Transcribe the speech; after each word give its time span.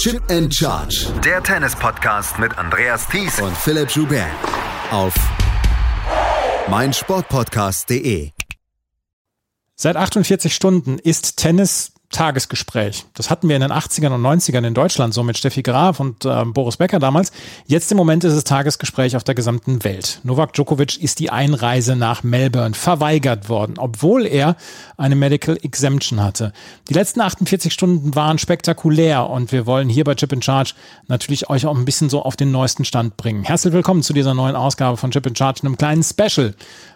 Chip 0.00 0.22
and 0.30 0.50
Charge. 0.50 1.12
Der 1.22 1.42
Tennis-Podcast 1.42 2.38
mit 2.38 2.56
Andreas 2.56 3.06
Thies 3.06 3.38
und 3.38 3.54
Philipp 3.54 3.90
Joubert. 3.90 4.30
Auf 4.90 5.12
meinsportpodcast.de. 6.70 8.30
Seit 9.74 9.96
48 9.96 10.54
Stunden 10.54 10.98
ist 10.98 11.36
Tennis 11.36 11.92
Tagesgespräch. 12.10 13.06
Das 13.14 13.30
hatten 13.30 13.48
wir 13.48 13.54
in 13.54 13.62
den 13.62 13.70
80ern 13.70 14.12
und 14.12 14.22
90ern 14.22 14.66
in 14.66 14.74
Deutschland, 14.74 15.14
so 15.14 15.22
mit 15.22 15.38
Steffi 15.38 15.62
Graf 15.62 16.00
und 16.00 16.24
äh, 16.24 16.44
Boris 16.44 16.76
Becker 16.76 16.98
damals. 16.98 17.30
Jetzt 17.66 17.90
im 17.92 17.96
Moment 17.96 18.24
ist 18.24 18.32
es 18.32 18.42
Tagesgespräch 18.42 19.14
auf 19.14 19.22
der 19.22 19.36
gesamten 19.36 19.84
Welt. 19.84 20.18
Novak 20.24 20.52
Djokovic 20.52 21.00
ist 21.00 21.20
die 21.20 21.30
Einreise 21.30 21.94
nach 21.94 22.24
Melbourne 22.24 22.74
verweigert 22.74 23.48
worden, 23.48 23.74
obwohl 23.78 24.26
er 24.26 24.56
eine 24.96 25.14
Medical 25.14 25.56
Exemption 25.62 26.20
hatte. 26.20 26.52
Die 26.88 26.94
letzten 26.94 27.20
48 27.20 27.72
Stunden 27.72 28.16
waren 28.16 28.38
spektakulär 28.38 29.30
und 29.30 29.52
wir 29.52 29.66
wollen 29.66 29.88
hier 29.88 30.02
bei 30.02 30.16
Chip 30.16 30.32
in 30.32 30.42
Charge 30.42 30.74
natürlich 31.06 31.48
euch 31.48 31.64
auch 31.66 31.76
ein 31.76 31.84
bisschen 31.84 32.10
so 32.10 32.22
auf 32.22 32.34
den 32.34 32.50
neuesten 32.50 32.84
Stand 32.84 33.16
bringen. 33.18 33.44
Herzlich 33.44 33.72
willkommen 33.72 34.02
zu 34.02 34.12
dieser 34.12 34.34
neuen 34.34 34.56
Ausgabe 34.56 34.96
von 34.96 35.12
Chip 35.12 35.26
in 35.26 35.36
Charge, 35.36 35.60
einem 35.62 35.76
kleinen 35.76 36.02
Special 36.02 36.54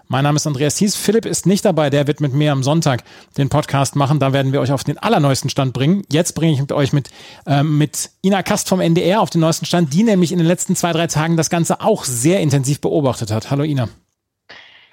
mein 0.09 0.25
Name 0.25 0.37
ist 0.37 0.47
Andreas 0.47 0.77
Thies. 0.77 0.97
Philipp 0.97 1.27
ist 1.27 1.47
nicht 1.47 1.65
dabei. 1.65 1.91
Der 1.91 2.07
wird 2.07 2.21
mit 2.21 2.35
mir 2.35 2.53
am 2.53 2.63
Sonntag 2.63 3.05
den 3.37 3.49
Podcast 3.49 3.97
machen. 3.97 4.19
Da 4.21 4.33
werden 4.33 4.53
wir 4.53 4.61
euch 4.61 4.73
auf 4.73 4.85
den 4.85 4.99
allerneuesten 4.99 5.51
Stand 5.51 5.73
bringen. 5.73 6.03
Jetzt 6.11 6.35
bringe 6.35 6.53
ich 6.53 6.61
mit 6.61 6.73
euch 6.73 6.93
mit, 6.93 7.11
äh, 7.47 7.63
mit 7.63 8.11
Ina 8.23 8.43
Kast 8.43 8.69
vom 8.69 8.81
NDR 8.81 9.21
auf 9.21 9.31
den 9.31 9.41
neuesten 9.41 9.67
Stand, 9.67 9.93
die 9.93 10.03
nämlich 10.03 10.33
in 10.33 10.39
den 10.39 10.47
letzten 10.47 10.77
zwei, 10.77 10.93
drei 10.93 11.07
Tagen 11.07 11.37
das 11.37 11.51
Ganze 11.51 11.81
auch 11.81 12.05
sehr 12.05 12.41
intensiv 12.41 12.81
beobachtet 12.81 13.31
hat. 13.31 13.51
Hallo 13.51 13.65
Ina. 13.65 13.89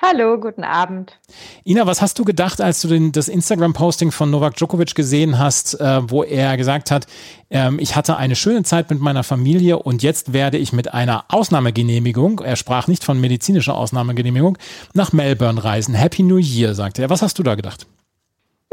Hallo, 0.03 0.39
guten 0.39 0.63
Abend. 0.63 1.15
Ina, 1.63 1.85
was 1.85 2.01
hast 2.01 2.17
du 2.17 2.25
gedacht, 2.25 2.59
als 2.59 2.81
du 2.81 2.87
den, 2.87 3.11
das 3.11 3.27
Instagram-Posting 3.27 4.11
von 4.11 4.31
Novak 4.31 4.55
Djokovic 4.55 4.95
gesehen 4.95 5.37
hast, 5.37 5.79
äh, 5.79 6.01
wo 6.09 6.23
er 6.23 6.57
gesagt 6.57 6.89
hat, 6.89 7.05
ähm, 7.51 7.77
ich 7.77 7.95
hatte 7.95 8.17
eine 8.17 8.35
schöne 8.35 8.63
Zeit 8.63 8.89
mit 8.89 8.99
meiner 8.99 9.23
Familie 9.23 9.77
und 9.77 10.01
jetzt 10.01 10.33
werde 10.33 10.57
ich 10.57 10.73
mit 10.73 10.91
einer 10.91 11.26
Ausnahmegenehmigung, 11.27 12.39
er 12.39 12.55
sprach 12.55 12.87
nicht 12.87 13.03
von 13.03 13.21
medizinischer 13.21 13.76
Ausnahmegenehmigung, 13.76 14.57
nach 14.95 15.13
Melbourne 15.13 15.63
reisen. 15.63 15.93
Happy 15.93 16.23
New 16.23 16.39
Year, 16.39 16.73
sagte 16.73 17.04
er. 17.04 17.11
Was 17.11 17.21
hast 17.21 17.37
du 17.37 17.43
da 17.43 17.54
gedacht? 17.54 17.85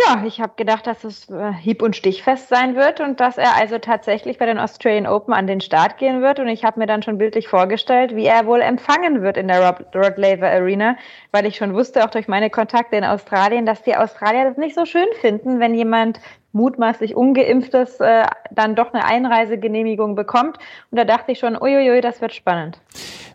Ja, 0.01 0.23
ich 0.25 0.41
habe 0.41 0.53
gedacht, 0.55 0.87
dass 0.87 1.03
es 1.03 1.29
äh, 1.29 1.53
hieb- 1.53 1.83
und 1.83 1.97
stichfest 1.97 2.49
sein 2.49 2.77
wird 2.77 3.01
und 3.01 3.19
dass 3.19 3.37
er 3.37 3.57
also 3.57 3.79
tatsächlich 3.79 4.39
bei 4.39 4.47
den 4.47 4.59
Australian 4.59 5.09
Open 5.09 5.35
an 5.35 5.49
den 5.49 5.61
Start 5.61 5.99
gehen 5.99 6.23
wird. 6.23 6.39
Und 6.39 6.47
ich 6.47 6.65
habe 6.65 6.79
mir 6.79 6.87
dann 6.87 7.03
schon 7.03 7.19
bildlich 7.19 7.49
vorgestellt, 7.49 8.15
wie 8.15 8.27
er 8.27 8.47
wohl 8.47 8.61
empfangen 8.61 9.23
wird 9.23 9.37
in 9.37 9.49
der 9.49 9.67
Rod, 9.67 9.87
Rod 9.97 10.17
Laver 10.17 10.49
Arena, 10.51 10.97
weil 11.33 11.47
ich 11.47 11.57
schon 11.57 11.75
wusste, 11.75 12.05
auch 12.05 12.11
durch 12.11 12.29
meine 12.29 12.49
Kontakte 12.49 12.97
in 12.97 13.05
Australien, 13.05 13.67
dass 13.67 13.83
die 13.83 13.97
Australier 13.97 14.45
das 14.45 14.57
nicht 14.57 14.77
so 14.77 14.85
schön 14.85 15.09
finden, 15.21 15.59
wenn 15.59 15.75
jemand 15.75 16.21
mutmaßlich 16.53 17.15
ungeimpftes 17.15 18.01
äh, 18.01 18.25
dann 18.51 18.75
doch 18.75 18.93
eine 18.93 19.05
Einreisegenehmigung 19.05 20.15
bekommt. 20.15 20.59
Und 20.91 20.99
da 20.99 21.05
dachte 21.05 21.33
ich 21.33 21.39
schon, 21.39 21.57
uiuiui, 21.61 22.01
das 22.01 22.21
wird 22.21 22.35
spannend. 22.35 22.81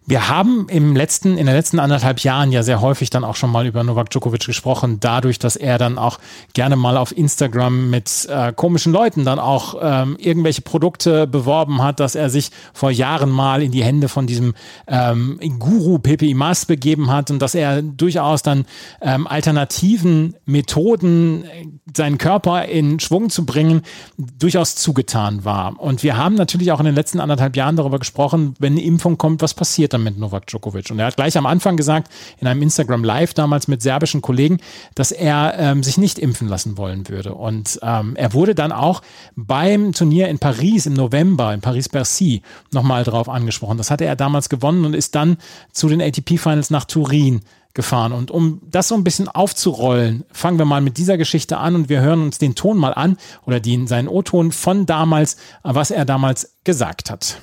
Wir 0.06 0.28
haben 0.28 0.68
im 0.70 0.98
letzten, 0.98 1.38
in 1.38 1.46
den 1.46 1.56
letzten 1.56 1.80
anderthalb 1.80 2.20
Jahren 2.20 2.52
ja 2.52 2.62
sehr 2.62 2.82
häufig 2.82 3.10
dann 3.10 3.24
auch 3.24 3.38
schon 3.38 3.50
mal 3.50 3.66
über 3.66 3.84
Novak 3.86 4.10
Djokovic 4.10 4.46
gesprochen, 4.46 5.00
dadurch, 5.00 5.40
dass 5.40 5.56
er 5.56 5.78
dann 5.78 5.98
auch 5.98 6.20
gerne 6.54 6.76
mal 6.76 6.98
auf 6.98 7.16
Instagram 7.16 7.90
mit 7.90 8.28
äh, 8.30 8.52
komischen 8.52 8.92
Leuten 8.92 9.24
dann 9.24 9.40
auch 9.40 9.76
ähm, 9.82 10.18
irgendwelche 10.20 10.62
Produkte 10.62 11.26
beworben 11.26 11.82
hat, 11.82 12.02
dass 12.02 12.16
er 12.16 12.30
sich 12.30 12.50
vor 12.74 12.92
Jahren 12.92 13.30
mal 13.30 13.64
in 13.64 13.72
die 13.72 13.84
Hände 13.84 14.10
von 14.10 14.28
diesem 14.28 14.56
ähm, 14.88 15.40
Guru 15.58 16.00
Pepe 16.00 16.26
Imas 16.26 16.66
begeben 16.66 17.10
hat 17.10 17.32
und 17.32 17.42
dass 17.42 17.56
er 17.56 17.82
durchaus 17.82 18.44
dann 18.44 18.66
ähm, 19.00 19.26
alternativen 19.26 20.36
Methoden, 20.46 21.46
äh, 21.46 21.66
seinen 21.96 22.18
Körper 22.18 22.66
in 22.66 23.00
Schwung 23.04 23.30
zu 23.30 23.46
bringen, 23.46 23.82
durchaus 24.18 24.76
zugetan 24.76 25.46
war. 25.46 25.80
Und 25.80 26.04
wir 26.04 26.18
haben 26.18 26.36
natürlich 26.36 26.72
auch 26.72 26.80
in 26.80 26.86
den 26.86 26.96
letzten 26.96 27.20
anderthalb 27.20 27.56
Jahren 27.56 27.76
darüber 27.76 28.00
gesprochen, 28.00 28.56
wenn 28.60 28.74
eine 28.74 28.84
Impfung 28.84 29.18
kommt, 29.18 29.42
was 29.42 29.54
passiert 29.54 29.94
dann 29.94 30.04
mit 30.04 30.18
Novak 30.18 30.48
Djokovic. 30.48 30.90
Und 30.92 31.00
er 31.00 31.08
hat 31.08 31.16
gleich 31.16 31.38
am 31.38 31.46
Anfang 31.46 31.78
gesagt, 31.78 32.10
in 32.40 32.48
einem 32.48 32.62
Instagram 32.62 33.04
Live 33.04 33.34
damals 33.34 33.68
mit 33.68 33.82
serbischen 33.82 34.22
Kollegen, 34.22 34.58
dass 34.96 35.12
er 35.12 35.56
ähm, 35.58 35.84
sich 35.84 35.98
nicht 35.98 36.20
impfen 36.20 36.48
lassen 36.48 36.78
wollen 36.78 37.08
würde. 37.10 37.36
Und 37.36 37.80
ähm, 37.84 38.16
er 38.16 38.34
wurde 38.34 38.56
dann 38.56 38.72
auch 38.72 39.02
beim 39.36 39.94
Turnier 39.94 40.30
in 40.30 40.40
Paris 40.40 40.86
im 40.86 40.94
November, 40.94 41.54
in 41.54 41.62
Paris-Bercy, 41.62 42.42
nochmal 42.72 43.04
drauf 43.04 43.30
angesprochen. 43.30 43.78
Das 43.78 43.92
hatte 43.92 44.06
er 44.06 44.16
damals 44.16 44.50
gewonnen 44.50 44.86
und 44.86 44.96
ist 44.96 45.16
dann 45.16 45.38
zu 45.72 45.88
den 45.90 46.02
ATP-Finals 46.02 46.70
nach 46.70 46.86
Turin 46.86 47.42
gefahren. 47.74 48.12
Und 48.12 48.32
um 48.32 48.62
das 48.70 48.88
so 48.88 48.96
ein 48.96 49.04
bisschen 49.04 49.28
aufzurollen, 49.28 50.24
fangen 50.32 50.58
wir 50.58 50.66
mal 50.66 50.82
mit 50.82 50.98
dieser 50.98 51.18
Geschichte 51.18 51.58
an 51.58 51.76
und 51.76 51.90
wir 51.90 52.02
hören 52.02 52.22
uns 52.22 52.38
den 52.38 52.56
Ton 52.56 52.78
mal 52.78 52.94
an 52.94 53.18
oder 53.46 53.60
den, 53.60 53.88
seinen 53.88 54.08
O-Ton 54.08 54.52
von 54.52 54.86
damals, 54.86 55.38
was 55.64 55.92
er 55.92 56.06
damals 56.06 56.54
gesagt 56.64 57.10
hat. 57.10 57.40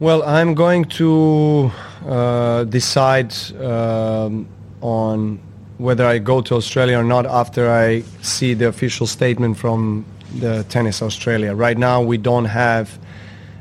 Well, 0.00 0.22
I'm 0.22 0.54
going 0.56 0.88
to 0.98 1.70
uh, 2.08 2.64
decide 2.64 3.32
um, 3.60 4.48
on 4.80 5.38
whether 5.78 6.12
I 6.12 6.18
go 6.18 6.42
to 6.42 6.56
Australia 6.56 6.98
or 6.98 7.04
not 7.04 7.24
after 7.24 7.70
I 7.70 8.02
see 8.20 8.54
the 8.54 8.66
official 8.66 9.06
statement 9.06 9.56
from 9.56 10.04
the 10.40 10.64
Tennis 10.68 11.02
Australia. 11.02 11.54
Right 11.54 11.78
now, 11.78 12.02
we 12.02 12.18
don't 12.18 12.46
have 12.46 12.98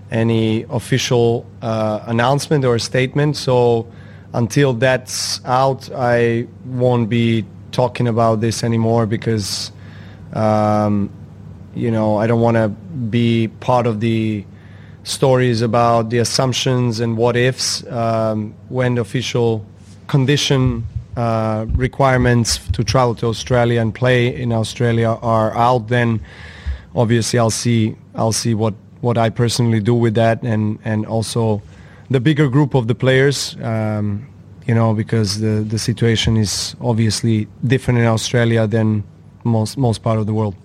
any 0.10 0.66
official 0.70 1.46
uh, 1.62 2.00
announcement 2.08 2.66
or 2.66 2.80
statement, 2.80 3.38
so 3.38 3.86
until 4.34 4.74
that's 4.74 5.44
out, 5.46 5.90
I 5.94 6.48
won't 6.66 7.10
be 7.10 7.46
talking 7.72 8.08
about 8.08 8.42
this 8.42 8.64
anymore 8.64 9.06
because, 9.06 9.72
um, 10.34 11.10
you 11.76 11.92
know, 11.92 12.18
I 12.18 12.28
don't 12.28 12.42
want 12.42 12.56
to 12.58 12.70
be 12.70 13.50
part 13.60 13.88
of 13.88 14.00
the 14.00 14.46
stories 15.04 15.62
about 15.62 16.10
the 16.10 16.20
assumptions 16.20 17.00
and 17.00 17.18
what 17.18 17.36
ifs 17.36 17.86
um, 17.88 18.54
when 18.70 18.96
the 18.96 19.02
official 19.02 19.66
condition 20.08 20.86
uh, 21.18 21.66
requirements 21.74 22.60
to 22.74 22.84
travel 22.84 23.16
to 23.16 23.28
Australia 23.28 23.82
and 23.82 23.94
play 23.94 24.34
in 24.34 24.54
Australia 24.54 25.18
are 25.22 25.56
out, 25.58 25.88
then 25.88 26.22
obviously 26.96 27.40
I'll 27.40 27.50
see 27.50 27.96
I'll 28.16 28.32
see 28.32 28.54
what, 28.54 28.74
what 29.02 29.18
I 29.18 29.30
personally 29.30 29.80
do 29.80 29.94
with 29.94 30.16
that 30.16 30.44
and, 30.44 30.80
and 30.84 31.06
also 31.06 31.62
the 32.12 32.20
bigger 32.20 32.50
group 32.50 32.76
of 32.76 32.88
the 32.88 32.96
players, 32.96 33.56
um, 33.64 34.28
you 34.68 34.76
know, 34.76 34.94
because 34.94 35.40
the, 35.40 35.64
the 35.74 35.80
situation 35.80 36.36
is 36.36 36.76
obviously 36.82 37.48
different 37.66 38.00
in 38.00 38.06
Australia 38.06 38.68
than 38.68 39.04
most 39.44 39.78
most 39.78 40.04
part 40.04 40.20
of 40.20 40.26
the 40.26 40.34
world. 40.34 40.56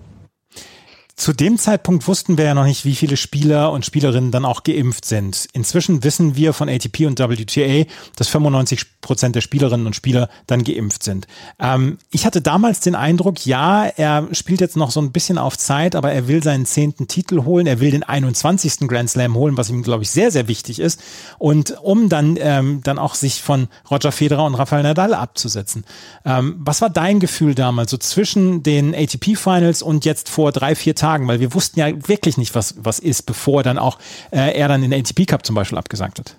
Zu 1.17 1.33
dem 1.33 1.57
Zeitpunkt 1.57 2.07
wussten 2.07 2.37
wir 2.37 2.45
ja 2.45 2.53
noch 2.53 2.65
nicht, 2.65 2.85
wie 2.85 2.93
viele 2.93 3.17
Spieler 3.17 3.71
und 3.71 3.83
Spielerinnen 3.83 4.29
dann 4.29 4.45
auch 4.45 4.61
geimpft 4.61 5.03
sind. 5.03 5.47
Inzwischen 5.51 6.03
wissen 6.03 6.35
wir 6.35 6.53
von 6.53 6.69
ATP 6.69 7.07
und 7.07 7.17
WTA, 7.17 7.89
dass 8.15 8.27
95 8.27 9.01
Prozent 9.01 9.35
der 9.35 9.41
Spielerinnen 9.41 9.87
und 9.87 9.95
Spieler 9.95 10.29
dann 10.45 10.63
geimpft 10.63 11.01
sind. 11.01 11.25
Ähm, 11.59 11.97
ich 12.11 12.27
hatte 12.27 12.41
damals 12.41 12.81
den 12.81 12.93
Eindruck, 12.93 13.47
ja, 13.47 13.85
er 13.87 14.27
spielt 14.33 14.61
jetzt 14.61 14.77
noch 14.77 14.91
so 14.91 15.01
ein 15.01 15.11
bisschen 15.11 15.39
auf 15.39 15.57
Zeit, 15.57 15.95
aber 15.95 16.11
er 16.11 16.27
will 16.27 16.43
seinen 16.43 16.67
zehnten 16.67 17.07
Titel 17.07 17.45
holen. 17.45 17.65
Er 17.65 17.79
will 17.79 17.89
den 17.89 18.03
21. 18.03 18.87
Grand 18.87 19.09
Slam 19.09 19.33
holen, 19.33 19.57
was 19.57 19.71
ihm, 19.71 19.81
glaube 19.81 20.03
ich, 20.03 20.11
sehr, 20.11 20.29
sehr 20.29 20.47
wichtig 20.47 20.79
ist. 20.79 21.01
Und 21.39 21.79
um 21.81 22.09
dann, 22.09 22.37
ähm, 22.39 22.81
dann 22.83 22.99
auch 22.99 23.15
sich 23.15 23.41
von 23.41 23.69
Roger 23.89 24.11
Federer 24.11 24.45
und 24.45 24.53
Rafael 24.53 24.83
Nadal 24.83 25.15
abzusetzen. 25.15 25.83
Ähm, 26.25 26.57
was 26.59 26.81
war 26.81 26.91
dein 26.91 27.19
Gefühl 27.19 27.55
damals, 27.55 27.89
so 27.89 27.97
zwischen 27.97 28.61
den 28.61 28.93
ATP-Finals 28.93 29.81
und 29.81 30.05
jetzt 30.05 30.29
vor 30.29 30.51
drei, 30.51 30.75
vier 30.75 30.93
Tagen? 30.93 31.06
Tagen, 31.07 31.27
weil 31.27 31.39
wir 31.39 31.53
wussten 31.53 31.79
ja 31.79 31.87
wirklich 32.07 32.37
nicht, 32.37 32.53
was, 32.53 32.75
was 32.83 32.99
ist, 32.99 33.23
bevor 33.23 33.63
dann 33.63 33.77
auch 33.77 33.97
äh, 34.31 34.57
er 34.57 34.67
dann 34.67 34.83
in 34.83 34.91
der 34.91 34.99
ATP 34.99 35.25
Cup 35.25 35.45
zum 35.45 35.55
Beispiel 35.55 35.77
abgesagt 35.77 36.19
hat. 36.19 36.35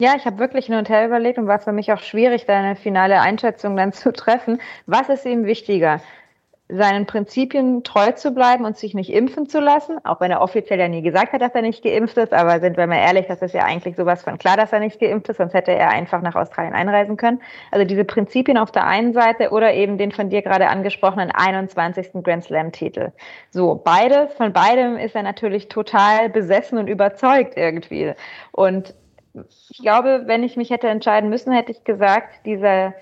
Ja, 0.00 0.14
ich 0.16 0.24
habe 0.26 0.38
wirklich 0.38 0.66
hin 0.66 0.76
und 0.76 0.88
her 0.88 1.04
überlegt 1.06 1.38
und 1.38 1.48
war 1.48 1.58
für 1.58 1.72
mich 1.72 1.92
auch 1.92 2.00
schwierig, 2.00 2.44
da 2.46 2.56
eine 2.56 2.76
finale 2.76 3.20
Einschätzung 3.20 3.76
dann 3.76 3.92
zu 3.92 4.12
treffen. 4.12 4.60
Was 4.86 5.08
ist 5.08 5.26
ihm 5.26 5.44
wichtiger? 5.44 6.00
Seinen 6.70 7.06
Prinzipien 7.06 7.82
treu 7.82 8.12
zu 8.12 8.32
bleiben 8.32 8.66
und 8.66 8.76
sich 8.76 8.92
nicht 8.92 9.10
impfen 9.10 9.48
zu 9.48 9.58
lassen, 9.58 10.04
auch 10.04 10.20
wenn 10.20 10.30
er 10.30 10.42
offiziell 10.42 10.78
ja 10.78 10.88
nie 10.88 11.00
gesagt 11.00 11.32
hat, 11.32 11.40
dass 11.40 11.54
er 11.54 11.62
nicht 11.62 11.82
geimpft 11.82 12.18
ist, 12.18 12.34
aber 12.34 12.60
sind 12.60 12.76
wir 12.76 12.86
mal 12.86 12.98
ehrlich, 12.98 13.26
das 13.26 13.40
ist 13.40 13.54
ja 13.54 13.64
eigentlich 13.64 13.96
sowas 13.96 14.22
von 14.22 14.36
klar, 14.36 14.58
dass 14.58 14.72
er 14.72 14.80
nicht 14.80 15.00
geimpft 15.00 15.30
ist, 15.30 15.38
sonst 15.38 15.54
hätte 15.54 15.72
er 15.72 15.88
einfach 15.90 16.20
nach 16.20 16.34
Australien 16.34 16.74
einreisen 16.74 17.16
können. 17.16 17.40
Also 17.70 17.86
diese 17.86 18.04
Prinzipien 18.04 18.58
auf 18.58 18.70
der 18.70 18.86
einen 18.86 19.14
Seite 19.14 19.50
oder 19.50 19.72
eben 19.72 19.96
den 19.96 20.12
von 20.12 20.28
dir 20.28 20.42
gerade 20.42 20.68
angesprochenen 20.68 21.30
21. 21.30 22.22
Grand 22.22 22.44
Slam 22.44 22.70
Titel. 22.70 23.12
So, 23.50 23.74
beides, 23.74 24.34
von 24.34 24.52
beidem 24.52 24.98
ist 24.98 25.14
er 25.14 25.22
natürlich 25.22 25.68
total 25.68 26.28
besessen 26.28 26.76
und 26.76 26.86
überzeugt 26.86 27.56
irgendwie. 27.56 28.12
Und 28.52 28.94
ich 29.70 29.78
glaube, 29.78 30.24
wenn 30.26 30.42
ich 30.42 30.56
mich 30.56 30.70
hätte 30.70 30.88
entscheiden 30.88 31.30
müssen, 31.30 31.52
hätte 31.52 31.72
ich 31.72 31.84
gesagt, 31.84 32.44
dieser 32.44 32.92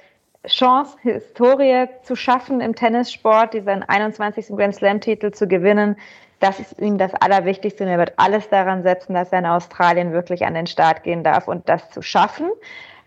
Chance, 0.46 0.96
Historie 1.02 1.86
zu 2.02 2.16
schaffen 2.16 2.60
im 2.60 2.74
Tennissport, 2.74 3.54
diesen 3.54 3.82
21. 3.82 4.48
Grand 4.56 4.74
Slam-Titel 4.74 5.32
zu 5.32 5.46
gewinnen. 5.46 5.96
Das 6.40 6.60
ist 6.60 6.78
ihm 6.80 6.98
das 6.98 7.14
Allerwichtigste 7.14 7.84
und 7.84 7.90
er 7.90 7.98
wird 7.98 8.12
alles 8.16 8.48
daran 8.48 8.82
setzen, 8.82 9.14
dass 9.14 9.32
er 9.32 9.40
in 9.40 9.46
Australien 9.46 10.12
wirklich 10.12 10.44
an 10.44 10.54
den 10.54 10.66
Start 10.66 11.02
gehen 11.02 11.24
darf 11.24 11.48
und 11.48 11.68
das 11.68 11.90
zu 11.90 12.02
schaffen. 12.02 12.50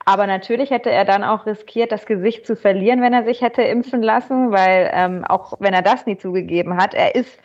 Aber 0.05 0.25
natürlich 0.25 0.71
hätte 0.71 0.89
er 0.89 1.05
dann 1.05 1.23
auch 1.23 1.45
riskiert, 1.45 1.91
das 1.91 2.05
Gesicht 2.05 2.47
zu 2.47 2.55
verlieren, 2.55 3.01
wenn 3.01 3.13
er 3.13 3.23
sich 3.25 3.41
hätte 3.41 3.61
impfen 3.61 4.01
lassen, 4.01 4.51
weil 4.51 4.89
ähm, 4.93 5.23
auch 5.25 5.53
wenn 5.59 5.73
er 5.73 5.83
das 5.83 6.05
nie 6.07 6.17
zugegeben 6.17 6.77
hat, 6.77 6.95
er 6.95 7.13
ist 7.13 7.39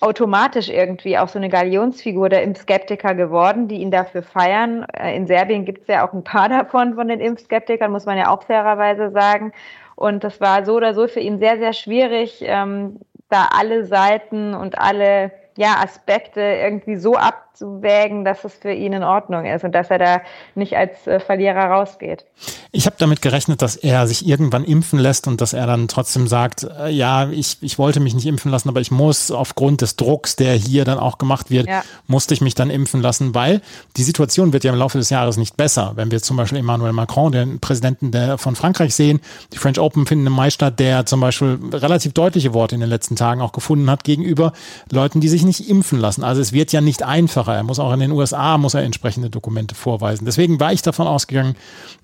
automatisch 0.00 0.68
irgendwie 0.68 1.18
auch 1.18 1.28
so 1.28 1.38
eine 1.38 1.48
Galionsfigur 1.48 2.28
der 2.28 2.42
Impfskeptiker 2.42 3.14
geworden, 3.14 3.68
die 3.68 3.76
ihn 3.76 3.90
dafür 3.90 4.22
feiern. 4.22 4.84
Äh, 4.92 5.16
in 5.16 5.26
Serbien 5.26 5.64
gibt 5.64 5.82
es 5.82 5.88
ja 5.88 6.06
auch 6.06 6.12
ein 6.12 6.24
paar 6.24 6.48
davon 6.50 6.94
von 6.94 7.08
den 7.08 7.20
Impfskeptikern, 7.20 7.90
muss 7.90 8.06
man 8.06 8.18
ja 8.18 8.30
auch 8.30 8.42
fairerweise 8.42 9.10
sagen. 9.10 9.52
Und 9.96 10.24
das 10.24 10.40
war 10.40 10.64
so 10.64 10.74
oder 10.74 10.94
so 10.94 11.06
für 11.06 11.20
ihn 11.20 11.38
sehr, 11.38 11.58
sehr 11.58 11.72
schwierig, 11.72 12.42
ähm, 12.42 13.00
da 13.28 13.48
alle 13.56 13.84
Seiten 13.84 14.54
und 14.54 14.78
alle 14.78 15.30
ja, 15.56 15.76
Aspekte 15.82 16.40
irgendwie 16.40 16.96
so 16.96 17.14
abzuwägen, 17.54 18.24
dass 18.24 18.44
es 18.44 18.54
für 18.54 18.72
ihn 18.72 18.92
in 18.92 19.02
Ordnung 19.02 19.44
ist 19.46 19.64
und 19.64 19.72
dass 19.72 19.90
er 19.90 19.98
da 19.98 20.20
nicht 20.54 20.76
als 20.76 21.06
äh, 21.06 21.20
Verlierer 21.20 21.66
rausgeht. 21.70 22.24
Ich 22.72 22.86
habe 22.86 22.96
damit 22.98 23.22
gerechnet, 23.22 23.62
dass 23.62 23.76
er 23.76 24.06
sich 24.06 24.26
irgendwann 24.26 24.64
impfen 24.64 24.98
lässt 24.98 25.28
und 25.28 25.40
dass 25.40 25.52
er 25.52 25.66
dann 25.66 25.86
trotzdem 25.86 26.26
sagt, 26.26 26.64
äh, 26.64 26.90
ja, 26.90 27.28
ich, 27.30 27.58
ich 27.60 27.78
wollte 27.78 28.00
mich 28.00 28.14
nicht 28.14 28.26
impfen 28.26 28.50
lassen, 28.50 28.68
aber 28.68 28.80
ich 28.80 28.90
muss 28.90 29.30
aufgrund 29.30 29.82
des 29.82 29.94
Drucks, 29.96 30.34
der 30.34 30.54
hier 30.54 30.84
dann 30.84 30.98
auch 30.98 31.18
gemacht 31.18 31.50
wird, 31.50 31.68
ja. 31.68 31.82
musste 32.08 32.34
ich 32.34 32.40
mich 32.40 32.54
dann 32.54 32.70
impfen 32.70 33.00
lassen, 33.00 33.34
weil 33.34 33.60
die 33.96 34.02
Situation 34.02 34.52
wird 34.52 34.64
ja 34.64 34.72
im 34.72 34.78
Laufe 34.78 34.98
des 34.98 35.10
Jahres 35.10 35.36
nicht 35.36 35.56
besser. 35.56 35.92
Wenn 35.94 36.10
wir 36.10 36.20
zum 36.22 36.36
Beispiel 36.36 36.58
Emmanuel 36.58 36.92
Macron, 36.92 37.30
den 37.30 37.60
Präsidenten 37.60 38.10
der, 38.10 38.38
von 38.38 38.56
Frankreich 38.56 38.94
sehen, 38.94 39.20
die 39.52 39.58
French 39.58 39.78
Open 39.78 40.06
finden 40.06 40.26
im 40.26 40.32
Mai 40.32 40.50
statt, 40.50 40.80
der 40.80 41.06
zum 41.06 41.20
Beispiel 41.20 41.58
relativ 41.72 42.12
deutliche 42.12 42.52
Worte 42.52 42.74
in 42.74 42.80
den 42.80 42.90
letzten 42.90 43.14
Tagen 43.14 43.40
auch 43.40 43.52
gefunden 43.52 43.88
hat 43.88 44.02
gegenüber 44.02 44.52
Leuten, 44.90 45.20
die 45.20 45.28
sich 45.28 45.44
nicht 45.44 45.68
impfen 45.68 46.00
lassen. 46.00 46.24
Also 46.24 46.40
es 46.40 46.52
wird 46.52 46.72
ja 46.72 46.80
nicht 46.80 47.04
einfacher. 47.48 47.56
Er 47.56 47.62
muss 47.62 47.78
auch 47.78 47.92
in 47.92 48.00
den 48.00 48.12
USA, 48.12 48.58
muss 48.58 48.74
er 48.74 48.82
entsprechende 48.82 49.30
Dokumente 49.30 49.74
vorweisen. 49.74 50.24
Deswegen 50.24 50.60
war 50.60 50.72
ich 50.72 50.82
davon 50.82 51.06
ausgegangen, 51.06 51.56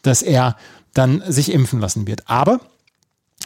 dass 0.03 0.23
er 0.23 0.57
dann 0.95 1.23
sich 1.27 1.53
impfen 1.53 1.81
lassen 1.81 2.07
wird. 2.07 2.29
Aber 2.29 2.61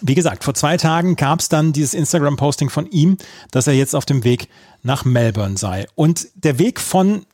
wie 0.03 0.15
gesagt, 0.15 0.45
vor 0.45 0.55
zwei 0.55 0.77
Tagen 0.77 1.17
gab 1.17 1.41
es 1.41 1.49
dann 1.49 1.73
dieses 1.73 1.95
Instagram-Posting 1.95 2.69
von 2.69 2.87
ihm, 2.91 3.17
dass 3.53 3.67
er 3.67 3.75
jetzt 3.75 3.95
auf 3.95 4.05
dem 4.05 4.25
Weg 4.25 4.49
nach 4.83 5.05
Melbourne 5.05 5.57
sei. 5.57 5.87
Und 5.95 6.29
der 6.35 6.59
Weg 6.59 6.81
von 6.81 7.25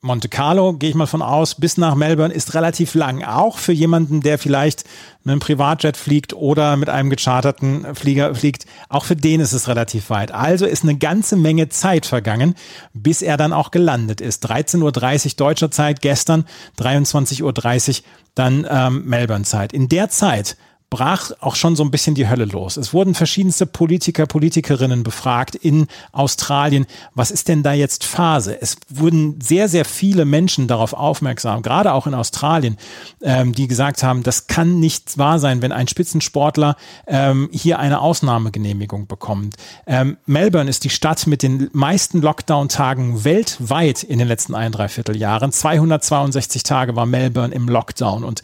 Monte 0.00 0.28
Carlo, 0.28 0.74
gehe 0.74 0.90
ich 0.90 0.94
mal 0.94 1.06
von 1.06 1.22
aus, 1.22 1.56
bis 1.56 1.76
nach 1.76 1.96
Melbourne 1.96 2.32
ist 2.32 2.54
relativ 2.54 2.94
lang. 2.94 3.24
Auch 3.24 3.58
für 3.58 3.72
jemanden, 3.72 4.20
der 4.20 4.38
vielleicht 4.38 4.84
mit 5.24 5.32
einem 5.32 5.40
Privatjet 5.40 5.96
fliegt 5.96 6.34
oder 6.34 6.76
mit 6.76 6.88
einem 6.88 7.10
gecharterten 7.10 7.96
Flieger 7.96 8.32
fliegt. 8.32 8.66
Auch 8.88 9.04
für 9.04 9.16
den 9.16 9.40
ist 9.40 9.52
es 9.52 9.66
relativ 9.66 10.08
weit. 10.08 10.30
Also 10.30 10.66
ist 10.66 10.84
eine 10.84 10.96
ganze 10.96 11.34
Menge 11.34 11.68
Zeit 11.68 12.06
vergangen, 12.06 12.54
bis 12.92 13.22
er 13.22 13.36
dann 13.36 13.52
auch 13.52 13.72
gelandet 13.72 14.20
ist. 14.20 14.48
13.30 14.48 15.26
Uhr 15.26 15.32
deutscher 15.36 15.72
Zeit 15.72 16.00
gestern, 16.00 16.44
23.30 16.78 17.42
Uhr 17.42 18.04
dann 18.36 18.68
ähm, 18.70 19.04
Melbourne 19.04 19.44
Zeit. 19.44 19.72
In 19.72 19.88
der 19.88 20.10
Zeit 20.10 20.56
brach 20.90 21.32
auch 21.40 21.54
schon 21.54 21.76
so 21.76 21.84
ein 21.84 21.90
bisschen 21.90 22.14
die 22.14 22.28
Hölle 22.28 22.46
los. 22.46 22.78
Es 22.78 22.94
wurden 22.94 23.14
verschiedenste 23.14 23.66
Politiker, 23.66 24.26
Politikerinnen 24.26 25.02
befragt 25.02 25.54
in 25.54 25.86
Australien. 26.12 26.86
Was 27.14 27.30
ist 27.30 27.48
denn 27.48 27.62
da 27.62 27.74
jetzt 27.74 28.04
Phase? 28.04 28.60
Es 28.60 28.76
wurden 28.88 29.38
sehr, 29.40 29.68
sehr 29.68 29.84
viele 29.84 30.24
Menschen 30.24 30.66
darauf 30.66 30.94
aufmerksam, 30.94 31.60
gerade 31.60 31.92
auch 31.92 32.06
in 32.06 32.14
Australien, 32.14 32.78
ähm, 33.20 33.52
die 33.52 33.68
gesagt 33.68 34.02
haben, 34.02 34.22
das 34.22 34.46
kann 34.46 34.80
nicht 34.80 35.18
wahr 35.18 35.38
sein, 35.38 35.60
wenn 35.60 35.72
ein 35.72 35.88
Spitzensportler 35.88 36.76
ähm, 37.06 37.50
hier 37.52 37.78
eine 37.78 38.00
Ausnahmegenehmigung 38.00 39.06
bekommt. 39.06 39.56
Ähm, 39.86 40.16
Melbourne 40.24 40.70
ist 40.70 40.84
die 40.84 40.90
Stadt 40.90 41.26
mit 41.26 41.42
den 41.42 41.68
meisten 41.72 42.22
Lockdown-Tagen 42.22 43.24
weltweit 43.24 44.02
in 44.02 44.18
den 44.18 44.28
letzten 44.28 44.54
ein, 44.54 44.72
dreiviertel 44.72 45.16
Jahren. 45.16 45.52
262 45.52 46.62
Tage 46.62 46.96
war 46.96 47.04
Melbourne 47.04 47.54
im 47.54 47.68
Lockdown 47.68 48.24
und 48.24 48.42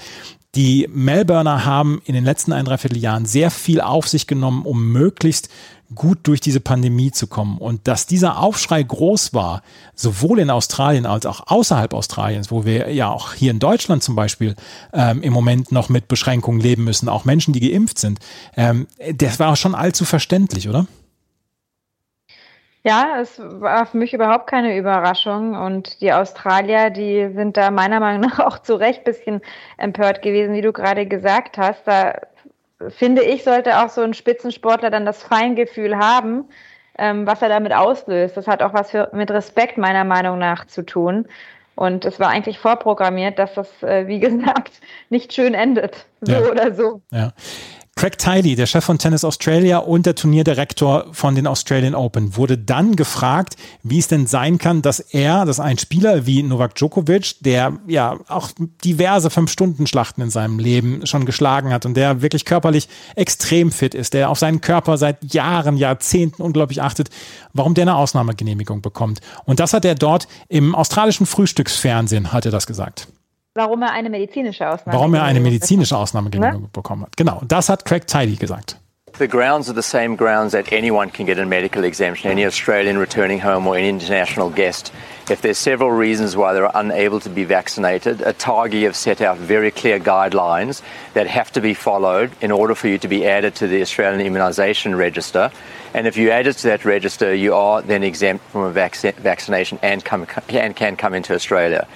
die 0.55 0.89
Melbourner 0.93 1.65
haben 1.65 2.01
in 2.05 2.15
den 2.15 2.25
letzten 2.25 2.53
ein, 2.53 2.65
dreiviertel 2.65 2.99
Jahren 2.99 3.27
sehr 3.27 3.51
viel 3.51 3.81
auf 3.81 4.09
sich 4.09 4.27
genommen, 4.27 4.63
um 4.65 4.93
möglichst 4.93 5.49
gut 5.95 6.19
durch 6.25 6.41
diese 6.41 6.61
Pandemie 6.61 7.11
zu 7.11 7.27
kommen. 7.27 7.59
Und 7.59 7.87
dass 7.87 8.07
dieser 8.07 8.39
Aufschrei 8.39 8.83
groß 8.83 9.35
war, 9.35 9.63
sowohl 9.95 10.39
in 10.39 10.51
Australien 10.51 11.07
als 11.07 11.27
auch 11.27 11.47
außerhalb 11.47 11.93
Australiens, 11.95 12.51
wo 12.51 12.65
wir 12.65 12.93
ja 12.93 13.11
auch 13.11 13.35
hier 13.35 13.51
in 13.51 13.59
Deutschland 13.59 14.03
zum 14.03 14.17
Beispiel 14.17 14.55
ähm, 14.93 15.23
im 15.23 15.33
Moment 15.33 15.73
noch 15.73 15.89
mit 15.89 16.09
Beschränkungen 16.09 16.61
leben 16.61 16.85
müssen, 16.85 17.09
auch 17.09 17.25
Menschen, 17.25 17.53
die 17.53 17.61
geimpft 17.61 17.99
sind, 17.99 18.19
ähm, 18.57 18.87
das 19.15 19.39
war 19.39 19.55
schon 19.57 19.75
allzu 19.75 20.05
verständlich, 20.05 20.69
oder? 20.69 20.87
Ja, 22.87 23.19
es 23.19 23.41
war 23.41 23.87
für 23.87 23.97
mich 23.97 24.13
überhaupt 24.13 24.47
keine 24.47 24.77
Überraschung. 24.77 25.55
Und 25.55 26.03
die 26.03 26.13
Australier, 26.13 26.91
die 26.91 27.31
sind 27.35 27.57
da 27.57 27.71
meiner 27.71 27.99
Meinung 27.99 28.29
nach 28.29 28.39
auch 28.41 28.59
zu 28.59 28.75
Recht 28.75 29.01
ein 29.01 29.05
bisschen 29.05 29.41
empört 29.79 30.21
gewesen, 30.21 30.55
wie 30.55 30.61
du 30.61 30.73
gerade 30.73 31.07
gesagt 31.07 31.57
hast. 31.57 31.87
Da 31.87 32.21
finde 32.91 33.23
ich, 33.23 33.43
sollte 33.43 33.83
auch 33.83 33.89
so 33.89 34.03
ein 34.03 34.13
Spitzensportler 34.13 34.91
dann 34.91 35.07
das 35.07 35.23
Feingefühl 35.23 35.97
haben, 35.97 36.45
ähm, 36.99 37.27
was 37.27 37.41
er 37.41 37.49
damit 37.49 37.73
auslöst. 37.73 38.37
Das 38.37 38.47
hat 38.47 38.63
auch 38.63 38.75
was 38.75 38.91
für, 38.91 39.09
mit 39.15 39.31
Respekt 39.31 39.79
meiner 39.79 40.05
Meinung 40.05 40.39
nach 40.39 40.67
zu 40.67 40.85
tun. 40.85 41.27
Und 41.77 42.05
es 42.05 42.21
war 42.21 42.29
eigentlich 42.29 42.59
vorprogrammiert, 42.59 43.39
dass 43.39 43.55
das, 43.55 43.83
äh, 43.83 44.07
wie 44.07 44.21
gesagt, 44.21 44.73
nicht 45.09 45.33
schön 45.33 45.55
endet. 45.55 46.05
So 46.21 46.33
ja. 46.33 46.51
oder 46.51 46.75
so. 46.75 47.01
Ja. 47.11 47.33
Craig 47.97 48.19
Tiley, 48.19 48.57
der 48.57 48.67
Chef 48.67 48.85
von 48.85 48.99
Tennis 48.99 49.25
Australia 49.25 49.79
und 49.79 50.05
der 50.05 50.17
Turnierdirektor 50.17 51.07
von 51.13 51.37
den 51.37 51.47
Australian 51.47 51.95
Open, 51.95 52.37
wurde 52.37 52.59
dann 52.59 52.97
gefragt, 52.97 53.57
wie 53.85 54.01
es 54.01 54.09
denn 54.09 54.27
sein 54.27 54.59
kann, 54.59 54.83
dass 54.83 54.99
er, 54.99 55.45
dass 55.45 55.61
ein 55.61 55.79
Spieler 55.79 56.27
wie 56.27 56.43
Novak 56.43 56.75
Djokovic, 56.75 57.37
der 57.41 57.79
ja 57.87 58.19
auch 58.27 58.51
diverse 58.85 59.31
Fünf-Stunden-Schlachten 59.31 60.23
in 60.23 60.31
seinem 60.31 60.59
Leben 60.59 61.07
schon 61.07 61.25
geschlagen 61.25 61.73
hat 61.73 61.87
und 61.87 61.95
der 61.95 62.21
wirklich 62.21 62.45
körperlich 62.45 62.89
extrem 63.15 63.71
fit 63.71 63.95
ist, 63.95 64.13
der 64.13 64.29
auf 64.29 64.41
seinen 64.41 64.61
Körper 64.61 64.99
seit 64.99 65.33
Jahren, 65.33 65.77
Jahrzehnten 65.77 66.43
unglaublich 66.43 66.83
achtet, 66.83 67.11
warum 67.53 67.75
der 67.75 67.83
eine 67.83 67.97
Ausnahmegenehmigung 67.97 68.83
bekommt. 68.83 69.21
Und 69.45 69.61
das 69.61 69.73
hat 69.73 69.85
er 69.85 69.95
dort 69.95 70.27
im 70.49 70.75
australischen 70.75 71.27
Frühstücksfernsehen, 71.27 72.33
hat 72.33 72.45
er 72.45 72.53
das 72.53 72.67
gesagt 72.67 73.07
warum 73.55 73.83
er 73.83 73.93
eine 73.93 74.11
medizinische 74.11 74.69
Ausnahme 74.69 74.99
Warum 74.99 75.15
er 75.15 75.25
eine 75.25 75.41
medizinische 75.41 75.97
Ausnahmegenehmigung 75.97 76.63
ne? 76.63 76.69
bekommen 76.73 77.03
hat. 77.03 77.17
Genau, 77.17 77.41
das 77.47 77.69
hat 77.69 77.85
Craig 77.85 78.07
Tidy 78.07 78.37
gesagt. 78.37 78.77
The 79.17 79.29
grounds 79.29 79.69
are 79.69 79.75
the 79.75 79.81
same 79.81 80.17
grounds 80.17 80.55
that 80.55 80.73
anyone 80.73 81.09
can 81.09 81.25
get 81.25 81.39
a 81.39 81.47
medical 81.47 81.85
exemption, 81.85 82.33
any 82.33 82.45
Australian 82.45 82.99
returning 82.99 83.39
home 83.39 83.65
or 83.69 83.77
any 83.77 83.89
international 83.89 84.51
guest. 84.51 84.93
If 85.31 85.41
there's 85.41 85.57
several 85.57 85.93
reasons 85.93 86.35
why 86.35 86.53
they're 86.53 86.69
unable 86.75 87.21
to 87.21 87.31
be 87.31 87.45
vaccinated, 87.45 88.19
ATAGI 88.19 88.83
have 88.83 88.97
set 88.97 89.21
out 89.21 89.39
very 89.39 89.71
clear 89.71 90.01
guidelines 90.01 90.83
that 91.13 91.29
have 91.29 91.53
to 91.53 91.61
be 91.61 91.75
followed 91.75 92.33
in 92.41 92.51
order 92.51 92.75
for 92.75 92.89
you 92.89 92.99
to 92.99 93.07
be 93.07 93.25
added 93.25 93.55
to 93.55 93.69
the 93.69 93.83
Australian 93.83 94.21
Immunisation 94.27 94.99
Register. 94.99 95.53
And 95.95 96.09
if 96.09 96.17
you 96.17 96.31
add 96.31 96.49
it 96.49 96.55
to 96.55 96.67
that 96.67 96.85
register, 96.85 97.33
you 97.33 97.55
are 97.55 97.83
then 97.83 98.03
exempt 98.03 98.45
from 98.51 98.63
a 98.63 98.71
vac 98.73 98.97
vaccination 98.97 99.79
and, 99.81 100.05
come, 100.05 100.27
and 100.49 100.75
can 100.75 100.97
come 100.97 101.15
into 101.15 101.35
Australia. 101.35 101.87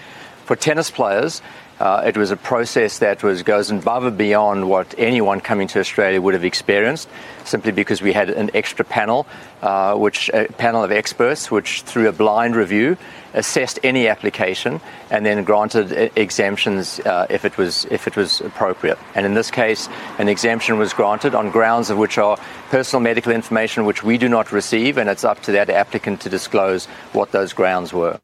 For 0.48 0.56
tennis 0.56 0.90
players, 0.90 1.42
uh, 1.78 2.04
it 2.06 2.16
was 2.16 2.30
a 2.30 2.36
process 2.36 3.00
that 3.00 3.22
was 3.22 3.42
goes 3.42 3.70
above 3.70 4.06
and 4.06 4.16
beyond 4.16 4.66
what 4.66 4.94
anyone 4.96 5.42
coming 5.42 5.68
to 5.68 5.78
Australia 5.78 6.22
would 6.22 6.32
have 6.32 6.42
experienced, 6.42 7.06
simply 7.44 7.70
because 7.70 8.00
we 8.00 8.14
had 8.14 8.30
an 8.30 8.50
extra 8.54 8.82
panel, 8.82 9.26
uh, 9.60 9.94
which 9.94 10.30
a 10.30 10.46
panel 10.56 10.82
of 10.82 10.90
experts, 10.90 11.50
which 11.50 11.82
through 11.82 12.08
a 12.08 12.12
blind 12.12 12.56
review 12.56 12.96
assessed 13.34 13.78
any 13.84 14.08
application 14.08 14.80
and 15.10 15.26
then 15.26 15.44
granted 15.44 16.10
exemptions 16.16 16.98
uh, 17.00 17.26
if 17.28 17.44
it 17.44 17.58
was 17.58 17.84
if 17.90 18.06
it 18.06 18.16
was 18.16 18.40
appropriate. 18.40 18.98
And 19.14 19.26
in 19.26 19.34
this 19.34 19.50
case, 19.50 19.86
an 20.18 20.30
exemption 20.30 20.78
was 20.78 20.94
granted 20.94 21.34
on 21.34 21.50
grounds 21.50 21.90
of 21.90 21.98
which 21.98 22.16
are 22.16 22.38
personal 22.70 23.02
medical 23.02 23.32
information 23.32 23.84
which 23.84 24.02
we 24.02 24.16
do 24.16 24.30
not 24.30 24.50
receive, 24.50 24.96
and 24.96 25.10
it's 25.10 25.24
up 25.24 25.42
to 25.42 25.52
that 25.52 25.68
applicant 25.68 26.22
to 26.22 26.30
disclose 26.30 26.86
what 27.12 27.32
those 27.32 27.52
grounds 27.52 27.92
were. 27.92 28.18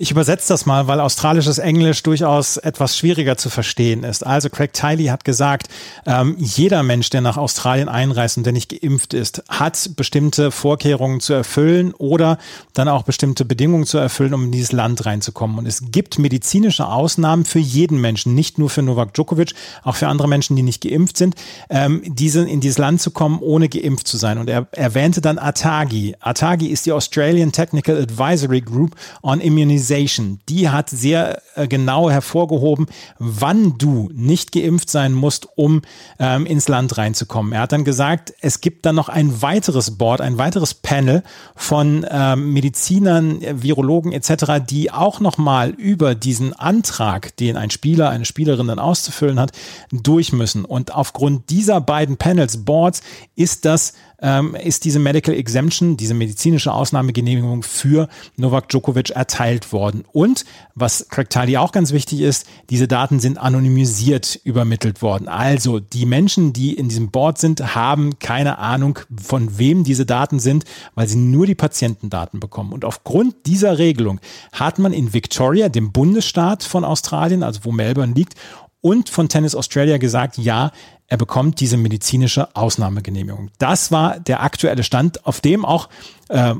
Ich 0.00 0.12
übersetze 0.12 0.48
das 0.48 0.64
mal, 0.64 0.86
weil 0.86 1.00
australisches 1.00 1.58
Englisch 1.58 2.04
durchaus 2.04 2.56
etwas 2.56 2.96
schwieriger 2.96 3.36
zu 3.36 3.50
verstehen 3.50 4.04
ist. 4.04 4.24
Also 4.24 4.48
Craig 4.48 4.72
Tiley 4.72 5.06
hat 5.06 5.24
gesagt, 5.24 5.68
ähm, 6.06 6.36
jeder 6.38 6.84
Mensch, 6.84 7.10
der 7.10 7.20
nach 7.20 7.36
Australien 7.36 7.88
einreist 7.88 8.36
und 8.36 8.44
der 8.44 8.52
nicht 8.52 8.68
geimpft 8.68 9.12
ist, 9.12 9.42
hat 9.48 9.96
bestimmte 9.96 10.52
Vorkehrungen 10.52 11.18
zu 11.18 11.32
erfüllen 11.32 11.94
oder 11.94 12.38
dann 12.74 12.88
auch 12.88 13.02
bestimmte 13.02 13.44
Bedingungen 13.44 13.86
zu 13.86 13.98
erfüllen, 13.98 14.34
um 14.34 14.44
in 14.44 14.52
dieses 14.52 14.70
Land 14.70 15.04
reinzukommen. 15.04 15.58
Und 15.58 15.66
es 15.66 15.90
gibt 15.90 16.20
medizinische 16.20 16.86
Ausnahmen 16.86 17.44
für 17.44 17.58
jeden 17.58 18.00
Menschen, 18.00 18.34
nicht 18.34 18.56
nur 18.56 18.70
für 18.70 18.82
Novak 18.82 19.14
Djokovic, 19.14 19.54
auch 19.82 19.96
für 19.96 20.06
andere 20.06 20.28
Menschen, 20.28 20.54
die 20.54 20.62
nicht 20.62 20.82
geimpft 20.82 21.16
sind, 21.16 21.34
ähm, 21.70 22.02
diese, 22.06 22.48
in 22.48 22.60
dieses 22.60 22.78
Land 22.78 23.00
zu 23.00 23.10
kommen, 23.10 23.40
ohne 23.40 23.68
geimpft 23.68 24.06
zu 24.06 24.16
sein. 24.16 24.38
Und 24.38 24.48
er 24.48 24.68
erwähnte 24.70 25.20
dann 25.20 25.38
ATAGI. 25.38 26.14
ATAGI 26.20 26.68
ist 26.68 26.86
die 26.86 26.92
Australian 26.92 27.50
Technical 27.50 28.00
Advisory 28.00 28.60
Group 28.60 28.94
on 29.22 29.40
Immunization 29.40 29.57
Immunization, 29.62 30.40
die 30.48 30.68
hat 30.68 30.90
sehr 30.90 31.42
äh, 31.54 31.66
genau 31.66 32.10
hervorgehoben, 32.10 32.86
wann 33.18 33.76
du 33.78 34.10
nicht 34.14 34.52
geimpft 34.52 34.90
sein 34.90 35.12
musst, 35.12 35.48
um 35.56 35.82
ähm, 36.18 36.46
ins 36.46 36.68
Land 36.68 36.96
reinzukommen. 36.98 37.52
Er 37.52 37.62
hat 37.62 37.72
dann 37.72 37.84
gesagt, 37.84 38.32
es 38.40 38.60
gibt 38.60 38.86
dann 38.86 38.94
noch 38.94 39.08
ein 39.08 39.42
weiteres 39.42 39.98
Board, 39.98 40.20
ein 40.20 40.38
weiteres 40.38 40.74
Panel 40.74 41.22
von 41.56 42.06
ähm, 42.10 42.52
Medizinern, 42.52 43.40
Virologen 43.62 44.12
etc., 44.12 44.62
die 44.68 44.90
auch 44.90 45.20
nochmal 45.20 45.70
über 45.70 46.14
diesen 46.14 46.52
Antrag, 46.52 47.36
den 47.36 47.56
ein 47.56 47.70
Spieler, 47.70 48.10
eine 48.10 48.24
Spielerin 48.24 48.68
dann 48.68 48.78
auszufüllen 48.78 49.40
hat, 49.40 49.52
durch 49.90 50.32
müssen. 50.32 50.64
Und 50.64 50.94
aufgrund 50.94 51.50
dieser 51.50 51.80
beiden 51.80 52.16
Panels, 52.16 52.64
Boards, 52.64 53.02
ist 53.36 53.64
das 53.64 53.94
ähm, 54.20 54.54
ist 54.54 54.84
diese 54.84 54.98
Medical 54.98 55.34
Exemption, 55.34 55.96
diese 55.96 56.14
medizinische 56.14 56.72
Ausnahmegenehmigung 56.72 57.62
für 57.62 58.08
Novak 58.36 58.68
Djokovic 58.68 59.10
erteilt 59.10 59.72
worden. 59.72 60.04
Und 60.12 60.44
was 60.74 61.08
Craig 61.08 61.28
auch 61.56 61.72
ganz 61.72 61.92
wichtig 61.92 62.20
ist, 62.20 62.46
diese 62.70 62.88
Daten 62.88 63.20
sind 63.20 63.38
anonymisiert 63.38 64.40
übermittelt 64.44 65.02
worden. 65.02 65.28
Also 65.28 65.78
die 65.78 66.06
Menschen, 66.06 66.52
die 66.52 66.74
in 66.74 66.88
diesem 66.88 67.10
Board 67.10 67.38
sind, 67.38 67.74
haben 67.74 68.18
keine 68.18 68.58
Ahnung, 68.58 68.98
von 69.22 69.58
wem 69.58 69.84
diese 69.84 70.06
Daten 70.06 70.40
sind, 70.40 70.64
weil 70.94 71.08
sie 71.08 71.16
nur 71.16 71.46
die 71.46 71.54
Patientendaten 71.54 72.40
bekommen. 72.40 72.72
Und 72.72 72.84
aufgrund 72.84 73.46
dieser 73.46 73.78
Regelung 73.78 74.20
hat 74.52 74.78
man 74.78 74.92
in 74.92 75.12
Victoria, 75.12 75.68
dem 75.68 75.92
Bundesstaat 75.92 76.64
von 76.64 76.84
Australien, 76.84 77.42
also 77.42 77.60
wo 77.62 77.72
Melbourne 77.72 78.14
liegt, 78.14 78.34
und 78.80 79.08
von 79.08 79.28
Tennis 79.28 79.54
Australia 79.54 79.98
gesagt, 79.98 80.38
ja, 80.38 80.70
er 81.08 81.16
bekommt 81.16 81.60
diese 81.60 81.78
medizinische 81.78 82.54
Ausnahmegenehmigung. 82.54 83.50
Das 83.58 83.90
war 83.90 84.20
der 84.20 84.42
aktuelle 84.42 84.84
Stand, 84.84 85.26
auf 85.26 85.40
dem 85.40 85.64
auch 85.64 85.88
äh, 86.28 86.54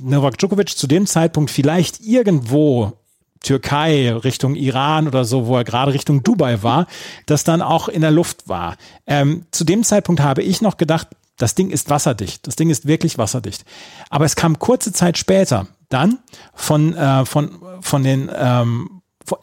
Novak 0.00 0.38
Djokovic 0.38 0.70
zu 0.70 0.86
dem 0.88 1.06
Zeitpunkt 1.06 1.50
vielleicht 1.50 2.00
irgendwo 2.00 2.92
Türkei, 3.40 4.12
Richtung 4.12 4.56
Iran 4.56 5.06
oder 5.06 5.24
so, 5.24 5.46
wo 5.46 5.56
er 5.56 5.62
gerade 5.64 5.94
Richtung 5.94 6.24
Dubai 6.24 6.62
war, 6.64 6.88
das 7.26 7.44
dann 7.44 7.62
auch 7.62 7.88
in 7.88 8.00
der 8.00 8.10
Luft 8.10 8.48
war. 8.48 8.76
Ähm, 9.06 9.46
zu 9.52 9.64
dem 9.64 9.84
Zeitpunkt 9.84 10.20
habe 10.20 10.42
ich 10.42 10.60
noch 10.60 10.76
gedacht, 10.76 11.06
das 11.36 11.54
Ding 11.54 11.70
ist 11.70 11.88
wasserdicht. 11.88 12.46
Das 12.48 12.56
Ding 12.56 12.68
ist 12.68 12.86
wirklich 12.86 13.16
wasserdicht. 13.16 13.64
Aber 14.10 14.24
es 14.24 14.34
kam 14.34 14.58
kurze 14.58 14.92
Zeit 14.92 15.16
später 15.18 15.68
dann 15.88 16.18
von, 16.52 16.96
äh, 16.96 17.24
von, 17.24 17.50
von 17.80 18.02
den 18.02 18.28
ähm, 18.36 18.97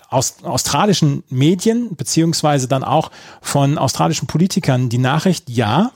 aus 0.09 0.43
australischen 0.43 1.23
Medien 1.29 1.95
beziehungsweise 1.95 2.67
dann 2.67 2.83
auch 2.83 3.11
von 3.41 3.77
australischen 3.77 4.27
Politikern 4.27 4.89
die 4.89 4.97
Nachricht, 4.97 5.49
ja, 5.49 5.91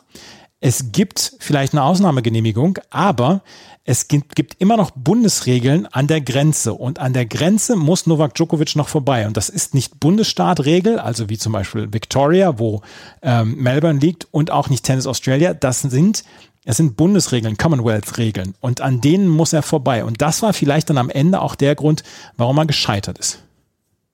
es 0.61 0.91
gibt 0.91 1.35
vielleicht 1.39 1.73
eine 1.73 1.83
Ausnahmegenehmigung, 1.83 2.79
aber 2.89 3.41
es 3.85 4.07
gibt, 4.07 4.35
gibt 4.35 4.55
immer 4.59 4.77
noch 4.77 4.91
Bundesregeln 4.91 5.87
an 5.87 6.07
der 6.07 6.21
Grenze. 6.21 6.73
Und 6.73 6.99
an 6.99 7.13
der 7.13 7.25
Grenze 7.25 7.75
muss 7.75 8.05
Novak 8.05 8.35
Djokovic 8.35 8.75
noch 8.75 8.89
vorbei. 8.89 9.25
Und 9.25 9.37
das 9.37 9.49
ist 9.49 9.73
nicht 9.73 9.99
Bundesstaatregel, 9.99 10.99
also 10.99 11.29
wie 11.29 11.37
zum 11.37 11.53
Beispiel 11.53 11.91
Victoria, 11.91 12.59
wo 12.59 12.81
ähm, 13.21 13.55
Melbourne 13.55 13.99
liegt 13.99 14.27
und 14.31 14.51
auch 14.51 14.69
nicht 14.69 14.85
Tennis 14.85 15.07
Australia, 15.07 15.53
das 15.53 15.81
sind 15.81 16.23
es 16.65 16.77
sind 16.77 16.97
Bundesregeln, 16.97 17.57
Commonwealth-Regeln. 17.57 18.53
Und 18.59 18.81
an 18.81 19.01
denen 19.01 19.27
muss 19.27 19.53
er 19.53 19.63
vorbei. 19.63 20.03
Und 20.03 20.21
das 20.21 20.43
war 20.43 20.53
vielleicht 20.53 20.89
dann 20.89 20.99
am 20.99 21.09
Ende 21.09 21.41
auch 21.41 21.55
der 21.55 21.73
Grund, 21.73 22.03
warum 22.37 22.57
er 22.57 22.67
gescheitert 22.67 23.17
ist. 23.17 23.39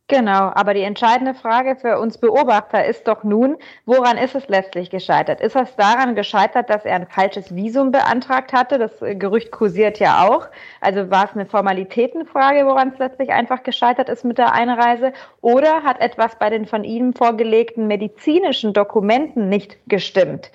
Genau, 0.08 0.52
aber 0.54 0.76
die 0.76 0.84
entscheidende 0.84 1.34
Frage 1.34 1.76
für 1.76 1.98
uns 2.00 2.20
Beobachter 2.20 2.86
ist 2.86 3.08
doch 3.08 3.24
nun, 3.24 3.58
woran 3.88 4.20
ist 4.20 4.36
es 4.36 4.48
letztlich 4.48 4.92
gescheitert? 4.92 5.42
Ist 5.42 5.56
es 5.56 5.76
daran 5.78 6.14
gescheitert, 6.14 6.70
dass 6.70 6.86
er 6.86 6.98
ein 6.98 7.08
falsches 7.08 7.56
Visum 7.56 7.92
beantragt 7.92 8.54
hatte? 8.54 8.78
Das 8.78 9.02
äh, 9.02 9.16
Gerücht 9.16 9.50
kursiert 9.50 9.98
ja 9.98 10.28
auch. 10.28 10.46
Also 10.80 11.10
war 11.10 11.26
es 11.26 11.32
eine 11.32 11.48
Formalitätenfrage, 11.48 12.68
woran 12.68 12.90
es 12.90 13.00
letztlich 13.00 13.32
einfach 13.32 13.64
gescheitert 13.64 14.08
ist 14.10 14.24
mit 14.24 14.38
der 14.38 14.54
Einreise? 14.54 15.12
Oder 15.42 15.82
hat 15.82 16.00
etwas 16.02 16.36
bei 16.38 16.52
den 16.52 16.68
von 16.68 16.84
ihm 16.84 17.16
vorgelegten 17.16 17.88
medizinischen 17.88 18.74
Dokumenten 18.74 19.50
nicht 19.50 19.80
gestimmt? 19.88 20.52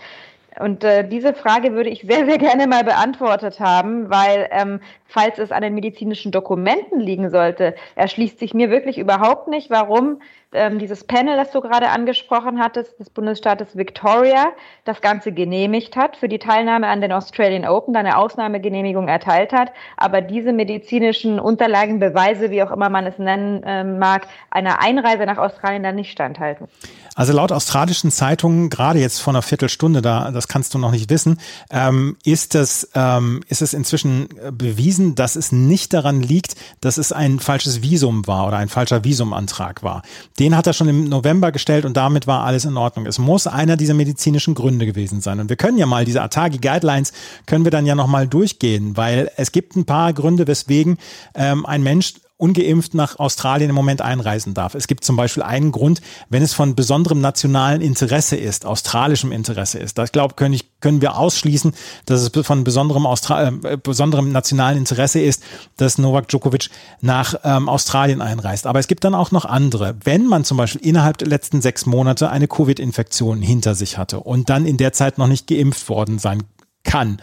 Und 0.61 0.85
äh, 0.85 1.09
diese 1.09 1.33
Frage 1.35 1.73
würde 1.73 1.91
ich 1.91 2.03
sehr, 2.09 2.27
sehr 2.27 2.39
gerne 2.39 2.67
mal 2.67 2.85
beantwortet 2.85 3.59
haben, 3.61 4.11
weil 4.11 4.49
ähm, 4.53 4.81
falls 5.11 5.39
es 5.39 5.53
an 5.53 5.63
den 5.63 5.75
medizinischen 5.75 6.33
Dokumenten 6.33 7.01
liegen 7.01 7.31
sollte, 7.31 7.75
erschließt 7.97 8.39
sich 8.39 8.55
mir 8.55 8.71
wirklich 8.71 8.97
überhaupt 8.97 9.49
nicht, 9.49 9.71
warum 9.71 10.21
ähm, 10.53 10.79
dieses 10.79 11.05
Panel, 11.05 11.37
das 11.37 11.53
du 11.53 11.61
gerade 11.61 11.91
angesprochen 11.91 12.59
hattest, 12.59 12.99
des 12.99 13.11
Bundesstaates 13.11 13.77
Victoria, 13.77 14.49
das 14.85 15.01
Ganze 15.01 15.33
genehmigt 15.33 15.97
hat, 15.97 16.17
für 16.17 16.29
die 16.29 16.39
Teilnahme 16.39 16.89
an 16.89 17.01
den 17.01 17.13
Australian 17.13 17.65
Open, 17.65 17.95
eine 17.97 18.17
Ausnahmegenehmigung 18.17 19.07
erteilt 19.09 19.53
hat, 19.53 19.73
aber 19.97 20.21
diese 20.21 20.53
medizinischen 20.53 21.39
Unterlagen, 21.39 22.01
Beweise, 22.01 22.51
wie 22.51 22.63
auch 22.63 22.73
immer 22.73 22.89
man 22.89 23.07
es 23.07 23.19
nennen 23.19 23.63
äh, 23.63 23.85
mag, 23.85 24.27
einer 24.51 24.83
Einreise 24.83 25.25
nach 25.25 25.39
Australien 25.39 25.83
dann 25.83 25.95
nicht 25.95 26.11
standhalten. 26.11 26.67
Also 27.15 27.33
laut 27.33 27.53
australischen 27.53 28.11
Zeitungen, 28.11 28.71
gerade 28.71 28.99
jetzt 28.99 29.21
vor 29.21 29.33
einer 29.33 29.43
Viertelstunde, 29.43 30.03
da, 30.03 30.31
das 30.31 30.49
kannst 30.49 30.75
du 30.75 30.79
noch 30.79 30.91
nicht 30.91 31.11
wissen, 31.11 31.39
ähm, 31.71 32.17
ist, 32.25 32.55
es, 32.55 32.91
ähm, 32.95 33.43
ist 33.49 33.63
es 33.63 33.75
inzwischen 33.75 34.29
bewiesen, 34.53 35.00
dass 35.15 35.37
es 35.37 35.53
nicht 35.53 35.93
daran 35.93 36.23
liegt, 36.23 36.55
dass 36.81 36.99
es 36.99 37.13
ein 37.13 37.41
falsches 37.41 37.83
Visum 37.83 38.27
war 38.27 38.47
oder 38.47 38.57
ein 38.59 38.69
falscher 38.69 39.05
Visumantrag 39.05 39.83
war. 39.83 40.03
Den 40.39 40.57
hat 40.57 40.67
er 40.67 40.73
schon 40.73 40.89
im 40.89 41.09
November 41.09 41.53
gestellt 41.53 41.85
und 41.85 41.97
damit 41.97 42.27
war 42.27 42.45
alles 42.45 42.65
in 42.65 42.77
Ordnung. 42.77 43.07
Es 43.07 43.19
muss 43.19 43.47
einer 43.47 43.77
dieser 43.77 43.95
medizinischen 43.95 44.55
Gründe 44.55 44.87
gewesen 44.87 45.21
sein. 45.21 45.41
Und 45.41 45.49
wir 45.49 45.57
können 45.57 45.79
ja 45.79 45.87
mal 45.87 46.05
diese 46.05 46.23
Atagi 46.23 46.59
Guidelines 46.59 47.13
können 47.47 47.65
wir 47.65 47.71
dann 47.71 47.87
ja 47.87 47.95
nochmal 47.95 48.27
durchgehen, 48.29 48.97
weil 48.97 49.31
es 49.37 49.53
gibt 49.53 49.77
ein 49.77 49.85
paar 49.85 50.13
Gründe, 50.13 50.47
weswegen 50.47 50.99
ähm, 51.35 51.67
ein 51.67 51.83
Mensch 51.83 52.15
ungeimpft 52.41 52.95
nach 52.95 53.19
Australien 53.19 53.71
im 53.71 53.77
Moment 53.77 54.01
einreisen 54.01 54.55
darf. 54.55 54.75
Es 54.75 54.87
gibt 54.87 55.05
zum 55.05 55.17
Beispiel 55.17 55.43
einen 55.43 55.73
Grund, 55.73 56.01
wenn 56.29 56.43
es 56.43 56.55
von 56.55 56.75
besonderem 56.75 57.21
nationalen 57.21 57.81
Interesse 57.81 58.37
ist, 58.37 58.67
australischem 58.67 59.33
Interesse 59.33 59.79
ist. 59.79 59.99
Das 59.99 60.13
glaube 60.13 60.35
können, 60.35 60.55
ich, 60.55 60.81
können 60.81 61.01
wir 61.01 61.17
ausschließen, 61.17 61.75
dass 62.07 62.23
es 62.23 62.47
von 62.47 62.65
besonderem, 62.65 63.07
Austra 63.07 63.49
äh, 63.49 63.77
besonderem 63.77 64.33
nationalen 64.33 64.79
Interesse 64.79 65.21
ist, 65.21 65.43
dass 65.77 65.99
Novak 65.99 66.29
Djokovic 66.29 66.71
nach 67.01 67.35
ähm, 67.45 67.69
Australien 67.69 68.23
einreist. 68.23 68.67
Aber 68.67 68.79
es 68.79 68.89
gibt 68.89 69.05
dann 69.05 69.15
auch 69.15 69.31
noch 69.31 69.45
andere. 69.45 69.97
Wenn 70.05 70.27
man 70.27 70.45
zum 70.45 70.57
Beispiel 70.57 70.81
innerhalb 70.83 71.19
der 71.19 71.29
letzten 71.29 71.61
sechs 71.61 71.87
Monate 71.87 72.31
eine 72.31 72.49
Covid-Infektion 72.49 73.43
hinter 73.43 73.75
sich 73.75 73.99
hatte 73.99 74.21
und 74.21 74.51
dann 74.51 74.67
in 74.67 74.77
der 74.77 74.93
Zeit 74.93 75.19
noch 75.19 75.27
nicht 75.27 75.47
geimpft 75.47 75.89
worden 75.89 76.19
sein 76.19 76.43
kann, 76.83 77.21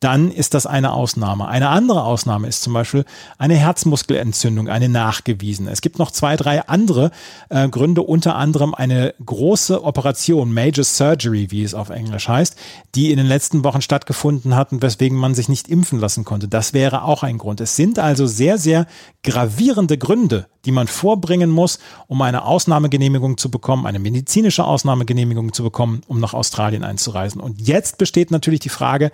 dann 0.00 0.30
ist 0.30 0.54
das 0.54 0.64
eine 0.64 0.94
Ausnahme. 0.94 1.46
Eine 1.46 1.68
andere 1.68 2.04
Ausnahme 2.04 2.48
ist 2.48 2.62
zum 2.62 2.72
Beispiel 2.72 3.04
eine 3.36 3.54
Herzmuskelentzündung, 3.54 4.68
eine 4.68 4.88
nachgewiesene. 4.88 5.70
Es 5.70 5.82
gibt 5.82 5.98
noch 5.98 6.10
zwei, 6.10 6.36
drei 6.36 6.66
andere 6.66 7.10
äh, 7.50 7.68
Gründe, 7.68 8.02
unter 8.02 8.34
anderem 8.34 8.74
eine 8.74 9.14
große 9.24 9.84
Operation, 9.84 10.54
Major 10.54 10.84
Surgery, 10.84 11.50
wie 11.50 11.62
es 11.62 11.74
auf 11.74 11.90
Englisch 11.90 12.28
heißt, 12.28 12.56
die 12.94 13.10
in 13.10 13.18
den 13.18 13.26
letzten 13.26 13.62
Wochen 13.62 13.82
stattgefunden 13.82 14.56
hatten, 14.56 14.80
weswegen 14.80 15.18
man 15.18 15.34
sich 15.34 15.50
nicht 15.50 15.68
impfen 15.68 16.00
lassen 16.00 16.24
konnte. 16.24 16.48
Das 16.48 16.72
wäre 16.72 17.04
auch 17.04 17.22
ein 17.22 17.36
Grund. 17.36 17.60
Es 17.60 17.76
sind 17.76 17.98
also 17.98 18.26
sehr, 18.26 18.56
sehr 18.56 18.86
gravierende 19.22 19.98
Gründe, 19.98 20.46
die 20.64 20.72
man 20.72 20.86
vorbringen 20.86 21.50
muss, 21.50 21.78
um 22.06 22.22
eine 22.22 22.46
Ausnahmegenehmigung 22.46 23.36
zu 23.36 23.50
bekommen, 23.50 23.84
eine 23.84 23.98
medizinische 23.98 24.64
Ausnahmegenehmigung 24.64 25.52
zu 25.52 25.62
bekommen, 25.62 26.00
um 26.08 26.20
nach 26.20 26.32
Australien 26.32 26.84
einzureisen. 26.84 27.38
Und 27.38 27.60
jetzt 27.60 27.98
besteht 27.98 28.30
natürlich 28.30 28.60
die 28.60 28.70
Frage, 28.70 29.12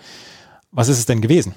was 0.76 0.88
ist 0.88 0.99
es 0.99 1.06
denn 1.06 1.21
gewesen? 1.21 1.54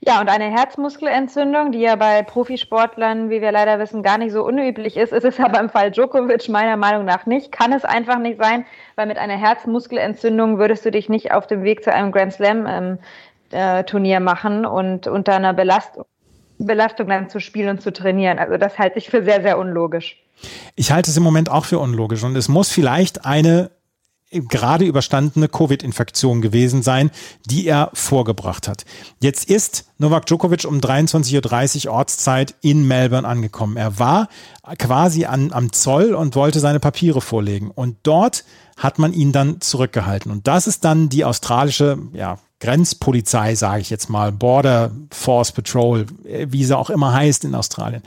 Ja, 0.00 0.20
und 0.20 0.28
eine 0.28 0.44
Herzmuskelentzündung, 0.44 1.72
die 1.72 1.80
ja 1.80 1.96
bei 1.96 2.22
Profisportlern, 2.22 3.30
wie 3.30 3.40
wir 3.40 3.50
leider 3.50 3.78
wissen, 3.78 4.02
gar 4.02 4.18
nicht 4.18 4.32
so 4.32 4.44
unüblich 4.44 4.96
ist, 4.96 5.12
ist 5.12 5.24
es 5.24 5.40
aber 5.40 5.58
im 5.58 5.70
Fall 5.70 5.90
Djokovic 5.90 6.48
meiner 6.48 6.76
Meinung 6.76 7.06
nach 7.06 7.26
nicht. 7.26 7.50
Kann 7.50 7.72
es 7.72 7.84
einfach 7.84 8.18
nicht 8.18 8.40
sein, 8.40 8.66
weil 8.94 9.06
mit 9.06 9.16
einer 9.16 9.36
Herzmuskelentzündung 9.36 10.58
würdest 10.58 10.84
du 10.84 10.90
dich 10.90 11.08
nicht 11.08 11.32
auf 11.32 11.46
dem 11.46 11.64
Weg 11.64 11.82
zu 11.82 11.92
einem 11.92 12.12
Grand 12.12 12.34
Slam 12.34 12.66
ähm, 12.68 12.98
äh, 13.50 13.82
Turnier 13.84 14.20
machen 14.20 14.66
und 14.66 15.06
unter 15.06 15.34
einer 15.34 15.54
Belastung, 15.54 16.04
Belastung 16.58 17.08
dann 17.08 17.30
zu 17.30 17.40
spielen 17.40 17.70
und 17.70 17.82
zu 17.82 17.92
trainieren. 17.92 18.38
Also 18.38 18.58
das 18.58 18.78
halte 18.78 18.98
ich 18.98 19.08
für 19.08 19.24
sehr, 19.24 19.40
sehr 19.40 19.58
unlogisch. 19.58 20.22
Ich 20.74 20.92
halte 20.92 21.10
es 21.10 21.16
im 21.16 21.22
Moment 21.22 21.50
auch 21.50 21.64
für 21.64 21.78
unlogisch 21.78 22.22
und 22.22 22.36
es 22.36 22.48
muss 22.48 22.70
vielleicht 22.70 23.24
eine 23.24 23.70
gerade 24.40 24.84
überstandene 24.84 25.48
Covid-Infektion 25.48 26.40
gewesen 26.40 26.82
sein, 26.82 27.10
die 27.46 27.66
er 27.66 27.90
vorgebracht 27.94 28.68
hat. 28.68 28.84
Jetzt 29.20 29.48
ist 29.50 29.86
Novak 29.98 30.26
Djokovic 30.26 30.64
um 30.64 30.78
23.30 30.78 31.86
Uhr 31.86 31.92
Ortszeit 31.92 32.54
in 32.60 32.86
Melbourne 32.86 33.26
angekommen. 33.26 33.76
Er 33.76 33.98
war 33.98 34.28
quasi 34.78 35.24
an, 35.24 35.52
am 35.52 35.72
Zoll 35.72 36.14
und 36.14 36.36
wollte 36.36 36.60
seine 36.60 36.80
Papiere 36.80 37.20
vorlegen. 37.20 37.70
Und 37.70 37.96
dort 38.02 38.44
hat 38.76 38.98
man 38.98 39.12
ihn 39.12 39.32
dann 39.32 39.60
zurückgehalten. 39.60 40.30
Und 40.30 40.46
das 40.46 40.66
ist 40.66 40.84
dann 40.84 41.08
die 41.08 41.24
australische 41.24 41.98
ja, 42.12 42.38
Grenzpolizei, 42.60 43.54
sage 43.54 43.80
ich 43.80 43.90
jetzt 43.90 44.08
mal, 44.08 44.32
Border 44.32 44.90
Force 45.10 45.52
Patrol, 45.52 46.06
wie 46.24 46.64
sie 46.64 46.76
auch 46.76 46.90
immer 46.90 47.12
heißt 47.12 47.44
in 47.44 47.54
Australien. 47.54 48.02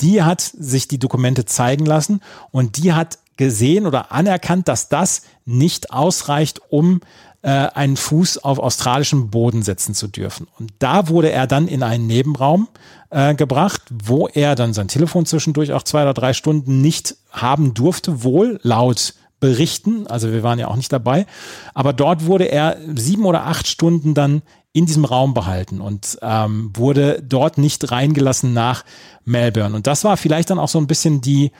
Die 0.00 0.22
hat 0.22 0.40
sich 0.40 0.88
die 0.88 0.98
Dokumente 0.98 1.44
zeigen 1.44 1.86
lassen 1.86 2.20
und 2.50 2.76
die 2.76 2.92
hat 2.92 3.18
gesehen 3.36 3.86
oder 3.86 4.12
anerkannt, 4.12 4.68
dass 4.68 4.88
das 4.88 5.22
nicht 5.44 5.92
ausreicht, 5.92 6.60
um 6.68 7.00
äh, 7.42 7.48
einen 7.48 7.96
Fuß 7.96 8.38
auf 8.38 8.58
australischem 8.58 9.30
Boden 9.30 9.62
setzen 9.62 9.94
zu 9.94 10.08
dürfen. 10.08 10.48
Und 10.58 10.72
da 10.78 11.08
wurde 11.08 11.30
er 11.30 11.46
dann 11.46 11.68
in 11.68 11.82
einen 11.82 12.06
Nebenraum 12.06 12.68
äh, 13.10 13.34
gebracht, 13.34 13.82
wo 13.92 14.28
er 14.28 14.54
dann 14.54 14.72
sein 14.72 14.88
Telefon 14.88 15.26
zwischendurch 15.26 15.72
auch 15.72 15.82
zwei 15.82 16.02
oder 16.02 16.14
drei 16.14 16.32
Stunden 16.32 16.80
nicht 16.80 17.16
haben 17.30 17.74
durfte, 17.74 18.22
wohl 18.22 18.58
laut 18.62 19.14
Berichten, 19.40 20.06
also 20.06 20.32
wir 20.32 20.42
waren 20.42 20.58
ja 20.58 20.68
auch 20.68 20.76
nicht 20.76 20.90
dabei, 20.90 21.26
aber 21.74 21.92
dort 21.92 22.24
wurde 22.24 22.44
er 22.44 22.78
sieben 22.94 23.26
oder 23.26 23.44
acht 23.44 23.66
Stunden 23.66 24.14
dann 24.14 24.40
in 24.72 24.86
diesem 24.86 25.04
Raum 25.04 25.34
behalten 25.34 25.82
und 25.82 26.18
ähm, 26.22 26.70
wurde 26.74 27.22
dort 27.22 27.58
nicht 27.58 27.90
reingelassen 27.92 28.54
nach 28.54 28.84
Melbourne. 29.26 29.76
Und 29.76 29.86
das 29.86 30.02
war 30.02 30.16
vielleicht 30.16 30.48
dann 30.48 30.58
auch 30.58 30.68
so 30.68 30.78
ein 30.78 30.86
bisschen 30.86 31.20
die, 31.20 31.52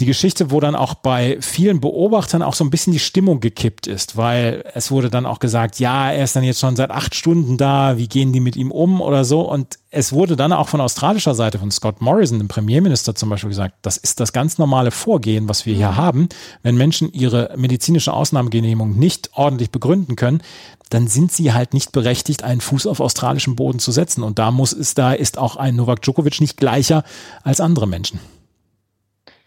die 0.00 0.06
Geschichte, 0.06 0.50
wo 0.50 0.58
dann 0.58 0.74
auch 0.74 0.94
bei 0.94 1.38
vielen 1.40 1.80
Beobachtern 1.80 2.42
auch 2.42 2.54
so 2.54 2.64
ein 2.64 2.70
bisschen 2.70 2.92
die 2.92 2.98
Stimmung 2.98 3.40
gekippt 3.40 3.86
ist, 3.86 4.16
weil 4.16 4.64
es 4.74 4.90
wurde 4.90 5.08
dann 5.08 5.24
auch 5.24 5.38
gesagt, 5.38 5.78
ja, 5.78 6.10
er 6.10 6.24
ist 6.24 6.34
dann 6.34 6.42
jetzt 6.42 6.58
schon 6.58 6.74
seit 6.74 6.90
acht 6.90 7.14
Stunden 7.14 7.56
da, 7.56 7.96
wie 7.96 8.08
gehen 8.08 8.32
die 8.32 8.40
mit 8.40 8.56
ihm 8.56 8.72
um 8.72 9.00
oder 9.00 9.24
so. 9.24 9.42
Und 9.42 9.78
es 9.90 10.12
wurde 10.12 10.34
dann 10.34 10.52
auch 10.52 10.68
von 10.68 10.80
australischer 10.80 11.36
Seite, 11.36 11.60
von 11.60 11.70
Scott 11.70 12.00
Morrison, 12.00 12.38
dem 12.38 12.48
Premierminister 12.48 13.14
zum 13.14 13.30
Beispiel 13.30 13.50
gesagt, 13.50 13.76
das 13.82 13.96
ist 13.96 14.18
das 14.18 14.32
ganz 14.32 14.58
normale 14.58 14.90
Vorgehen, 14.90 15.48
was 15.48 15.64
wir 15.64 15.74
hier 15.76 15.96
haben. 15.96 16.28
Wenn 16.64 16.76
Menschen 16.76 17.12
ihre 17.12 17.54
medizinische 17.56 18.12
Ausnahmegenehmigung 18.12 18.98
nicht 18.98 19.30
ordentlich 19.34 19.70
begründen 19.70 20.16
können, 20.16 20.42
dann 20.90 21.06
sind 21.06 21.30
sie 21.30 21.52
halt 21.52 21.72
nicht 21.72 21.92
berechtigt, 21.92 22.42
einen 22.42 22.60
Fuß 22.60 22.88
auf 22.88 22.98
australischem 22.98 23.54
Boden 23.54 23.78
zu 23.78 23.92
setzen. 23.92 24.24
Und 24.24 24.40
da 24.40 24.50
muss 24.50 24.72
es, 24.72 24.94
da 24.94 25.12
ist 25.12 25.38
auch 25.38 25.54
ein 25.54 25.76
Novak 25.76 26.02
Djokovic 26.02 26.40
nicht 26.40 26.56
gleicher 26.56 27.04
als 27.44 27.60
andere 27.60 27.86
Menschen. 27.86 28.18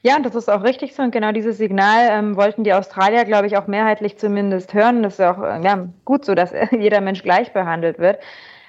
Ja, 0.08 0.16
und 0.16 0.26
das 0.26 0.36
ist 0.36 0.50
auch 0.50 0.64
richtig 0.64 0.96
so. 0.96 1.04
Und 1.04 1.12
genau 1.12 1.34
dieses 1.34 1.58
Signal 1.58 2.08
ähm, 2.10 2.38
wollten 2.38 2.64
die 2.64 2.72
Australier, 2.74 3.26
glaube 3.26 3.46
ich, 3.46 3.58
auch 3.58 3.68
mehrheitlich 3.68 4.18
zumindest 4.18 4.74
hören. 4.74 5.04
Das 5.04 5.16
ist 5.16 5.20
auch 5.20 5.44
äh, 5.44 5.62
ja, 5.62 5.90
gut 6.06 6.24
so, 6.24 6.34
dass 6.34 6.54
jeder 6.72 7.02
Mensch 7.02 7.24
gleich 7.24 7.52
behandelt 7.52 8.00
wird. 8.00 8.18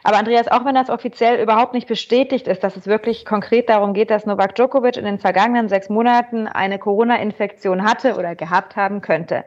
Aber 0.02 0.16
Andreas, 0.16 0.48
auch 0.48 0.64
wenn 0.64 0.74
das 0.74 0.90
offiziell 0.90 1.40
überhaupt 1.40 1.74
nicht 1.74 1.86
bestätigt 1.86 2.48
ist, 2.48 2.64
dass 2.64 2.76
es 2.76 2.88
wirklich 2.88 3.24
konkret 3.24 3.68
darum 3.68 3.94
geht, 3.94 4.10
dass 4.10 4.26
Novak 4.26 4.56
Djokovic 4.56 4.96
in 4.96 5.04
den 5.04 5.20
vergangenen 5.20 5.68
sechs 5.68 5.88
Monaten 5.88 6.48
eine 6.48 6.80
Corona-Infektion 6.80 7.84
hatte 7.84 8.16
oder 8.16 8.34
gehabt 8.34 8.74
haben 8.74 9.00
könnte, 9.00 9.44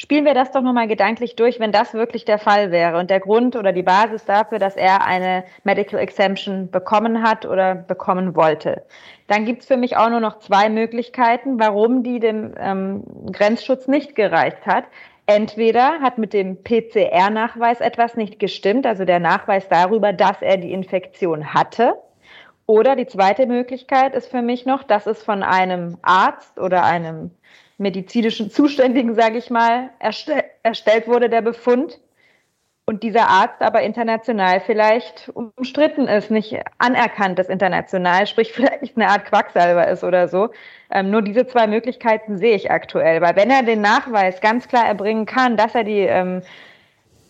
Spielen 0.00 0.24
wir 0.24 0.34
das 0.34 0.52
doch 0.52 0.62
nochmal 0.62 0.86
gedanklich 0.86 1.34
durch, 1.34 1.58
wenn 1.58 1.72
das 1.72 1.92
wirklich 1.92 2.24
der 2.24 2.38
Fall 2.38 2.70
wäre 2.70 3.00
und 3.00 3.10
der 3.10 3.18
Grund 3.18 3.56
oder 3.56 3.72
die 3.72 3.82
Basis 3.82 4.24
dafür, 4.24 4.60
dass 4.60 4.76
er 4.76 5.04
eine 5.04 5.42
Medical 5.64 5.98
Exemption 5.98 6.70
bekommen 6.70 7.24
hat 7.24 7.44
oder 7.44 7.74
bekommen 7.74 8.36
wollte. 8.36 8.84
Dann 9.26 9.44
gibt's 9.44 9.66
für 9.66 9.76
mich 9.76 9.96
auch 9.96 10.08
nur 10.08 10.20
noch 10.20 10.38
zwei 10.38 10.68
Möglichkeiten, 10.68 11.58
warum 11.58 12.04
die 12.04 12.20
dem 12.20 12.54
ähm, 12.60 13.02
Grenzschutz 13.32 13.88
nicht 13.88 14.14
gereicht 14.14 14.66
hat. 14.66 14.84
Entweder 15.26 15.98
hat 16.00 16.16
mit 16.16 16.32
dem 16.32 16.62
PCR-Nachweis 16.62 17.80
etwas 17.80 18.16
nicht 18.16 18.38
gestimmt, 18.38 18.86
also 18.86 19.04
der 19.04 19.18
Nachweis 19.18 19.68
darüber, 19.68 20.12
dass 20.12 20.42
er 20.42 20.58
die 20.58 20.72
Infektion 20.72 21.54
hatte. 21.54 21.94
Oder 22.66 22.94
die 22.94 23.06
zweite 23.06 23.46
Möglichkeit 23.46 24.14
ist 24.14 24.30
für 24.30 24.42
mich 24.42 24.64
noch, 24.64 24.84
dass 24.84 25.08
es 25.08 25.24
von 25.24 25.42
einem 25.42 25.98
Arzt 26.02 26.60
oder 26.60 26.84
einem 26.84 27.32
medizinischen 27.78 28.50
Zuständigen, 28.50 29.14
sage 29.14 29.38
ich 29.38 29.50
mal, 29.50 29.90
erstell, 30.00 30.44
erstellt 30.62 31.06
wurde, 31.06 31.30
der 31.30 31.42
Befund. 31.42 32.00
Und 32.84 33.02
dieser 33.02 33.28
Arzt 33.28 33.60
aber 33.60 33.82
international 33.82 34.60
vielleicht 34.60 35.30
umstritten 35.34 36.08
ist, 36.08 36.30
nicht 36.30 36.58
anerkannt 36.78 37.38
ist 37.38 37.50
international, 37.50 38.26
sprich 38.26 38.52
vielleicht 38.54 38.96
eine 38.96 39.08
Art 39.08 39.26
Quacksalber 39.26 39.86
ist 39.88 40.02
oder 40.04 40.26
so. 40.26 40.50
Ähm, 40.90 41.10
nur 41.10 41.22
diese 41.22 41.46
zwei 41.46 41.66
Möglichkeiten 41.66 42.38
sehe 42.38 42.56
ich 42.56 42.70
aktuell. 42.70 43.20
Weil 43.20 43.36
wenn 43.36 43.50
er 43.50 43.62
den 43.62 43.82
Nachweis 43.82 44.40
ganz 44.40 44.68
klar 44.68 44.86
erbringen 44.86 45.26
kann, 45.26 45.56
dass 45.56 45.74
er 45.74 45.84
die 45.84 46.00
ähm, 46.00 46.42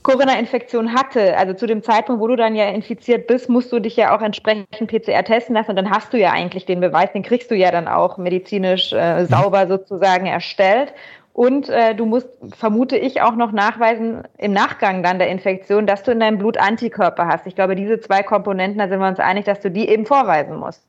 Corona-Infektion 0.03 0.95
hatte, 0.95 1.37
also 1.37 1.55
zu 1.55 1.67
dem 1.67 1.83
Zeitpunkt, 1.83 2.21
wo 2.23 2.29
du 2.29 2.37
dann 2.37 2.55
ja 2.55 2.69
infiziert 2.69 3.27
bist, 3.27 3.49
musst 3.49 3.73
du 3.73 3.81
dich 3.81 3.97
ja 3.97 4.17
auch 4.17 4.23
entsprechend 4.23 4.69
PCR 4.71 5.25
testen 5.25 5.55
lassen 5.55 5.71
und 5.71 5.77
dann 5.77 5.91
hast 5.91 6.13
du 6.13 6.19
ja 6.19 6.31
eigentlich 6.31 6.67
den 6.67 6.81
Beweis, 6.81 7.13
den 7.13 7.23
kriegst 7.23 7.51
du 7.51 7.55
ja 7.55 7.71
dann 7.71 7.89
auch 7.89 8.17
medizinisch 8.17 8.93
äh, 8.93 9.27
sauber 9.27 9.67
sozusagen 9.67 10.27
erstellt. 10.27 10.93
Und 11.33 11.69
äh, 11.69 11.95
du 11.95 12.05
musst, 12.05 12.29
vermute 12.57 12.97
ich, 12.97 13.23
auch 13.23 13.37
noch 13.37 13.53
nachweisen 13.53 14.23
im 14.39 14.53
Nachgang 14.53 15.05
dann 15.05 15.21
der 15.21 15.29
Infektion, 15.29 15.87
dass 15.87 16.03
du 16.03 16.11
in 16.11 16.19
deinem 16.19 16.39
Blut 16.39 16.57
Antikörper 16.57 17.29
hast. 17.29 17.47
Ich 17.47 17.55
glaube, 17.55 17.77
diese 17.77 18.01
zwei 18.01 18.25
Komponenten, 18.25 18.79
da 18.79 18.89
sind 18.89 18.99
wir 18.99 19.07
uns 19.07 19.21
einig, 19.21 19.45
dass 19.45 19.61
du 19.61 19.71
die 19.71 19.89
eben 19.89 20.05
vorweisen 20.05 20.57
musst. 20.57 20.83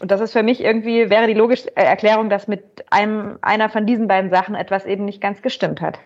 Und 0.00 0.10
das 0.10 0.20
ist 0.20 0.32
für 0.32 0.42
mich 0.42 0.60
irgendwie, 0.60 1.08
wäre 1.08 1.28
die 1.28 1.34
logische 1.34 1.76
Erklärung, 1.76 2.30
dass 2.30 2.48
mit 2.48 2.64
einem, 2.90 3.38
einer 3.42 3.68
von 3.68 3.86
diesen 3.86 4.08
beiden 4.08 4.30
Sachen 4.30 4.56
etwas 4.56 4.86
eben 4.86 5.04
nicht 5.04 5.20
ganz 5.20 5.40
gestimmt 5.40 5.80
hat. 5.80 6.00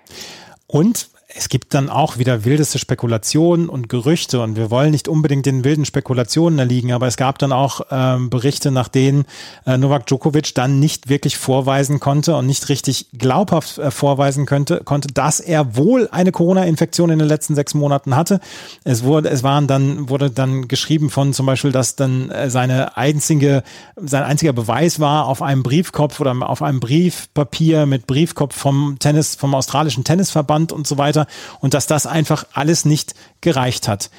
Und 0.67 1.09
es 1.37 1.49
gibt 1.49 1.75
dann 1.75 1.91
auch 1.91 2.19
wieder 2.19 2.45
wildeste 2.45 2.79
Spekulationen 2.79 3.69
und 3.69 3.89
Gerüchte 3.89 4.41
und 4.41 4.57
wir 4.57 4.71
wollen 4.71 4.93
nicht 4.93 5.09
unbedingt 5.09 5.47
den 5.47 5.65
wilden 5.65 5.85
Spekulationen 5.85 6.59
erliegen, 6.59 6.93
aber 6.93 7.09
es 7.09 7.17
gab 7.17 7.39
dann 7.39 7.53
auch 7.53 7.81
ähm, 7.91 8.31
Berichte, 8.31 8.71
nach 8.71 8.87
denen 8.89 9.25
äh, 9.67 9.77
Novak 9.77 10.07
Djokovic 10.07 10.55
dann 10.55 10.79
nicht 10.79 11.09
wirklich 11.09 11.37
vorweisen 11.37 11.99
konnte 11.99 12.37
und 12.37 12.47
nicht 12.47 12.69
richtig 12.69 13.07
glaubhaft 13.19 13.79
äh, 13.79 13.91
vorweisen 13.91 14.47
könnte, 14.47 14.83
konnte, 14.85 15.09
dass 15.09 15.41
er 15.41 15.77
wohl 15.77 16.09
eine 16.13 16.31
Corona-Infektion 16.31 17.11
in 17.11 17.19
den 17.19 17.29
letzten 17.29 17.57
sechs 17.57 17.75
Monaten 17.75 18.15
hatte. 18.15 18.39
Es 18.85 19.03
wurde, 19.03 19.29
es 19.29 19.43
waren 19.43 19.67
dann, 19.67 20.09
wurde 20.09 20.31
dann 20.31 20.69
geschrieben 20.69 21.11
von 21.11 21.33
zum 21.33 21.47
Beispiel, 21.47 21.73
dass 21.73 21.97
dann 21.97 22.31
äh, 22.31 22.49
seine 22.49 22.97
einzige, 22.97 23.65
sein 23.97 24.23
einziger 24.23 24.53
Beweis 24.53 25.01
war 25.01 25.27
auf 25.27 25.43
einem 25.43 25.65
Briefkopf 25.65 26.21
oder 26.21 26.35
auf 26.49 26.63
einem 26.63 26.79
Briefpapier 26.79 27.87
mit 27.87 28.07
Briefkopf 28.07 28.55
vom 28.55 28.99
Tennis, 29.01 29.35
vom 29.35 29.55
australischen 29.55 30.05
Tennisverband 30.05 30.71
und 30.71 30.87
so 30.87 30.97
weiter 30.97 31.24
und 31.61 31.75
dass 31.75 31.87
das 31.87 32.07
einfach 32.07 32.45
alles 32.53 32.85
nicht 32.85 33.15
gereicht 33.41 33.89
hat. 33.89 34.11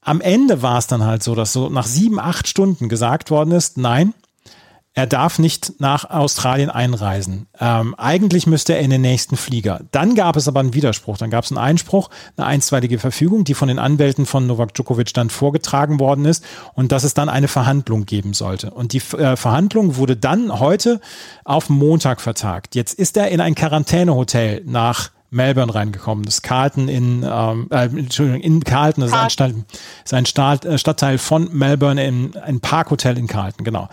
Am 0.00 0.20
Ende 0.20 0.62
war 0.62 0.78
es 0.78 0.88
dann 0.88 1.04
halt 1.04 1.22
so, 1.22 1.34
dass 1.34 1.52
so 1.52 1.68
nach 1.68 1.86
sieben, 1.86 2.18
acht 2.18 2.48
Stunden 2.48 2.88
gesagt 2.88 3.30
worden 3.30 3.52
ist, 3.52 3.78
nein, 3.78 4.14
er 4.94 5.06
darf 5.06 5.38
nicht 5.38 5.80
nach 5.80 6.10
Australien 6.10 6.68
einreisen. 6.68 7.46
Ähm, 7.58 7.94
eigentlich 7.96 8.46
müsste 8.46 8.74
er 8.74 8.80
in 8.80 8.90
den 8.90 9.00
nächsten 9.00 9.38
Flieger. 9.38 9.80
Dann 9.90 10.14
gab 10.14 10.36
es 10.36 10.48
aber 10.48 10.60
einen 10.60 10.74
Widerspruch. 10.74 11.16
Dann 11.16 11.30
gab 11.30 11.44
es 11.44 11.50
einen 11.50 11.56
Einspruch, 11.58 12.10
eine 12.36 12.46
einstweilige 12.46 12.98
Verfügung, 12.98 13.44
die 13.44 13.54
von 13.54 13.68
den 13.68 13.78
Anwälten 13.78 14.26
von 14.26 14.46
Novak 14.46 14.74
Djokovic 14.74 15.14
dann 15.14 15.30
vorgetragen 15.30 15.98
worden 15.98 16.26
ist 16.26 16.44
und 16.74 16.92
dass 16.92 17.04
es 17.04 17.14
dann 17.14 17.30
eine 17.30 17.48
Verhandlung 17.48 18.04
geben 18.04 18.34
sollte. 18.34 18.70
Und 18.70 18.92
die 18.92 19.02
äh, 19.16 19.36
Verhandlung 19.36 19.96
wurde 19.96 20.16
dann 20.16 20.60
heute 20.60 21.00
auf 21.44 21.70
Montag 21.70 22.20
vertagt. 22.20 22.74
Jetzt 22.74 22.92
ist 22.92 23.16
er 23.16 23.28
in 23.28 23.40
ein 23.40 23.54
Quarantänehotel 23.54 24.62
nach 24.66 25.10
Melbourne 25.32 25.74
reingekommen. 25.74 26.24
Das 26.24 26.42
Carlton 26.42 26.88
in, 26.88 27.26
ähm, 27.28 27.66
äh, 27.70 27.84
Entschuldigung, 27.86 28.42
in 28.42 28.62
Carlton, 28.62 29.00
das 29.02 29.10
ist 29.10 29.16
ein, 29.16 29.30
Stadt, 29.30 29.54
ist 30.04 30.14
ein 30.14 30.26
Stadt, 30.26 30.64
äh, 30.64 30.78
Stadtteil 30.78 31.18
von 31.18 31.48
Melbourne, 31.52 32.04
in, 32.04 32.36
ein 32.36 32.60
Parkhotel 32.60 33.16
in 33.16 33.26
Carlton, 33.26 33.64
genau. 33.64 33.88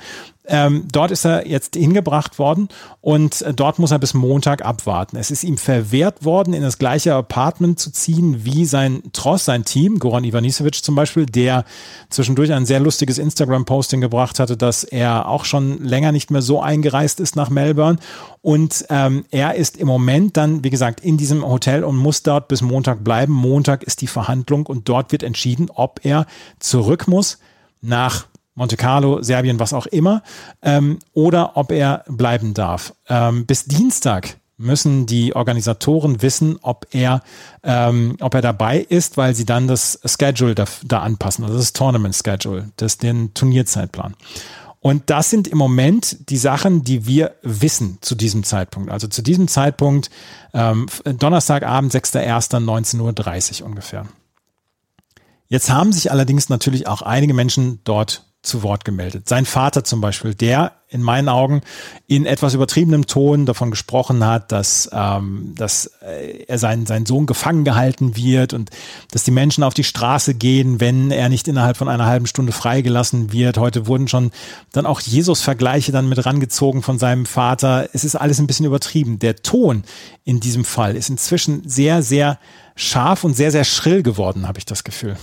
Ähm, 0.50 0.86
dort 0.92 1.12
ist 1.12 1.26
er 1.26 1.48
jetzt 1.48 1.76
hingebracht 1.76 2.40
worden 2.40 2.70
und 3.02 3.44
äh, 3.44 3.54
dort 3.54 3.78
muss 3.78 3.92
er 3.92 4.00
bis 4.00 4.16
Montag 4.16 4.66
abwarten. 4.66 5.16
Es 5.16 5.30
ist 5.30 5.44
ihm 5.44 5.58
verwehrt 5.58 6.26
worden, 6.26 6.54
in 6.54 6.64
das 6.64 6.80
gleiche 6.80 7.14
Apartment 7.14 7.80
zu 7.80 7.92
ziehen 7.92 8.44
wie 8.46 8.66
sein 8.66 9.04
Tross, 9.14 9.46
sein 9.46 9.64
Team, 9.64 10.00
Goran 10.00 10.24
Ivanisevic 10.24 10.84
zum 10.84 10.96
Beispiel, 10.96 11.28
der 11.28 11.66
zwischendurch 12.10 12.52
ein 12.52 12.66
sehr 12.66 12.80
lustiges 12.80 13.20
Instagram-Posting 13.20 14.02
gebracht 14.02 14.40
hatte, 14.40 14.58
dass 14.58 14.84
er 14.84 15.30
auch 15.30 15.46
schon 15.46 15.84
länger 15.84 16.12
nicht 16.12 16.32
mehr 16.32 16.42
so 16.42 16.62
eingereist 16.62 17.20
ist 17.20 17.36
nach 17.36 17.52
Melbourne. 17.52 18.00
Und 18.42 18.86
ähm, 18.90 19.26
er 19.30 19.56
ist 19.56 19.78
im 19.78 19.88
Moment 19.88 20.36
dann, 20.36 20.64
wie 20.64 20.70
gesagt, 20.72 21.02
in 21.02 21.18
diesem 21.18 21.48
Hotel 21.48 21.84
und 21.84 21.96
muss 21.96 22.24
dort 22.24 22.48
bis 22.48 22.62
Montag 22.62 23.04
bleiben. 23.04 23.34
Montag 23.34 23.84
ist 23.84 24.02
die 24.02 24.08
Verhandlung 24.08 24.66
und 24.66 24.90
dort 24.90 25.12
wird 25.12 25.22
entschieden, 25.22 25.70
ob 25.70 26.00
er 26.04 26.26
zurück 26.60 27.08
muss 27.08 27.38
nach 27.82 28.29
Monte 28.60 28.76
Carlo, 28.76 29.24
Serbien, 29.24 29.58
was 29.58 29.72
auch 29.72 29.86
immer, 29.86 30.22
ähm, 30.62 31.00
oder 31.14 31.56
ob 31.56 31.72
er 31.72 32.04
bleiben 32.08 32.54
darf. 32.54 32.94
Ähm, 33.08 33.46
bis 33.46 33.66
Dienstag 33.66 34.36
müssen 34.58 35.06
die 35.06 35.34
Organisatoren 35.34 36.22
wissen, 36.22 36.60
ob 36.62 36.86
er, 36.92 37.24
ähm, 37.64 38.18
ob 38.20 38.34
er 38.36 38.42
dabei 38.42 38.80
ist, 38.80 39.16
weil 39.16 39.34
sie 39.34 39.46
dann 39.46 39.70
das 39.70 40.02
Schedule 40.04 40.56
da, 40.56 40.66
da 40.84 41.00
anpassen, 41.00 41.46
also 41.46 41.58
das 41.58 41.72
Tournament 41.72 42.14
Schedule, 42.14 42.70
das 42.76 42.98
den 42.98 43.34
Turnierzeitplan. 43.34 44.14
Und 44.82 45.10
das 45.10 45.30
sind 45.30 45.48
im 45.48 45.58
Moment 45.58 46.30
die 46.30 46.38
Sachen, 46.38 46.84
die 46.84 47.06
wir 47.06 47.36
wissen 47.42 47.98
zu 48.02 48.14
diesem 48.16 48.44
Zeitpunkt. 48.44 48.92
Also 48.92 49.08
zu 49.08 49.22
diesem 49.22 49.48
Zeitpunkt 49.48 50.10
ähm, 50.54 50.88
Donnerstagabend, 51.06 51.94
6.1.19.30 51.94 53.62
Uhr 53.62 53.68
ungefähr. 53.68 54.06
Jetzt 55.48 55.70
haben 55.70 55.94
sich 55.94 56.12
allerdings 56.12 56.50
natürlich 56.50 56.88
auch 56.88 57.02
einige 57.02 57.34
Menschen 57.34 57.80
dort 57.86 58.29
zu 58.42 58.64
Wort 58.64 58.86
gemeldet. 58.86 59.28
Sein 59.28 59.46
Vater 59.46 59.84
zum 59.84 60.00
Beispiel, 60.00 60.34
der 60.34 60.72
in 60.88 61.04
meinen 61.04 61.28
Augen 61.28 61.62
in 62.08 62.26
etwas 62.26 62.54
übertriebenem 62.54 63.06
Ton 63.06 63.46
davon 63.46 63.70
gesprochen 63.70 64.26
hat, 64.26 64.52
dass, 64.52 64.90
ähm, 64.94 65.54
dass 65.56 65.92
äh, 66.02 66.46
er 66.48 66.58
sein, 66.58 66.86
sein 66.86 67.06
Sohn 67.06 67.26
gefangen 67.26 67.66
gehalten 67.66 68.16
wird 68.16 68.54
und 68.54 68.72
dass 69.12 69.24
die 69.24 69.32
Menschen 69.32 69.64
auf 69.64 69.74
die 69.74 69.84
Straße 69.84 70.34
gehen, 70.34 70.80
wenn 70.80 71.12
er 71.12 71.28
nicht 71.28 71.48
innerhalb 71.50 71.76
von 71.76 71.90
einer 71.90 72.06
halben 72.06 72.28
Stunde 72.28 72.54
freigelassen 72.54 73.34
wird. 73.34 73.58
Heute 73.58 73.88
wurden 73.88 74.08
schon 74.08 74.32
dann 74.72 74.86
auch 74.86 75.02
Jesus-Vergleiche 75.02 75.92
dann 75.92 76.10
mit 76.10 76.26
rangezogen 76.26 76.82
von 76.82 76.98
seinem 76.98 77.26
Vater. 77.26 77.90
Es 77.94 78.06
ist 78.06 78.16
alles 78.16 78.40
ein 78.40 78.48
bisschen 78.48 78.66
übertrieben. 78.66 79.20
Der 79.20 79.36
Ton 79.36 79.84
in 80.24 80.40
diesem 80.40 80.64
Fall 80.64 80.96
ist 80.96 81.10
inzwischen 81.10 81.68
sehr, 81.68 82.02
sehr 82.02 82.40
scharf 82.76 83.26
und 83.26 83.36
sehr, 83.36 83.52
sehr 83.52 83.66
schrill 83.66 84.02
geworden, 84.02 84.48
habe 84.48 84.58
ich 84.58 84.66
das 84.66 84.86
Gefühl. 84.86 85.18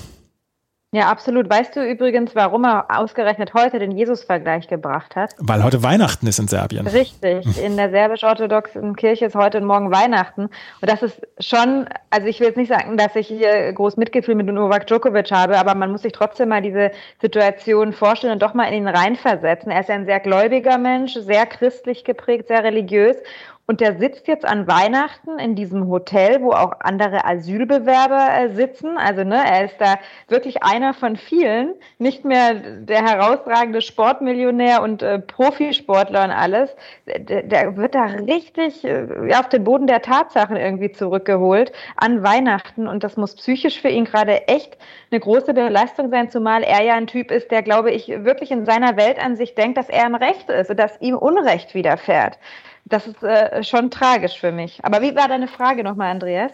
Ja, 0.96 1.10
absolut. 1.10 1.50
Weißt 1.50 1.76
du 1.76 1.86
übrigens, 1.86 2.34
warum 2.34 2.64
er 2.64 2.86
ausgerechnet 2.88 3.52
heute 3.52 3.78
den 3.78 3.90
Jesus-Vergleich 3.90 4.66
gebracht 4.66 5.14
hat? 5.14 5.34
Weil 5.36 5.62
heute 5.62 5.82
Weihnachten 5.82 6.26
ist 6.26 6.38
in 6.38 6.48
Serbien. 6.48 6.86
Richtig. 6.86 7.62
In 7.62 7.76
der 7.76 7.90
serbisch-orthodoxen 7.90 8.96
Kirche 8.96 9.26
ist 9.26 9.34
heute 9.34 9.58
und 9.58 9.66
morgen 9.66 9.92
Weihnachten. 9.92 10.44
Und 10.44 10.90
das 10.90 11.02
ist 11.02 11.20
schon, 11.38 11.86
also 12.08 12.26
ich 12.26 12.40
will 12.40 12.46
jetzt 12.46 12.56
nicht 12.56 12.72
sagen, 12.72 12.96
dass 12.96 13.14
ich 13.14 13.28
hier 13.28 13.74
groß 13.74 13.98
Mitgefühl 13.98 14.36
mit 14.36 14.46
Novak 14.46 14.86
Djokovic 14.86 15.30
habe, 15.32 15.58
aber 15.58 15.74
man 15.74 15.92
muss 15.92 16.00
sich 16.00 16.12
trotzdem 16.12 16.48
mal 16.48 16.62
diese 16.62 16.92
Situation 17.20 17.92
vorstellen 17.92 18.32
und 18.32 18.40
doch 18.40 18.54
mal 18.54 18.64
in 18.64 18.72
ihn 18.72 18.88
reinversetzen. 18.88 19.70
Er 19.70 19.80
ist 19.80 19.90
ja 19.90 19.96
ein 19.96 20.06
sehr 20.06 20.20
gläubiger 20.20 20.78
Mensch, 20.78 21.12
sehr 21.12 21.44
christlich 21.44 22.04
geprägt, 22.04 22.48
sehr 22.48 22.64
religiös. 22.64 23.18
Und 23.68 23.80
der 23.80 23.98
sitzt 23.98 24.28
jetzt 24.28 24.44
an 24.44 24.68
Weihnachten 24.68 25.40
in 25.40 25.56
diesem 25.56 25.88
Hotel, 25.88 26.40
wo 26.40 26.52
auch 26.52 26.74
andere 26.78 27.24
Asylbewerber 27.24 28.28
äh, 28.32 28.54
sitzen. 28.54 28.96
Also 28.96 29.24
ne, 29.24 29.42
er 29.44 29.64
ist 29.64 29.80
da 29.80 29.98
wirklich 30.28 30.62
einer 30.62 30.94
von 30.94 31.16
vielen, 31.16 31.74
nicht 31.98 32.24
mehr 32.24 32.54
der 32.54 33.04
herausragende 33.04 33.80
Sportmillionär 33.80 34.82
und 34.82 35.02
äh, 35.02 35.18
Profisportler 35.18 36.24
und 36.24 36.30
alles. 36.30 36.76
Der, 37.06 37.42
der 37.42 37.76
wird 37.76 37.96
da 37.96 38.04
richtig 38.04 38.84
äh, 38.84 39.34
auf 39.34 39.48
den 39.48 39.64
Boden 39.64 39.88
der 39.88 40.00
Tatsachen 40.00 40.56
irgendwie 40.56 40.92
zurückgeholt 40.92 41.72
an 41.96 42.22
Weihnachten. 42.22 42.86
Und 42.86 43.02
das 43.02 43.16
muss 43.16 43.34
psychisch 43.34 43.80
für 43.80 43.88
ihn 43.88 44.04
gerade 44.04 44.46
echt 44.46 44.78
eine 45.10 45.18
große 45.18 45.54
Belastung 45.54 46.10
sein, 46.10 46.30
zumal 46.30 46.62
er 46.62 46.84
ja 46.84 46.94
ein 46.94 47.08
Typ 47.08 47.32
ist, 47.32 47.50
der, 47.50 47.62
glaube 47.62 47.90
ich, 47.90 48.06
wirklich 48.08 48.52
in 48.52 48.64
seiner 48.64 48.96
Weltansicht 48.96 49.58
denkt, 49.58 49.76
dass 49.76 49.88
er 49.88 50.04
ein 50.04 50.14
Recht 50.14 50.48
ist 50.50 50.70
und 50.70 50.78
dass 50.78 51.00
ihm 51.00 51.16
Unrecht 51.16 51.74
widerfährt 51.74 52.38
das 52.86 53.06
ist 53.06 53.22
äh, 53.22 53.62
schon 53.62 53.90
tragisch 53.90 54.38
für 54.38 54.52
mich. 54.52 54.78
Aber 54.84 55.02
wie 55.02 55.14
war 55.14 55.28
deine 55.28 55.48
Frage 55.48 55.82
nochmal, 55.82 56.10
Andreas? 56.10 56.52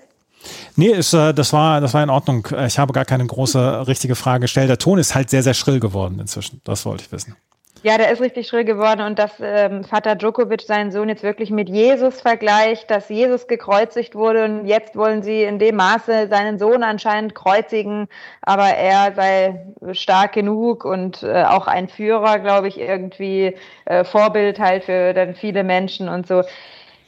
Nee, 0.74 0.88
ist, 0.88 1.12
äh, 1.12 1.32
das, 1.32 1.52
war, 1.52 1.80
das 1.80 1.94
war 1.94 2.02
in 2.02 2.10
Ordnung. 2.10 2.48
Ich 2.66 2.78
habe 2.78 2.92
gar 2.92 3.04
keine 3.04 3.26
große 3.26 3.86
richtige 3.86 4.14
Frage 4.14 4.42
gestellt. 4.42 4.68
Der 4.68 4.78
Ton 4.78 4.98
ist 4.98 5.14
halt 5.14 5.30
sehr, 5.30 5.42
sehr 5.42 5.54
schrill 5.54 5.78
geworden 5.78 6.18
inzwischen. 6.18 6.60
Das 6.64 6.84
wollte 6.84 7.04
ich 7.04 7.12
wissen. 7.12 7.36
Ja, 7.84 7.98
der 7.98 8.12
ist 8.12 8.20
richtig 8.20 8.46
schrill 8.46 8.64
geworden 8.64 9.00
und 9.00 9.18
dass 9.18 9.32
ähm, 9.40 9.82
Vater 9.82 10.14
Djokovic 10.14 10.62
seinen 10.62 10.92
Sohn 10.92 11.08
jetzt 11.08 11.24
wirklich 11.24 11.50
mit 11.50 11.68
Jesus 11.68 12.20
vergleicht, 12.20 12.88
dass 12.92 13.08
Jesus 13.08 13.48
gekreuzigt 13.48 14.14
wurde 14.14 14.44
und 14.44 14.66
jetzt 14.66 14.94
wollen 14.94 15.24
sie 15.24 15.42
in 15.42 15.58
dem 15.58 15.74
Maße 15.76 16.28
seinen 16.28 16.60
Sohn 16.60 16.84
anscheinend 16.84 17.34
kreuzigen, 17.34 18.06
aber 18.40 18.68
er 18.68 19.14
sei 19.14 19.66
stark 19.94 20.32
genug 20.32 20.84
und 20.84 21.24
äh, 21.24 21.42
auch 21.42 21.66
ein 21.66 21.88
Führer, 21.88 22.38
glaube 22.38 22.68
ich, 22.68 22.78
irgendwie 22.78 23.56
äh, 23.86 24.04
Vorbild 24.04 24.60
halt 24.60 24.84
für 24.84 25.12
dann 25.12 25.34
viele 25.34 25.64
Menschen 25.64 26.08
und 26.08 26.28
so. 26.28 26.44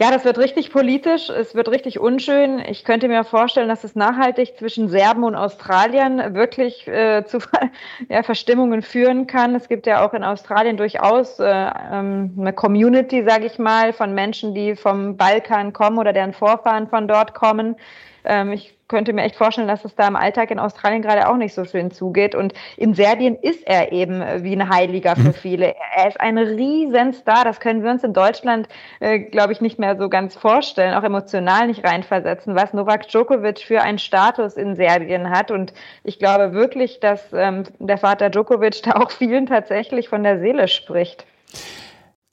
Ja, 0.00 0.10
das 0.10 0.24
wird 0.24 0.38
richtig 0.38 0.72
politisch, 0.72 1.30
es 1.30 1.54
wird 1.54 1.68
richtig 1.68 2.00
unschön. 2.00 2.58
Ich 2.58 2.84
könnte 2.84 3.06
mir 3.06 3.22
vorstellen, 3.22 3.68
dass 3.68 3.84
es 3.84 3.94
nachhaltig 3.94 4.56
zwischen 4.58 4.88
Serben 4.88 5.22
und 5.22 5.36
Australiern 5.36 6.34
wirklich 6.34 6.88
äh, 6.88 7.24
zu 7.26 7.38
ja, 8.08 8.24
Verstimmungen 8.24 8.82
führen 8.82 9.28
kann. 9.28 9.54
Es 9.54 9.68
gibt 9.68 9.86
ja 9.86 10.04
auch 10.04 10.12
in 10.12 10.24
Australien 10.24 10.76
durchaus 10.76 11.38
äh, 11.38 11.44
ähm, 11.46 12.34
eine 12.36 12.52
Community, 12.52 13.22
sage 13.22 13.46
ich 13.46 13.60
mal, 13.60 13.92
von 13.92 14.14
Menschen, 14.14 14.52
die 14.52 14.74
vom 14.74 15.16
Balkan 15.16 15.72
kommen 15.72 15.98
oder 15.98 16.12
deren 16.12 16.32
Vorfahren 16.32 16.88
von 16.88 17.06
dort 17.06 17.34
kommen. 17.34 17.76
Ähm, 18.24 18.52
ich 18.52 18.74
könnte 18.88 19.12
mir 19.12 19.22
echt 19.22 19.36
vorstellen, 19.36 19.68
dass 19.68 19.84
es 19.84 19.94
da 19.94 20.06
im 20.06 20.16
Alltag 20.16 20.50
in 20.50 20.58
Australien 20.58 21.02
gerade 21.02 21.28
auch 21.28 21.36
nicht 21.36 21.54
so 21.54 21.64
schön 21.64 21.90
zugeht. 21.90 22.34
Und 22.34 22.52
in 22.76 22.94
Serbien 22.94 23.36
ist 23.36 23.66
er 23.66 23.92
eben 23.92 24.20
äh, 24.20 24.42
wie 24.42 24.54
ein 24.54 24.68
Heiliger 24.68 25.16
für 25.16 25.28
mhm. 25.28 25.34
viele. 25.34 25.74
Er 25.96 26.08
ist 26.08 26.20
ein 26.20 26.38
Riesenstar. 26.38 27.44
Das 27.44 27.60
können 27.60 27.82
wir 27.82 27.90
uns 27.90 28.04
in 28.04 28.12
Deutschland, 28.12 28.68
äh, 29.00 29.18
glaube 29.18 29.52
ich, 29.52 29.60
nicht 29.60 29.78
mehr 29.78 29.96
so 29.96 30.08
ganz 30.08 30.36
vorstellen, 30.36 30.94
auch 30.94 31.02
emotional 31.02 31.66
nicht 31.66 31.84
reinversetzen, 31.84 32.54
was 32.54 32.72
Novak 32.72 33.08
Djokovic 33.08 33.60
für 33.60 33.80
einen 33.80 33.98
Status 33.98 34.56
in 34.56 34.76
Serbien 34.76 35.30
hat. 35.30 35.50
Und 35.50 35.72
ich 36.02 36.18
glaube 36.18 36.52
wirklich, 36.52 37.00
dass 37.00 37.32
ähm, 37.32 37.64
der 37.78 37.98
Vater 37.98 38.30
Djokovic 38.30 38.82
da 38.82 38.92
auch 38.96 39.10
vielen 39.10 39.46
tatsächlich 39.46 40.08
von 40.08 40.22
der 40.22 40.38
Seele 40.38 40.68
spricht 40.68 41.26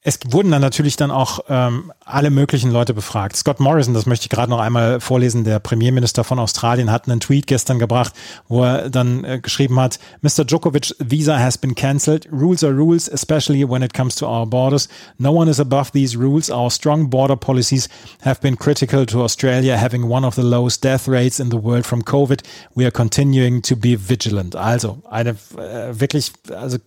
es 0.03 0.19
wurden 0.29 0.49
dann 0.49 0.61
natürlich 0.61 0.95
dann 0.95 1.11
auch 1.11 1.41
ähm, 1.47 1.91
alle 2.03 2.31
möglichen 2.31 2.71
Leute 2.71 2.95
befragt. 2.95 3.35
Scott 3.35 3.59
Morrison, 3.59 3.93
das 3.93 4.07
möchte 4.07 4.23
ich 4.25 4.29
gerade 4.29 4.49
noch 4.49 4.59
einmal 4.59 4.99
vorlesen, 4.99 5.43
der 5.43 5.59
Premierminister 5.59 6.23
von 6.23 6.39
Australien, 6.39 6.89
hat 6.89 7.07
einen 7.07 7.19
Tweet 7.19 7.45
gestern 7.45 7.77
gebracht, 7.77 8.13
wo 8.47 8.63
er 8.63 8.89
dann 8.89 9.23
äh, 9.23 9.39
geschrieben 9.39 9.79
hat, 9.79 9.99
Mr. 10.21 10.43
Djokovic's 10.43 10.95
visa 10.97 11.37
has 11.37 11.55
been 11.55 11.75
cancelled. 11.75 12.27
Rules 12.31 12.63
are 12.63 12.73
rules, 12.73 13.07
especially 13.07 13.63
when 13.63 13.83
it 13.83 13.93
comes 13.93 14.15
to 14.15 14.25
our 14.25 14.47
borders. 14.47 14.89
No 15.19 15.31
one 15.31 15.49
is 15.49 15.59
above 15.59 15.91
these 15.91 16.17
rules. 16.17 16.49
Our 16.49 16.71
strong 16.71 17.11
border 17.11 17.35
policies 17.35 17.87
have 18.23 18.41
been 18.41 18.57
critical 18.57 19.05
to 19.05 19.21
Australia 19.21 19.77
having 19.77 20.09
one 20.09 20.25
of 20.25 20.33
the 20.33 20.43
lowest 20.43 20.83
death 20.83 21.07
rates 21.07 21.39
in 21.39 21.51
the 21.51 21.57
world 21.57 21.85
from 21.85 22.03
COVID. 22.03 22.41
We 22.73 22.85
are 22.85 22.91
continuing 22.91 23.61
to 23.63 23.75
be 23.75 23.95
vigilant. 23.95 24.55
Also 24.55 25.03
eine 25.11 25.35
äh, 25.57 25.99
wirklich, 25.99 26.31
also 26.49 26.79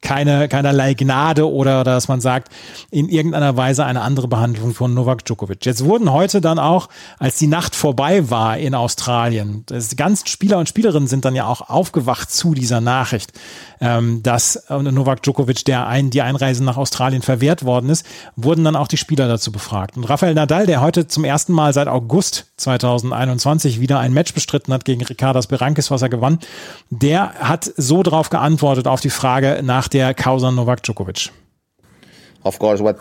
keine, 0.00 0.48
keinerlei 0.48 0.94
Gnade 0.94 1.50
oder 1.50 1.84
dass 1.84 2.08
man 2.08 2.20
sagt, 2.20 2.52
in 2.90 3.08
irgendeiner 3.08 3.56
Weise 3.56 3.84
eine 3.84 4.00
andere 4.00 4.28
Behandlung 4.28 4.72
von 4.74 4.94
Novak 4.94 5.24
Djokovic. 5.24 5.66
Jetzt 5.66 5.84
wurden 5.84 6.12
heute 6.12 6.40
dann 6.40 6.58
auch, 6.58 6.88
als 7.18 7.38
die 7.38 7.46
Nacht 7.46 7.74
vorbei 7.74 8.30
war 8.30 8.58
in 8.58 8.74
Australien, 8.74 9.64
das, 9.66 9.96
ganz 9.96 10.28
Spieler 10.28 10.58
und 10.58 10.68
Spielerinnen 10.68 11.08
sind 11.08 11.24
dann 11.24 11.34
ja 11.34 11.46
auch 11.46 11.68
aufgewacht 11.68 12.30
zu 12.30 12.54
dieser 12.54 12.80
Nachricht, 12.80 13.32
ähm, 13.80 14.22
dass 14.22 14.56
äh, 14.56 14.78
Novak 14.78 15.22
Djokovic, 15.22 15.64
der 15.64 15.86
ein, 15.86 16.10
die 16.10 16.22
Einreise 16.22 16.64
nach 16.64 16.76
Australien 16.76 17.22
verwehrt 17.22 17.64
worden 17.64 17.90
ist, 17.90 18.06
wurden 18.36 18.64
dann 18.64 18.76
auch 18.76 18.88
die 18.88 18.96
Spieler 18.96 19.28
dazu 19.28 19.52
befragt. 19.52 19.96
Und 19.96 20.04
Rafael 20.04 20.34
Nadal, 20.34 20.66
der 20.66 20.80
heute 20.80 21.06
zum 21.06 21.24
ersten 21.24 21.52
Mal 21.52 21.72
seit 21.72 21.88
August 21.88 22.47
2021 22.58 23.80
wieder 23.80 23.98
ein 23.98 24.12
Match 24.12 24.34
bestritten 24.34 24.72
hat 24.72 24.84
gegen 24.84 25.02
Ricardas 25.02 25.46
Berankis, 25.46 25.90
was 25.90 26.02
er 26.02 26.08
gewann, 26.08 26.38
der 26.90 27.34
hat 27.34 27.72
so 27.76 28.02
darauf 28.02 28.30
geantwortet 28.30 28.86
auf 28.86 29.00
die 29.00 29.10
Frage 29.10 29.60
nach 29.62 29.88
der 29.88 30.12
Causa 30.14 30.50
Novak 30.50 30.82
Djokovic? 30.82 31.30
Of 32.42 32.58
course, 32.58 32.82
what 32.82 32.98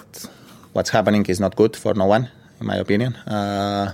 what's 0.73 0.93
happening 0.93 1.25
is 1.25 1.39
not 1.39 1.55
good 1.55 1.75
for 1.75 1.93
no 1.95 2.05
one, 2.05 2.29
in 2.59 2.67
my 2.67 2.79
opinion. 2.79 3.15
Uh, 3.27 3.91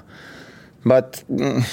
but 0.86 1.24
mm, 1.30 1.64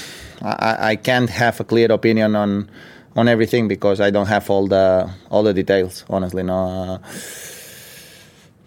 I, 0.43 0.93
I 0.93 0.97
can't 0.97 1.31
have 1.31 1.61
a 1.61 1.65
clear 1.65 1.91
opinion 1.93 2.35
on 2.37 2.69
on 3.17 3.29
everything 3.29 3.69
because 3.69 4.01
I 4.01 4.11
don't 4.11 4.29
have 4.29 4.51
all 4.51 4.69
the 4.69 5.09
all 5.31 5.43
the 5.43 5.53
details, 5.53 6.05
honestly. 6.09 6.43
No, 6.43 6.55
uh, 6.55 6.99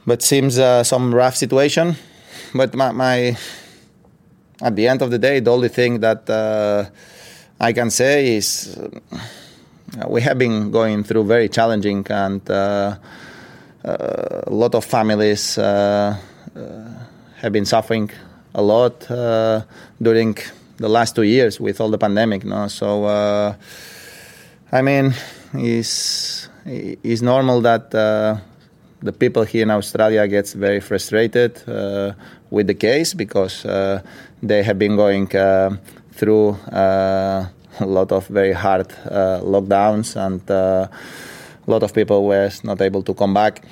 but 0.06 0.22
seems 0.22 0.58
uh, 0.58 0.84
some 0.84 1.14
rough 1.16 1.36
situation. 1.36 1.96
But 2.54 2.76
my, 2.76 2.92
my, 2.92 3.38
at 4.62 4.76
the 4.76 4.88
end 4.88 5.02
of 5.02 5.12
the 5.12 5.20
day, 5.20 5.40
the 5.40 5.52
only 5.52 5.70
thing 5.70 6.00
that 6.02 6.30
uh, 6.30 6.86
I 7.60 7.74
can 7.74 7.90
say 7.90 8.36
is 8.36 8.78
uh, 8.78 10.08
we 10.08 10.22
have 10.22 10.38
been 10.38 10.72
going 10.72 11.04
through 11.04 11.26
very 11.26 11.50
challenging 11.50 12.06
and 12.10 12.50
uh, 12.50 12.96
uh, 13.84 14.42
a 14.48 14.54
lot 14.54 14.76
of 14.76 14.86
families 14.86 15.56
have 15.56 16.20
been 17.52 17.66
suffering 17.66 18.10
a 18.56 18.62
lot 18.62 19.00
during 20.02 20.38
the 20.78 20.88
last 20.90 21.16
two 21.16 21.24
years 21.24 21.60
with 21.60 21.82
all 21.82 21.90
the 21.90 21.98
pandemic. 21.98 22.46
No? 22.46 22.68
So, 22.68 23.06
I 24.72 24.82
mean, 24.82 25.14
it's, 25.54 26.48
it's 26.66 27.22
normal 27.22 27.62
that 27.62 27.94
uh, 27.94 28.38
the 29.04 29.12
people 29.12 29.44
here 29.44 29.64
in 29.64 29.72
Australia 29.72 30.28
gets 30.28 30.54
very 30.54 30.80
frustrated 30.80 31.62
uh, 31.68 32.14
with 32.50 32.68
the 32.68 32.74
case 32.74 33.14
because 33.14 33.66
uh, 33.66 34.02
they 34.42 34.64
have 34.64 34.80
been 34.80 34.96
going 34.96 35.28
through 36.14 36.58
a 36.72 37.50
lot 37.86 38.12
of 38.12 38.28
very 38.28 38.54
hard 38.54 38.92
uh, 39.06 39.42
lockdowns, 39.44 40.16
and 40.16 40.50
uh, 40.50 40.88
a 41.68 41.72
lot 41.72 41.84
of 41.84 41.94
people 41.94 42.26
were 42.26 42.50
not 42.64 42.82
able 42.82 43.04
to 43.04 43.14
come 43.14 43.34
back 43.34 43.64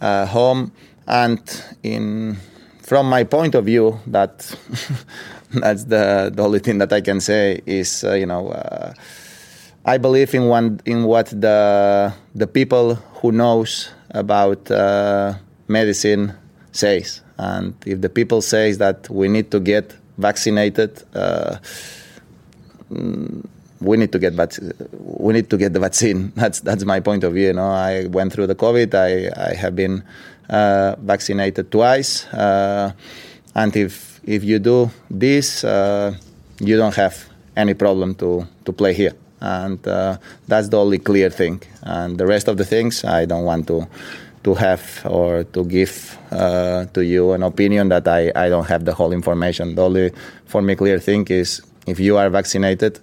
uh, 0.00 0.26
home. 0.26 0.72
And 1.06 1.40
in 1.82 2.36
from 2.82 3.08
my 3.08 3.24
point 3.24 3.54
of 3.54 3.64
view, 3.64 3.98
that 4.06 4.38
that's 5.50 5.84
the, 5.84 6.30
the 6.34 6.42
only 6.42 6.58
thing 6.60 6.78
that 6.78 6.92
I 6.92 7.00
can 7.00 7.20
say 7.20 7.60
is 7.66 8.02
you 8.02 8.26
know. 8.26 8.54
I 9.88 9.98
believe 9.98 10.34
in 10.34 10.48
one 10.48 10.80
in 10.84 11.04
what 11.04 11.26
the 11.26 12.12
the 12.34 12.48
people 12.48 12.96
who 13.22 13.30
knows 13.30 13.88
about 14.10 14.70
uh, 14.70 15.34
medicine 15.68 16.32
says, 16.72 17.22
and 17.38 17.74
if 17.86 18.00
the 18.00 18.08
people 18.08 18.42
says 18.42 18.78
that 18.78 19.08
we 19.10 19.28
need 19.28 19.50
to 19.50 19.60
get 19.60 19.94
vaccinated, 20.18 21.02
uh, 21.14 21.58
we 23.80 23.96
need 23.96 24.12
to 24.12 24.18
get 24.18 24.32
vac- 24.32 24.58
we 25.00 25.32
need 25.34 25.50
to 25.50 25.56
get 25.56 25.72
the 25.72 25.80
vaccine. 25.80 26.32
That's 26.36 26.60
that's 26.60 26.84
my 26.84 27.00
point 27.00 27.24
of 27.24 27.34
view. 27.34 27.48
You 27.48 27.52
know, 27.54 27.68
I 27.68 28.06
went 28.06 28.32
through 28.32 28.46
the 28.46 28.54
COVID. 28.54 28.94
I 28.94 29.50
I 29.50 29.54
have 29.54 29.76
been 29.76 30.02
uh, 30.48 30.96
vaccinated 30.98 31.70
twice, 31.70 32.26
uh, 32.32 32.92
and 33.54 33.76
if 33.76 34.20
if 34.24 34.44
you 34.44 34.58
do 34.58 34.90
this, 35.10 35.64
uh, 35.64 36.14
you 36.60 36.76
don't 36.76 36.94
have 36.94 37.28
any 37.56 37.74
problem 37.74 38.14
to 38.16 38.46
to 38.64 38.72
play 38.72 38.94
here. 38.94 39.12
And 39.40 39.86
uh, 39.86 40.18
that's 40.48 40.68
the 40.68 40.78
only 40.78 40.98
clear 40.98 41.30
thing. 41.30 41.62
And 41.82 42.18
the 42.18 42.26
rest 42.26 42.48
of 42.48 42.56
the 42.56 42.64
things, 42.64 43.04
I 43.04 43.26
don't 43.26 43.44
want 43.44 43.66
to 43.68 43.86
to 44.44 44.54
have 44.54 45.02
or 45.04 45.42
to 45.42 45.64
give 45.64 46.16
uh, 46.30 46.84
to 46.94 47.04
you 47.04 47.32
an 47.32 47.42
opinion 47.42 47.88
that 47.88 48.06
I, 48.06 48.30
I 48.36 48.48
don't 48.48 48.66
have 48.68 48.84
the 48.84 48.94
whole 48.94 49.12
information. 49.12 49.74
The 49.74 49.82
only 49.82 50.12
for 50.44 50.62
me 50.62 50.76
clear 50.76 51.00
thing 51.00 51.26
is 51.26 51.60
if 51.88 51.98
you 51.98 52.16
are 52.16 52.30
vaccinated 52.30 53.00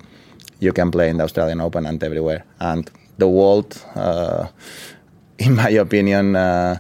you 0.64 0.74
can 0.74 0.90
play 0.92 1.10
in 1.10 1.18
the 1.18 1.24
Australian 1.24 1.62
Open 1.62 1.86
and 1.86 2.02
everywhere. 2.04 2.46
And 2.60 2.90
the 3.18 3.28
world, 3.28 3.82
uh, 3.96 4.48
in 5.38 5.56
my 5.56 5.70
opinion, 5.70 6.36
uh, 6.36 6.78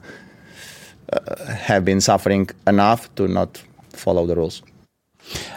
uh, 1.11 1.45
have 1.45 1.85
been 1.85 2.01
suffering 2.01 2.49
enough 2.65 3.13
to 3.15 3.27
not 3.27 3.61
follow 3.89 4.25
the 4.25 4.35
rules. 4.35 4.63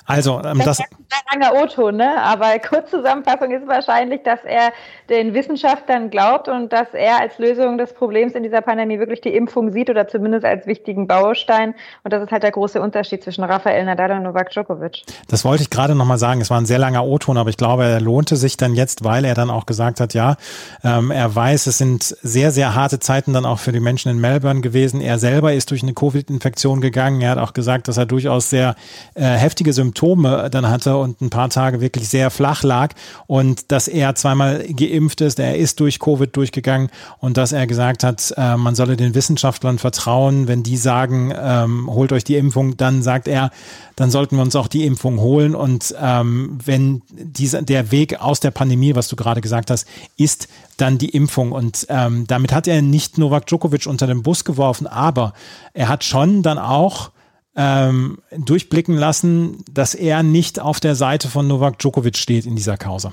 Also, 0.07 0.41
ähm, 0.45 0.61
das, 0.65 0.81
ein 0.81 1.41
langer 1.41 1.63
O-Ton, 1.63 1.97
ne? 1.97 2.23
aber 2.23 2.59
Kurzzusammenfassung 2.59 3.51
ist 3.51 3.67
wahrscheinlich, 3.67 4.23
dass 4.23 4.41
er 4.45 4.73
den 5.09 5.35
Wissenschaftlern 5.35 6.11
glaubt 6.11 6.49
und 6.49 6.73
dass 6.73 6.89
er 6.93 7.21
als 7.21 7.39
Lösung 7.39 7.79
des 7.79 7.93
Problems 7.93 8.35
in 8.35 8.43
dieser 8.43 8.61
Pandemie 8.61 8.99
wirklich 8.99 9.21
die 9.21 9.35
Impfung 9.35 9.73
sieht 9.73 9.91
oder 9.91 10.09
zumindest 10.09 10.45
als 10.45 10.67
wichtigen 10.67 11.07
Baustein. 11.07 11.75
Und 12.05 12.13
das 12.13 12.23
ist 12.23 12.31
halt 12.31 12.43
der 12.43 12.51
große 12.51 12.81
Unterschied 12.81 13.23
zwischen 13.23 13.45
Rafael 13.45 13.85
Nadal 13.85 14.13
und 14.13 14.23
Novak 14.23 14.51
Djokovic. 14.51 15.03
Das 15.29 15.45
wollte 15.45 15.63
ich 15.63 15.71
gerade 15.71 15.95
nochmal 15.95 16.19
sagen. 16.19 16.41
Es 16.41 16.51
war 16.51 16.61
ein 16.61 16.67
sehr 16.67 16.79
langer 16.79 17.05
O-Ton, 17.05 17.37
aber 17.37 17.51
ich 17.51 17.57
glaube, 17.57 17.85
er 17.85 18.01
lohnte 18.01 18.37
sich 18.37 18.57
dann 18.57 18.75
jetzt, 18.75 19.05
weil 19.05 19.25
er 19.25 19.35
dann 19.35 19.51
auch 19.51 19.67
gesagt 19.67 20.01
hat, 20.01 20.15
ja, 20.15 20.37
ähm, 20.85 21.11
er 21.11 21.35
weiß, 21.35 21.67
es 21.67 21.79
sind 21.79 22.03
sehr, 22.03 22.51
sehr 22.51 22.75
harte 22.75 22.99
Zeiten 22.99 23.33
dann 23.33 23.45
auch 23.45 23.59
für 23.59 23.73
die 23.73 23.81
Menschen 23.81 24.11
in 24.11 24.21
Melbourne 24.21 24.61
gewesen. 24.61 25.01
Er 25.01 25.19
selber 25.19 25.53
ist 25.53 25.71
durch 25.71 25.83
eine 25.83 25.95
Covid-Infektion 25.95 26.81
gegangen. 26.81 27.21
Er 27.21 27.31
hat 27.31 27.39
auch 27.39 27.53
gesagt, 27.53 27.89
dass 27.89 27.97
er 27.97 28.07
durchaus 28.07 28.51
sehr 28.51 28.75
äh, 29.15 29.23
heftige 29.57 29.73
Symptome 29.73 30.51
dann 30.51 30.69
hatte 30.69 30.99
und 30.99 31.23
ein 31.23 31.31
paar 31.31 31.49
Tage 31.49 31.81
wirklich 31.81 32.11
sehr 32.11 32.31
flach 32.31 32.63
lag 32.63 32.93
und 33.27 33.73
dass 33.73 33.89
er 33.89 34.15
zweimal 34.15 34.63
geimpft 34.69 35.23
ist, 35.23 35.39
er 35.39 35.57
ist 35.57 35.81
durch 35.81 35.99
Covid 35.99 36.37
durchgegangen 36.37 36.91
und 37.21 37.39
dass 37.39 37.53
er 37.53 37.67
gesagt 37.67 38.05
hat, 38.05 38.35
äh, 38.37 38.59
man 38.59 38.75
solle 38.75 38.99
den 38.99 39.15
Wissenschaftlern 39.15 39.79
vertrauen, 39.79 40.47
wenn 40.47 40.63
die 40.63 40.77
sagen, 40.77 41.33
ähm, 41.35 41.89
holt 41.89 42.13
euch 42.13 42.23
die 42.23 42.37
Impfung, 42.37 42.77
dann 42.77 43.03
sagt 43.03 43.29
er, 43.29 43.51
dann 43.97 44.11
sollten 44.11 44.37
wir 44.37 44.43
uns 44.43 44.55
auch 44.57 44.69
die 44.69 44.85
Impfung 44.85 45.21
holen 45.21 45.55
und 45.55 45.95
ähm, 45.99 46.59
wenn 46.63 47.01
dieser, 47.09 47.63
der 47.63 47.91
Weg 47.91 48.21
aus 48.21 48.41
der 48.41 48.51
Pandemie, 48.51 48.95
was 48.95 49.09
du 49.09 49.17
gerade 49.17 49.41
gesagt 49.41 49.71
hast, 49.71 49.87
ist 50.19 50.49
dann 50.77 50.99
die 50.99 51.09
Impfung 51.09 51.53
und 51.53 51.87
ähm, 51.89 52.27
damit 52.27 52.53
hat 52.53 52.69
er 52.69 52.83
nicht 52.83 53.17
Novak 53.17 53.47
Djokovic 53.47 53.87
unter 53.87 54.07
den 54.07 54.23
Bus 54.23 54.45
geworfen, 54.45 54.87
aber 54.87 55.33
er 55.73 55.89
hat 55.89 56.05
schon 56.05 56.43
dann 56.43 56.59
auch 56.59 57.11
ähm, 57.57 58.19
durchblicken 58.37 58.95
lassen, 58.95 59.65
dass 59.71 59.95
er 59.95 60.23
nicht 60.23 60.61
auf 60.61 60.81
der 60.81 60.95
Seite 60.95 61.29
von 61.29 61.49
Novak 61.49 61.79
Djokovic 61.79 62.17
steht 62.17 62.47
in 62.47 62.55
dieser 62.55 62.77
Causa. 62.77 63.13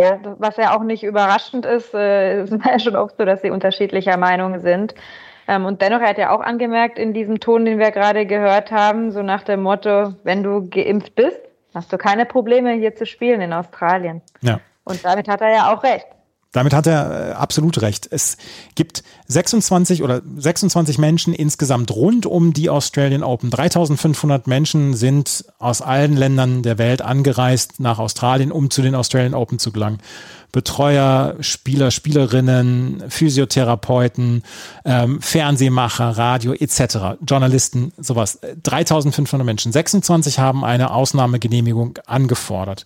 Ja, 0.00 0.18
was 0.38 0.56
ja 0.56 0.76
auch 0.76 0.82
nicht 0.82 1.02
überraschend 1.02 1.64
ist, 1.64 1.94
äh, 1.94 2.42
ist 2.42 2.52
ja 2.64 2.78
schon 2.78 2.96
oft 2.96 3.16
so, 3.18 3.24
dass 3.24 3.42
sie 3.42 3.50
unterschiedlicher 3.50 4.16
Meinung 4.16 4.60
sind. 4.60 4.94
Ähm, 5.48 5.64
und 5.64 5.82
dennoch 5.82 6.00
hat 6.00 6.18
er 6.18 6.32
auch 6.32 6.40
angemerkt 6.40 6.98
in 6.98 7.14
diesem 7.14 7.40
Ton, 7.40 7.64
den 7.64 7.78
wir 7.78 7.90
gerade 7.90 8.26
gehört 8.26 8.70
haben, 8.70 9.10
so 9.10 9.22
nach 9.22 9.42
dem 9.42 9.62
Motto, 9.62 10.14
wenn 10.24 10.42
du 10.42 10.68
geimpft 10.68 11.14
bist, 11.14 11.40
hast 11.74 11.92
du 11.92 11.98
keine 11.98 12.26
Probleme 12.26 12.72
hier 12.74 12.94
zu 12.94 13.06
spielen 13.06 13.40
in 13.40 13.52
Australien. 13.52 14.22
Ja. 14.40 14.60
Und 14.84 15.04
damit 15.04 15.28
hat 15.28 15.40
er 15.40 15.52
ja 15.52 15.72
auch 15.72 15.82
recht. 15.82 16.06
Damit 16.52 16.74
hat 16.74 16.86
er 16.86 17.30
äh, 17.30 17.32
absolut 17.32 17.80
recht. 17.80 18.06
Es 18.10 18.36
gibt 18.74 19.02
26 19.28 20.02
oder 20.02 20.20
26 20.36 20.98
Menschen 20.98 21.32
insgesamt 21.32 21.90
rund 21.90 22.26
um 22.26 22.52
die 22.52 22.68
Australian 22.68 23.22
Open. 23.22 23.50
3500 23.50 24.46
Menschen 24.46 24.94
sind 24.94 25.46
aus 25.58 25.80
allen 25.80 26.14
Ländern 26.14 26.62
der 26.62 26.76
Welt 26.76 27.00
angereist 27.00 27.80
nach 27.80 27.98
Australien, 27.98 28.52
um 28.52 28.70
zu 28.70 28.82
den 28.82 28.94
Australian 28.94 29.34
Open 29.34 29.58
zu 29.58 29.72
gelangen. 29.72 29.98
Betreuer, 30.52 31.36
Spieler, 31.40 31.90
Spielerinnen, 31.90 33.02
Physiotherapeuten, 33.08 34.42
ähm, 34.84 35.22
Fernsehmacher, 35.22 36.10
Radio 36.10 36.52
etc., 36.52 37.16
Journalisten, 37.26 37.94
sowas. 37.96 38.38
3500 38.62 39.46
Menschen. 39.46 39.72
26 39.72 40.38
haben 40.38 40.62
eine 40.62 40.90
Ausnahmegenehmigung 40.90 41.98
angefordert. 42.04 42.84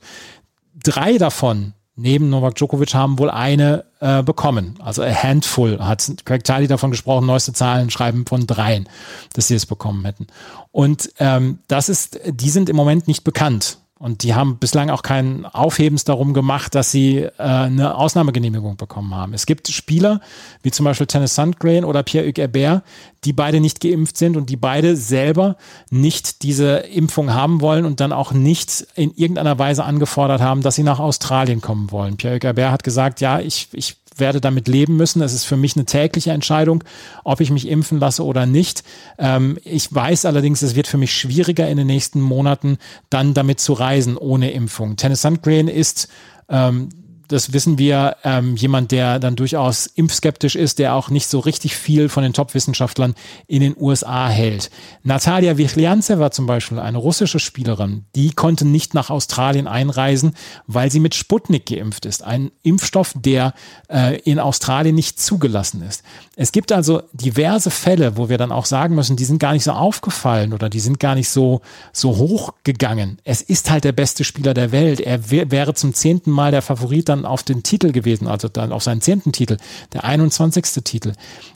Drei 0.80 1.18
davon 1.18 1.72
neben 1.96 2.28
Novak 2.28 2.54
Djokovic 2.54 2.94
haben 2.94 3.18
wohl 3.18 3.30
eine 3.30 3.84
äh, 4.00 4.22
bekommen. 4.22 4.78
Also 4.82 5.02
a 5.02 5.10
handful 5.10 5.78
hat 5.80 6.06
Craig 6.24 6.44
Tiley 6.44 6.68
davon 6.68 6.90
gesprochen, 6.90 7.26
neueste 7.26 7.52
Zahlen 7.52 7.90
schreiben 7.90 8.26
von 8.26 8.46
dreien, 8.46 8.88
dass 9.32 9.48
sie 9.48 9.54
es 9.54 9.66
bekommen 9.66 10.04
hätten. 10.04 10.26
Und 10.70 11.10
ähm, 11.18 11.58
das 11.68 11.88
ist, 11.88 12.20
die 12.26 12.50
sind 12.50 12.68
im 12.68 12.76
Moment 12.76 13.08
nicht 13.08 13.24
bekannt. 13.24 13.78
Und 13.98 14.24
die 14.24 14.34
haben 14.34 14.58
bislang 14.58 14.90
auch 14.90 15.02
kein 15.02 15.46
Aufhebens 15.46 16.04
darum 16.04 16.34
gemacht, 16.34 16.74
dass 16.74 16.90
sie 16.90 17.20
äh, 17.20 17.30
eine 17.38 17.94
Ausnahmegenehmigung 17.94 18.76
bekommen 18.76 19.14
haben. 19.14 19.32
Es 19.32 19.46
gibt 19.46 19.68
Spieler, 19.68 20.20
wie 20.62 20.70
zum 20.70 20.84
Beispiel 20.84 21.06
Tennis 21.06 21.34
Sandgren 21.34 21.82
oder 21.82 22.02
Pierre-Hugues 22.02 22.42
Herbert, 22.42 22.82
die 23.24 23.32
beide 23.32 23.58
nicht 23.58 23.80
geimpft 23.80 24.18
sind 24.18 24.36
und 24.36 24.50
die 24.50 24.56
beide 24.56 24.96
selber 24.96 25.56
nicht 25.88 26.42
diese 26.42 26.76
Impfung 26.76 27.32
haben 27.32 27.62
wollen 27.62 27.86
und 27.86 28.00
dann 28.00 28.12
auch 28.12 28.32
nicht 28.32 28.86
in 28.96 29.14
irgendeiner 29.16 29.58
Weise 29.58 29.84
angefordert 29.84 30.42
haben, 30.42 30.60
dass 30.60 30.74
sie 30.74 30.82
nach 30.82 30.98
Australien 30.98 31.62
kommen 31.62 31.90
wollen. 31.90 32.18
Pierre-Hugues 32.18 32.48
Herbert 32.48 32.72
hat 32.72 32.84
gesagt, 32.84 33.22
ja, 33.22 33.40
ich, 33.40 33.68
ich 33.72 33.96
werde 34.18 34.40
damit 34.40 34.68
leben 34.68 34.96
müssen. 34.96 35.22
Es 35.22 35.32
ist 35.32 35.44
für 35.44 35.56
mich 35.56 35.76
eine 35.76 35.84
tägliche 35.84 36.32
Entscheidung, 36.32 36.84
ob 37.24 37.40
ich 37.40 37.50
mich 37.50 37.68
impfen 37.68 37.98
lasse 37.98 38.24
oder 38.24 38.46
nicht. 38.46 38.82
Ähm, 39.18 39.58
ich 39.64 39.92
weiß 39.94 40.24
allerdings, 40.24 40.62
es 40.62 40.74
wird 40.74 40.86
für 40.86 40.98
mich 40.98 41.12
schwieriger 41.12 41.68
in 41.68 41.76
den 41.76 41.86
nächsten 41.86 42.20
Monaten 42.20 42.78
dann 43.10 43.34
damit 43.34 43.60
zu 43.60 43.72
reisen 43.72 44.16
ohne 44.16 44.50
Impfung. 44.50 44.96
Tennis 44.96 45.22
Sandgren 45.22 45.68
ist 45.68 46.08
ähm, 46.48 46.88
das 47.28 47.52
wissen 47.52 47.78
wir, 47.78 48.16
ähm, 48.24 48.56
jemand, 48.56 48.92
der 48.92 49.18
dann 49.18 49.36
durchaus 49.36 49.86
impfskeptisch 49.86 50.56
ist, 50.56 50.78
der 50.78 50.94
auch 50.94 51.08
nicht 51.10 51.26
so 51.26 51.38
richtig 51.38 51.76
viel 51.76 52.08
von 52.08 52.22
den 52.22 52.32
Top-Wissenschaftlern 52.32 53.14
in 53.46 53.60
den 53.60 53.76
USA 53.78 54.28
hält. 54.28 54.70
Natalia 55.02 55.56
Wichliantseva 55.56 56.30
zum 56.30 56.46
Beispiel, 56.46 56.78
eine 56.78 56.98
russische 56.98 57.38
Spielerin, 57.38 58.04
die 58.14 58.30
konnte 58.30 58.66
nicht 58.66 58.94
nach 58.94 59.10
Australien 59.10 59.66
einreisen, 59.66 60.34
weil 60.66 60.90
sie 60.90 61.00
mit 61.00 61.14
Sputnik 61.14 61.66
geimpft 61.66 62.06
ist. 62.06 62.22
Ein 62.22 62.50
Impfstoff, 62.62 63.12
der 63.16 63.54
äh, 63.88 64.18
in 64.20 64.38
Australien 64.38 64.94
nicht 64.94 65.20
zugelassen 65.20 65.82
ist. 65.82 66.02
Es 66.36 66.52
gibt 66.52 66.72
also 66.72 67.02
diverse 67.12 67.70
Fälle, 67.70 68.16
wo 68.16 68.28
wir 68.28 68.38
dann 68.38 68.52
auch 68.52 68.66
sagen 68.66 68.94
müssen, 68.94 69.16
die 69.16 69.24
sind 69.24 69.38
gar 69.38 69.52
nicht 69.52 69.64
so 69.64 69.72
aufgefallen 69.72 70.52
oder 70.52 70.68
die 70.68 70.80
sind 70.80 71.00
gar 71.00 71.14
nicht 71.14 71.28
so, 71.28 71.62
so 71.92 72.16
hoch 72.16 72.52
gegangen. 72.62 73.18
Es 73.24 73.40
ist 73.40 73.70
halt 73.70 73.84
der 73.84 73.92
beste 73.92 74.24
Spieler 74.24 74.54
der 74.54 74.72
Welt. 74.72 75.00
Er 75.00 75.30
wäre 75.30 75.74
zum 75.74 75.94
zehnten 75.94 76.30
Mal 76.30 76.50
der 76.50 76.62
Favorit 76.62 77.08
dann 77.08 77.15
auf 77.24 77.42
den 77.42 77.62
Titel 77.62 77.92
gewesen, 77.92 78.26
also 78.26 78.48
dann 78.48 78.72
auf 78.72 78.82
seinen 78.82 79.00
zehnten 79.00 79.32
Titel, 79.32 79.56
der 79.92 80.04
21. 80.04 80.84
Titel. 80.84 81.12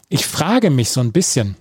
Ich 0.09 0.27
frage 0.27 0.71
mich 0.71 0.91
so 0.91 1.01
ein 1.01 1.13
bisschen, 1.13 1.57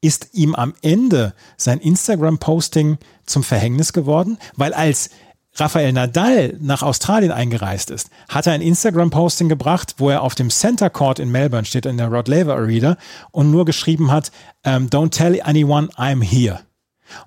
ist 0.00 0.30
ihm 0.32 0.54
am 0.54 0.74
Ende 0.82 1.34
sein 1.56 1.78
Instagram-Posting 1.78 2.98
zum 3.26 3.42
Verhängnis 3.42 3.92
geworden? 3.92 4.38
Weil 4.56 4.72
als 4.72 5.10
Rafael 5.54 5.92
Nadal 5.92 6.56
nach 6.60 6.82
Australien 6.82 7.32
eingereist 7.32 7.90
ist, 7.90 8.08
hat 8.28 8.46
er 8.46 8.52
ein 8.52 8.62
Instagram-Posting 8.62 9.48
gebracht, 9.48 9.96
wo 9.98 10.08
er 10.08 10.22
auf 10.22 10.34
dem 10.34 10.48
Center 10.48 10.90
Court 10.90 11.18
in 11.18 11.30
Melbourne 11.30 11.66
steht, 11.66 11.86
in 11.86 11.98
der 11.98 12.08
Rod 12.08 12.28
Laver 12.28 12.54
Arena, 12.54 12.96
und 13.32 13.50
nur 13.50 13.64
geschrieben 13.64 14.10
hat, 14.10 14.30
ähm, 14.64 14.88
don't 14.88 15.10
tell 15.10 15.40
anyone 15.42 15.88
I'm 15.96 16.22
here. 16.22 16.60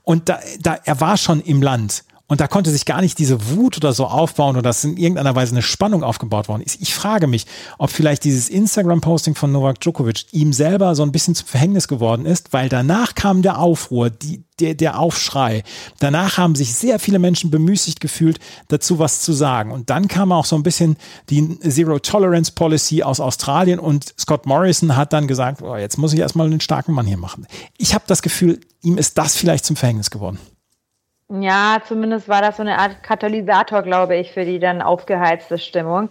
Und 0.04 0.30
da, 0.30 0.40
da, 0.62 0.80
er 0.86 1.02
war 1.02 1.18
schon 1.18 1.42
im 1.42 1.62
Land 1.62 2.06
und 2.34 2.42
da 2.42 2.48
konnte 2.48 2.72
sich 2.72 2.86
gar 2.86 3.00
nicht 3.02 3.20
diese 3.20 3.52
Wut 3.52 3.78
oder 3.78 3.94
so 3.94 4.08
aufbauen 4.08 4.56
oder 4.56 4.64
dass 4.64 4.84
in 4.84 4.98
irgendeiner 4.98 5.36
Weise 5.36 5.52
eine 5.52 5.62
Spannung 5.62 6.04
aufgebaut 6.04 6.48
worden 6.48 6.64
ist. 6.64 6.82
Ich 6.82 6.96
frage 6.96 7.28
mich, 7.28 7.46
ob 7.78 7.92
vielleicht 7.92 8.24
dieses 8.24 8.50
Instagram-Posting 8.50 9.36
von 9.36 9.52
Novak 9.52 9.80
Djokovic 9.82 10.26
ihm 10.32 10.52
selber 10.52 10.96
so 10.96 11.04
ein 11.04 11.12
bisschen 11.12 11.36
zum 11.36 11.46
Verhängnis 11.46 11.88
geworden 11.88 12.26
ist, 12.26 12.52
weil 12.52 12.70
danach 12.70 13.14
kam 13.14 13.44
der 13.44 13.60
Aufruhr, 13.60 14.10
die, 14.10 14.46
der, 14.60 14.74
der 14.74 15.00
Aufschrei. 15.00 15.62
Danach 16.00 16.38
haben 16.40 16.56
sich 16.56 16.74
sehr 16.74 16.98
viele 16.98 17.20
Menschen 17.20 17.52
bemüßigt 17.52 18.00
gefühlt, 18.00 18.40
dazu 18.68 18.98
was 18.98 19.22
zu 19.22 19.32
sagen. 19.32 19.70
Und 19.70 19.92
dann 19.92 20.08
kam 20.08 20.32
auch 20.32 20.46
so 20.46 20.56
ein 20.56 20.64
bisschen 20.64 20.98
die 21.30 21.60
Zero 21.60 22.00
Tolerance 22.00 22.52
Policy 22.52 23.04
aus 23.04 23.20
Australien 23.20 23.78
und 23.78 24.12
Scott 24.20 24.48
Morrison 24.48 24.96
hat 24.96 25.14
dann 25.14 25.28
gesagt, 25.28 25.62
oh, 25.62 25.76
jetzt 25.76 26.00
muss 26.00 26.14
ich 26.14 26.20
erstmal 26.20 26.48
einen 26.48 26.62
starken 26.62 26.94
Mann 26.94 27.06
hier 27.06 27.18
machen. 27.18 27.46
Ich 27.78 27.94
habe 27.94 28.06
das 28.08 28.24
Gefühl, 28.24 28.60
ihm 28.82 28.98
ist 28.98 29.20
das 29.20 29.36
vielleicht 29.36 29.66
zum 29.66 29.76
Verhängnis 29.76 30.10
geworden. 30.10 30.40
Ja, 31.30 31.80
zumindest 31.86 32.28
war 32.30 32.42
das 32.42 32.58
so 32.58 32.64
eine 32.64 32.78
Art 32.78 33.02
Katalysator, 33.02 33.82
glaube 33.82 34.16
ich, 34.18 34.32
für 34.32 34.46
die 34.46 34.60
dann 34.60 34.82
aufgeheizte 34.82 35.58
Stimmung. 35.58 36.10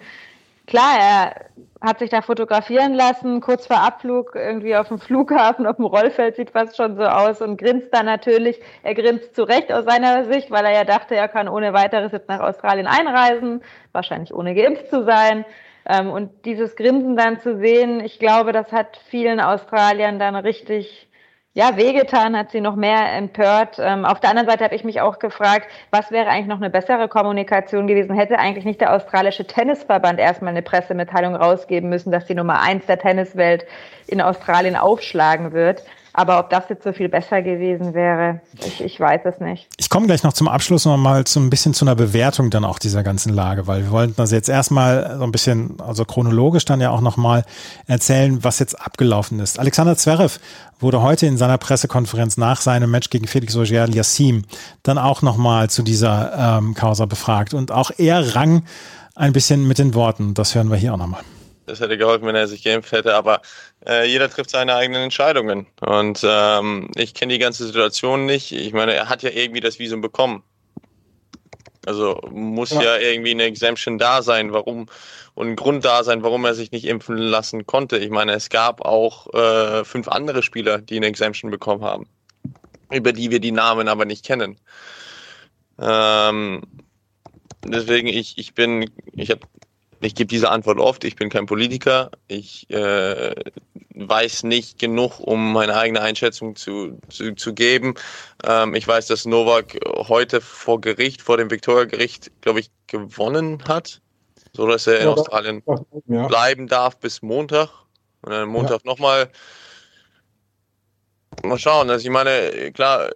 Klar, 0.67 0.99
er 0.99 1.35
hat 1.81 1.99
sich 1.99 2.11
da 2.11 2.23
fotografieren 2.23 2.95
lassen, 2.95 3.41
kurz 3.41 3.67
vor 3.67 3.79
Abflug, 3.81 4.35
irgendwie 4.35 4.77
auf 4.77 4.89
dem 4.89 4.99
Flughafen, 4.99 5.67
auf 5.67 5.77
dem 5.77 5.85
Rollfeld, 5.87 6.37
sieht 6.37 6.51
fast 6.51 6.77
schon 6.77 6.97
so 6.97 7.03
aus 7.03 7.43
und 7.43 7.57
grinst 7.57 7.93
da 7.93 8.03
natürlich. 8.03 8.61
Er 8.83 8.95
grinst 8.95 9.35
zu 9.35 9.43
Recht 9.45 9.73
aus 9.73 9.85
seiner 9.85 10.25
Sicht, 10.33 10.51
weil 10.51 10.65
er 10.65 10.73
ja 10.73 10.85
dachte, 10.85 11.15
er 11.17 11.29
kann 11.29 11.49
ohne 11.49 11.73
weiteres 11.73 12.13
jetzt 12.13 12.29
nach 12.29 12.41
Australien 12.41 12.87
einreisen, 12.87 13.63
wahrscheinlich 13.93 14.33
ohne 14.35 14.55
geimpft 14.55 14.89
zu 14.89 15.05
sein. 15.05 15.45
Ähm, 15.87 16.11
und 16.11 16.45
dieses 16.45 16.77
Grinsen 16.77 17.17
dann 17.17 17.41
zu 17.41 17.59
sehen, 17.59 18.01
ich 18.01 18.19
glaube, 18.19 18.53
das 18.53 18.73
hat 18.73 18.97
vielen 19.09 19.41
Australiern 19.41 20.19
dann 20.19 20.37
richtig 20.37 21.09
ja, 21.55 21.77
wehgetan, 21.77 22.37
hat 22.37 22.51
sie 22.51 22.63
noch 22.63 22.77
mehr 22.77 23.13
empört. 23.13 23.77
Ähm, 23.79 24.07
auf 24.07 24.21
der 24.21 24.31
anderen 24.31 24.49
Seite 24.49 24.65
habe 24.65 24.75
ich 24.75 24.85
mich 24.85 25.03
auch 25.03 25.19
gefragt, 25.19 25.69
was 25.91 26.11
wäre 26.11 26.29
eigentlich 26.29 26.47
noch 26.47 26.57
eine 26.57 26.71
bessere 26.71 27.09
Kommunikation 27.09 27.87
gewesen? 27.87 28.15
Hätte 28.15 28.39
eigentlich 28.39 28.65
nicht 28.65 28.81
der 28.81 28.95
australische 28.95 29.47
Tennisverband 29.47 30.19
erstmal 30.19 30.53
eine 30.53 30.63
Pressemitteilung 30.63 31.35
rausgeben 31.35 31.91
müssen, 31.91 32.11
dass 32.11 32.25
die 32.25 32.35
Nummer 32.35 32.63
eins 32.63 32.87
der 32.87 32.99
Tenniswelt 32.99 33.67
in 34.07 34.23
Australien 34.23 34.77
aufschlagen 34.77 35.53
wird? 35.53 35.83
Aber 36.15 36.39
ob 36.39 36.51
das 36.51 36.65
jetzt 36.69 36.85
so 36.85 36.93
viel 36.93 37.09
besser 37.09 37.41
gewesen 37.43 37.95
wäre, 37.95 38.41
ich, 38.65 38.83
ich 38.83 39.01
weiß 39.01 39.23
es 39.25 39.41
nicht. 39.41 39.69
Ich 39.79 39.89
komme 39.89 40.07
gleich 40.07 40.23
noch 40.23 40.35
zum 40.35 40.47
Abschluss 40.47 40.85
noch 40.85 40.97
mal 40.97 41.27
so 41.27 41.41
ein 41.41 41.49
bisschen 41.49 41.73
zu 41.73 41.85
einer 41.85 41.95
Bewertung 41.95 42.51
dann 42.51 42.65
auch 42.65 42.79
dieser 42.79 43.03
ganzen 43.03 43.33
Lage, 43.33 43.67
weil 43.67 43.85
wir 43.85 43.91
wollten 43.91 44.15
das 44.17 44.31
jetzt 44.31 44.49
erstmal 44.49 45.17
so 45.17 45.25
ein 45.25 45.33
bisschen, 45.33 45.81
also 45.81 46.05
chronologisch 46.05 46.67
dann 46.67 46.81
ja 46.81 46.91
auch 46.91 47.01
noch 47.01 47.17
mal 47.17 47.45
erzählen, 47.87 48.45
was 48.45 48.59
jetzt 48.59 48.79
abgelaufen 48.81 49.41
ist. 49.41 49.59
Alexander 49.59 49.97
Zverev 49.97 50.39
wurde 50.81 51.01
heute 51.01 51.27
in 51.27 51.39
seiner 51.39 51.59
Pressekonferenz 51.59 52.37
nach 52.37 52.61
seinem 52.61 52.91
Match 52.91 53.09
gegen 53.09 53.27
Felix 53.27 53.57
Auger-Aliassime 53.57 54.43
dann 54.83 54.99
auch 54.99 55.23
noch 55.23 55.39
mal 55.39 55.71
zu 55.71 55.83
dieser 55.83 56.59
ähm, 56.59 56.75
Causa 56.75 57.07
befragt 57.07 57.55
und 57.55 57.73
auch 57.73 57.91
er 57.97 58.35
rang 58.35 58.65
ein 59.15 59.33
bisschen 59.33 59.67
mit 59.67 59.79
den 59.79 59.95
Worten. 59.95 60.35
Das 60.35 60.55
hören 60.55 60.71
wir 60.71 60.77
hier 60.77 60.93
auch 60.93 60.99
noch 60.99 61.07
mal. 61.07 61.21
Das 61.67 61.81
hätte 61.81 61.97
geholfen, 61.97 62.27
wenn 62.27 62.35
er 62.35 62.49
sich 62.49 62.65
geimpft 62.65 62.93
hätte, 62.93 63.15
aber 63.15 63.41
äh, 63.87 64.07
jeder 64.07 64.29
trifft 64.29 64.51
seine 64.51 64.75
eigenen 64.75 65.03
Entscheidungen. 65.03 65.67
Und 65.81 66.21
ähm, 66.25 66.91
ich 66.97 67.15
kenne 67.15 67.33
die 67.33 67.39
ganze 67.39 67.67
Situation 67.67 68.27
nicht. 68.27 68.53
Ich 68.53 68.73
meine, 68.73 68.95
er 68.95 69.09
hat 69.09 69.23
ja 69.23 69.31
irgendwie 69.31 69.61
das 69.61 69.79
Visum 69.79 70.01
bekommen. 70.01 70.43
Also 71.85 72.21
muss 72.31 72.71
ja. 72.71 72.83
ja 72.83 72.97
irgendwie 72.99 73.33
eine 73.33 73.45
Exemption 73.45 73.99
da 73.99 74.23
sein, 74.23 74.53
warum 74.53 74.87
und 75.35 75.49
ein 75.49 75.57
Grund 75.57 75.85
da 75.85 76.05
sein, 76.05 76.23
warum 76.23 76.45
er 76.45 76.55
sich 76.55 76.71
nicht 76.71 76.85
impfen 76.85 77.17
lassen 77.17 77.67
konnte. 77.67 77.99
Ich 77.99 78.11
meine, 78.11 78.33
es 78.33 78.51
gab 78.51 78.83
auch 78.83 79.33
äh, 79.35 79.85
fünf 79.85 80.09
andere 80.09 80.43
Spieler, 80.43 80.79
die 80.79 80.97
eine 80.97 81.07
Exemption 81.07 81.51
bekommen 81.51 81.83
haben, 81.83 82.07
über 82.91 83.13
die 83.13 83.31
wir 83.31 83.41
die 83.41 83.53
Namen 83.53 83.89
aber 83.89 84.05
nicht 84.05 84.25
kennen. 84.25 84.59
Ähm, 85.81 86.63
deswegen 87.65 88.07
ich 88.07 88.39
ich 88.39 88.55
bin 88.55 88.91
ich 89.15 89.31
habe 89.31 89.41
ich 90.03 90.15
gebe 90.15 90.27
diese 90.27 90.51
Antwort 90.51 90.79
oft. 90.79 91.05
Ich 91.05 91.17
bin 91.17 91.31
kein 91.31 91.47
Politiker. 91.47 92.11
Ich 92.27 92.69
äh, 92.71 93.35
weiß 93.95 94.43
nicht 94.43 94.79
genug, 94.79 95.21
um 95.21 95.53
meine 95.53 95.77
eigene 95.77 96.01
Einschätzung 96.01 96.57
zu, 96.57 96.99
zu, 97.09 97.35
zu 97.35 97.55
geben. 97.55 97.95
Ähm, 98.45 98.75
ich 98.75 98.87
weiß, 98.87 99.07
dass 99.07 99.25
Novak 99.25 99.79
heute 99.87 100.41
vor 100.41 100.81
Gericht, 100.81 101.23
vor 101.23 101.37
dem 101.37 101.51
Victoria-Gericht, 101.51 102.33
glaube 102.41 102.61
ich, 102.61 102.71
gewonnen 102.89 103.63
hat, 103.69 104.01
so 104.53 104.67
dass 104.67 104.89
er 104.89 104.99
in 104.99 105.07
ja, 105.07 105.13
Australien 105.13 105.63
ja. 106.07 106.27
bleiben 106.27 106.67
darf 106.67 106.99
bis 106.99 107.23
Montag. 107.23 107.69
Und 108.23 108.33
dann 108.33 108.49
Montag 108.49 108.85
ja. 108.85 108.91
nochmal. 108.91 109.31
Mal 111.45 111.59
schauen. 111.59 111.89
Also 111.89 112.05
ich 112.05 112.11
meine, 112.11 112.73
klar, 112.73 113.11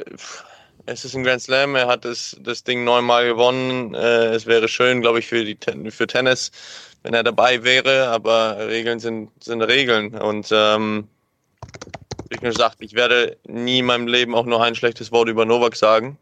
es 0.86 1.04
ist 1.04 1.14
ein 1.14 1.24
Grand 1.24 1.42
Slam, 1.42 1.74
er 1.74 1.88
hat 1.88 2.04
das, 2.04 2.36
das 2.40 2.64
Ding 2.64 2.84
neunmal 2.84 3.26
gewonnen. 3.26 3.94
Äh, 3.94 4.34
es 4.34 4.46
wäre 4.46 4.68
schön, 4.68 5.00
glaube 5.00 5.18
ich, 5.18 5.26
für, 5.26 5.44
die, 5.44 5.58
für 5.90 6.06
Tennis, 6.06 6.52
wenn 7.02 7.12
er 7.12 7.24
dabei 7.24 7.64
wäre, 7.64 8.08
aber 8.08 8.68
Regeln 8.68 9.00
sind, 9.00 9.30
sind 9.42 9.62
Regeln. 9.62 10.14
Und 10.14 10.48
ähm, 10.52 11.08
wie 12.30 12.38
gesagt, 12.38 12.76
ich 12.80 12.94
werde 12.94 13.36
nie 13.46 13.80
in 13.80 13.86
meinem 13.86 14.06
Leben 14.06 14.34
auch 14.34 14.46
nur 14.46 14.62
ein 14.62 14.74
schlechtes 14.74 15.12
Wort 15.12 15.28
über 15.28 15.44
Novak 15.44 15.76
sagen. 15.76 16.18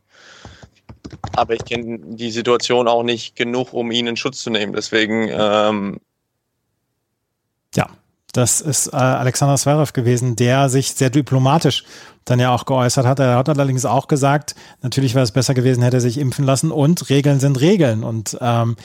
Aber 1.36 1.54
ich 1.54 1.64
kenne 1.64 1.98
die 2.00 2.30
Situation 2.30 2.88
auch 2.88 3.02
nicht 3.02 3.36
genug, 3.36 3.72
um 3.72 3.90
ihn 3.90 4.06
in 4.06 4.16
Schutz 4.16 4.42
zu 4.42 4.50
nehmen. 4.50 4.72
Deswegen. 4.72 5.28
Ähm, 5.30 6.00
ja, 7.74 7.88
das 8.36 8.60
ist 8.60 8.88
äh, 8.88 8.96
Alexander 8.96 9.56
Zverev 9.56 9.92
gewesen, 9.92 10.36
der 10.36 10.68
sich 10.68 10.92
sehr 10.92 11.10
diplomatisch 11.10 11.84
dann 12.24 12.40
ja 12.40 12.50
auch 12.50 12.64
geäußert 12.64 13.06
hat. 13.06 13.18
Er 13.20 13.36
hat 13.36 13.48
allerdings 13.48 13.84
auch 13.84 14.08
gesagt, 14.08 14.54
natürlich 14.82 15.14
wäre 15.14 15.24
es 15.24 15.32
besser 15.32 15.54
gewesen, 15.54 15.82
hätte 15.82 15.98
er 15.98 16.00
sich 16.00 16.18
impfen 16.18 16.44
lassen 16.44 16.70
und 16.70 17.10
Regeln 17.10 17.38
sind 17.38 17.60
Regeln. 17.60 18.02
Und 18.02 18.36
ähm, 18.40 18.76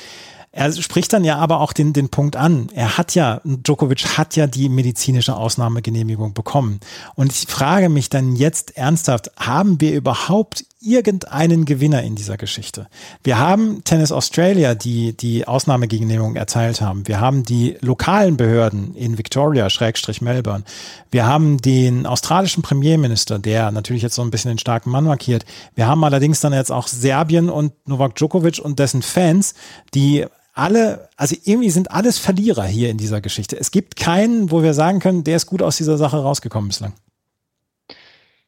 er 0.52 0.72
spricht 0.72 1.14
dann 1.14 1.24
ja 1.24 1.38
aber 1.38 1.62
auch 1.62 1.74
den, 1.74 1.94
den 1.94 2.10
Punkt 2.10 2.36
an. 2.36 2.70
Er 2.74 2.98
hat 2.98 3.16
ja, 3.16 3.40
Djokovic 3.44 4.18
hat 4.18 4.36
ja 4.36 4.48
die 4.48 4.68
medizinische 4.68 5.36
Ausnahmegenehmigung 5.36 6.34
bekommen. 6.34 6.80
Und 7.16 7.32
ich 7.32 7.48
frage 7.48 7.90
mich 7.90 8.10
dann 8.10 8.36
jetzt 8.36 8.76
ernsthaft, 8.76 9.32
haben 9.38 9.80
wir 9.80 9.94
überhaupt 9.94 10.66
irgendeinen 10.82 11.66
Gewinner 11.66 12.04
in 12.04 12.16
dieser 12.16 12.38
Geschichte? 12.38 12.88
Wir 13.24 13.40
haben 13.40 13.84
Tennis 13.84 14.12
Australia, 14.12 14.76
die 14.76 15.14
die 15.14 15.48
Ausnahmegenehmigung 15.48 16.36
erteilt 16.36 16.82
haben. 16.82 17.08
Wir 17.08 17.20
haben 17.20 17.44
die 17.44 17.78
lokalen 17.82 18.38
Behörden 18.38 18.96
in 18.96 19.18
Victoria, 19.18 19.70
Schrägstrich 19.70 20.22
Melbourne. 20.22 20.64
Wir 21.12 21.26
haben 21.26 21.58
den 21.58 22.06
australischen 22.06 22.64
Premierminister, 22.64 23.40
der 23.40 23.72
natürlich 23.72 24.04
jetzt 24.04 24.16
so 24.16 24.22
ein 24.22 24.32
bisschen 24.32 24.50
den 24.50 24.60
starken 24.60 24.90
Mann 24.92 25.06
markiert. 25.06 25.46
Wir 25.76 25.88
haben 25.88 26.04
allerdings 26.04 26.40
dann 26.40 26.54
jetzt 26.54 26.72
auch 26.72 26.88
Serbien 26.88 27.50
und 27.50 27.74
Novak 27.88 28.16
Djokovic 28.16 28.60
und 28.60 28.80
dessen 28.80 29.02
Fans, 29.02 29.54
die 29.94 30.26
alle, 30.54 31.10
also 31.16 31.36
irgendwie 31.46 31.70
sind 31.70 31.92
alles 31.92 32.20
Verlierer 32.20 32.66
hier 32.66 32.90
in 32.90 32.98
dieser 32.98 33.22
Geschichte. 33.22 33.58
Es 33.60 33.72
gibt 33.72 33.96
keinen, 33.96 34.52
wo 34.52 34.62
wir 34.62 34.74
sagen 34.74 35.00
können, 35.00 35.24
der 35.24 35.38
ist 35.38 35.46
gut 35.46 35.62
aus 35.62 35.78
dieser 35.78 35.98
Sache 35.98 36.18
rausgekommen 36.18 36.70
bislang. 36.70 36.94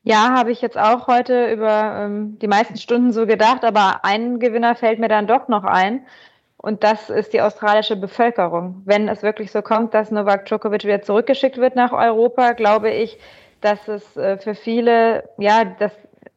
Ja, 0.03 0.33
habe 0.35 0.51
ich 0.51 0.61
jetzt 0.61 0.77
auch 0.79 1.07
heute 1.07 1.51
über 1.51 2.05
ähm, 2.05 2.39
die 2.39 2.47
meisten 2.47 2.77
Stunden 2.77 3.11
so 3.11 3.27
gedacht, 3.27 3.63
aber 3.63 4.03
ein 4.03 4.39
Gewinner 4.39 4.75
fällt 4.75 4.99
mir 4.99 5.07
dann 5.09 5.27
doch 5.27 5.47
noch 5.47 5.63
ein. 5.63 6.05
Und 6.57 6.83
das 6.83 7.09
ist 7.09 7.33
die 7.33 7.41
australische 7.41 7.95
Bevölkerung. 7.95 8.81
Wenn 8.85 9.07
es 9.07 9.23
wirklich 9.23 9.51
so 9.51 9.61
kommt, 9.61 9.93
dass 9.93 10.11
Novak 10.11 10.45
Djokovic 10.45 10.83
wieder 10.85 11.01
zurückgeschickt 11.01 11.57
wird 11.57 11.75
nach 11.75 11.91
Europa, 11.91 12.53
glaube 12.53 12.89
ich, 12.91 13.19
dass 13.61 13.87
es 13.87 14.17
äh, 14.17 14.37
für 14.37 14.55
viele, 14.55 15.29
ja, 15.37 15.65
das 15.65 15.91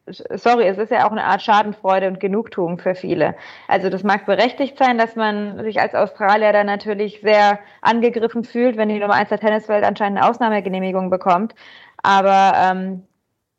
sorry, 0.07 0.67
es 0.67 0.79
ist 0.79 0.91
ja 0.91 1.07
auch 1.07 1.13
eine 1.13 1.25
Art 1.25 1.43
Schadenfreude 1.43 2.09
und 2.09 2.21
Genugtuung 2.21 2.79
für 2.79 2.95
viele. 2.95 3.35
Also 3.69 3.89
das 3.89 4.03
mag 4.03 4.27
berechtigt 4.27 4.77
sein, 4.79 4.99
dass 4.99 5.17
man 5.17 5.63
sich 5.65 5.81
als 5.81 5.95
Australier 5.95 6.53
dann 6.53 6.67
natürlich 6.67 7.21
sehr 7.23 7.59
angegriffen 7.81 8.45
fühlt, 8.45 8.77
wenn 8.77 8.91
die 8.91 8.99
Nummer 8.99 9.15
1 9.15 9.31
der 9.31 9.39
Tenniswelt 9.41 9.85
anscheinend 9.85 10.19
eine 10.19 10.29
Ausnahmegenehmigung 10.29 11.09
bekommt. 11.11 11.55
Aber 12.03 12.53
ähm, 12.57 13.05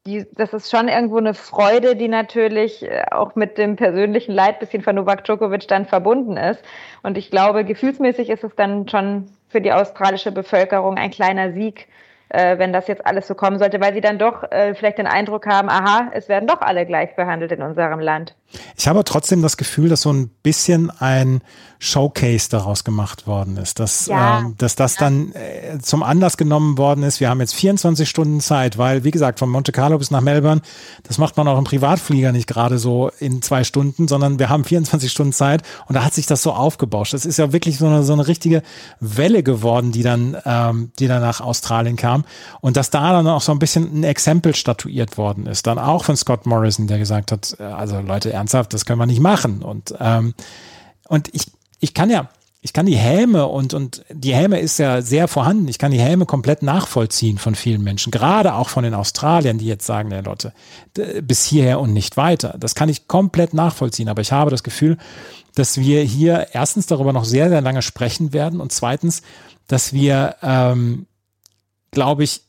die, 0.06 0.28
das 0.36 0.54
ist 0.54 0.70
schon 0.70 0.88
irgendwo 0.88 1.18
eine 1.18 1.34
Freude, 1.34 1.96
die 1.96 2.08
natürlich 2.08 2.84
äh, 2.84 3.06
auch 3.12 3.36
mit 3.36 3.58
dem 3.58 3.76
persönlichen 3.76 4.34
Leid 4.34 4.60
bisschen 4.60 4.84
von 4.84 4.96
Novak 4.96 5.24
Djokovic 5.24 5.68
dann 5.68 5.86
verbunden 5.86 6.38
ist. 6.38 6.64
Und 7.02 7.18
ich 7.18 7.32
glaube, 7.32 7.66
gefühlsmäßig 7.66 8.30
ist 8.30 8.44
es 8.44 8.56
dann 8.56 8.88
schon 8.88 9.26
für 9.50 9.62
die 9.62 9.74
australische 9.74 10.32
Bevölkerung 10.32 10.98
ein 10.98 11.10
kleiner 11.10 11.54
Sieg, 11.54 11.88
äh, 12.30 12.60
wenn 12.60 12.72
das 12.72 12.88
jetzt 12.88 13.06
alles 13.06 13.28
so 13.28 13.34
kommen 13.34 13.58
sollte, 13.58 13.82
weil 13.82 13.96
sie 13.96 14.02
dann 14.02 14.20
doch 14.20 14.44
äh, 14.52 14.76
vielleicht 14.76 15.00
den 15.00 15.08
Eindruck 15.08 15.48
haben, 15.48 15.70
aha, 15.70 16.12
es 16.14 16.30
werden 16.30 16.48
doch 16.48 16.62
alle 16.62 16.86
gleich 16.86 17.16
behandelt 17.16 17.52
in 17.52 17.64
unserem 17.64 18.00
Land. 18.00 18.36
Ich 18.78 18.88
habe 18.88 19.04
trotzdem 19.04 19.42
das 19.42 19.58
Gefühl, 19.58 19.90
dass 19.90 20.02
so 20.02 20.12
ein 20.12 20.30
bisschen 20.44 20.90
ein 21.00 21.42
Showcase 21.80 22.50
daraus 22.50 22.84
gemacht 22.84 23.28
worden 23.28 23.58
ist, 23.58 23.80
dass, 23.80 24.08
ja. 24.08 24.40
äh, 24.40 24.44
dass 24.58 24.76
das 24.76 24.96
dann 24.96 25.34
äh, 25.34 25.78
zum 25.80 26.04
Anlass 26.04 26.38
genommen 26.38 26.78
worden 26.78 27.04
ist. 27.04 27.20
Wir 27.20 27.30
haben 27.30 27.42
jetzt 27.42 27.54
24 27.54 28.10
Stunden 28.10 28.40
Zeit, 28.40 28.78
weil, 28.78 29.04
wie 29.04 29.12
gesagt, 29.12 29.40
von 29.40 29.50
Monte 29.50 29.72
Carlo 29.72 29.98
bis 29.98 30.10
nach 30.10 30.22
Melbourne, 30.22 30.62
das 31.04 31.18
macht 31.18 31.38
man 31.38 31.48
auch 31.48 31.58
im 31.58 31.64
Privatflieger 31.64 32.32
nicht 32.32 32.48
gerade 32.48 32.80
so 32.80 33.12
in 33.20 33.42
zwei 33.42 33.64
Stunden, 33.64 34.08
sondern 34.08 34.40
wir 34.40 34.50
haben 34.50 34.64
24 34.64 35.12
Stunden 35.12 35.34
Zeit 35.34 35.64
und 35.88 35.96
da 35.96 36.04
hat 36.04 36.14
sich 36.14 36.26
das 36.26 36.42
so 36.42 36.54
aufgebauscht. 36.54 37.14
Das 37.14 37.26
ist 37.26 37.38
ja 37.38 37.52
wirklich 37.52 37.78
so 37.78 37.88
eine, 37.88 38.04
so 38.04 38.14
eine 38.14 38.28
richtige 38.28 38.64
Welle 39.00 39.44
geworden, 39.44 39.92
die 39.92 40.04
dann, 40.04 40.38
ähm, 40.46 40.92
die 41.00 41.08
dann 41.08 41.22
nach 41.22 41.42
Australien 41.42 41.98
kam 41.98 42.26
und 42.62 42.78
dass 42.78 42.90
da 42.90 43.12
dann 43.12 43.28
auch 43.28 43.42
so 43.42 43.52
ein 43.52 43.60
bisschen 43.60 44.00
ein 44.00 44.04
Exempel 44.04 44.56
statuiert 44.56 45.18
worden 45.18 45.46
ist. 45.46 45.68
Dann 45.68 45.78
auch 45.78 46.06
von 46.06 46.16
Scott 46.16 46.46
Morrison, 46.46 46.88
der 46.88 46.98
gesagt 46.98 47.32
hat, 47.32 47.56
äh, 47.60 47.64
also 47.64 48.00
Leute, 48.00 48.32
ernsthaft, 48.46 48.74
das 48.74 48.86
können 48.86 49.00
wir 49.00 49.06
nicht 49.06 49.22
machen. 49.22 49.64
Und, 49.64 49.96
ähm, 50.00 50.34
und 51.08 51.34
ich, 51.34 51.52
ich 51.80 51.94
kann 51.94 52.10
ja, 52.10 52.30
ich 52.62 52.74
kann 52.74 52.86
die 52.86 52.98
Häme 52.98 53.48
und, 53.48 53.74
und 53.74 54.04
die 54.12 54.34
Häme 54.34 54.60
ist 54.60 54.80
ja 54.80 55.02
sehr 55.02 55.28
vorhanden. 55.28 55.68
Ich 55.68 55.78
kann 55.78 55.92
die 55.92 56.00
Häme 56.00 56.26
komplett 56.26 56.64
nachvollziehen 56.64 57.38
von 57.38 57.54
vielen 57.54 57.84
Menschen, 57.84 58.12
gerade 58.12 58.56
auch 58.56 58.70
von 58.70 58.84
den 58.84 58.96
Australiern, 58.96 59.60
die 59.60 59.68
jetzt 59.68 59.86
sagen, 59.86 60.10
ja 60.12 60.22
Leute, 60.22 60.52
bis 61.22 61.46
hierher 61.46 61.80
und 61.80 61.94
nicht 61.94 62.18
weiter. 62.18 62.56
Das 62.60 62.74
kann 62.74 62.90
ich 62.90 63.08
komplett 63.08 63.54
nachvollziehen. 63.54 64.10
Aber 64.10 64.22
ich 64.22 64.32
habe 64.32 64.50
das 64.50 64.64
Gefühl, 64.64 64.98
dass 65.54 65.78
wir 65.78 66.02
hier 66.02 66.48
erstens 66.54 66.88
darüber 66.88 67.14
noch 67.14 67.26
sehr, 67.26 67.50
sehr 67.50 67.62
lange 67.62 67.82
sprechen 67.82 68.34
werden 68.34 68.60
und 68.60 68.72
zweitens, 68.72 69.22
dass 69.68 69.94
wir, 69.94 70.36
ähm, 70.42 71.06
glaube 71.92 72.24
ich, 72.24 72.45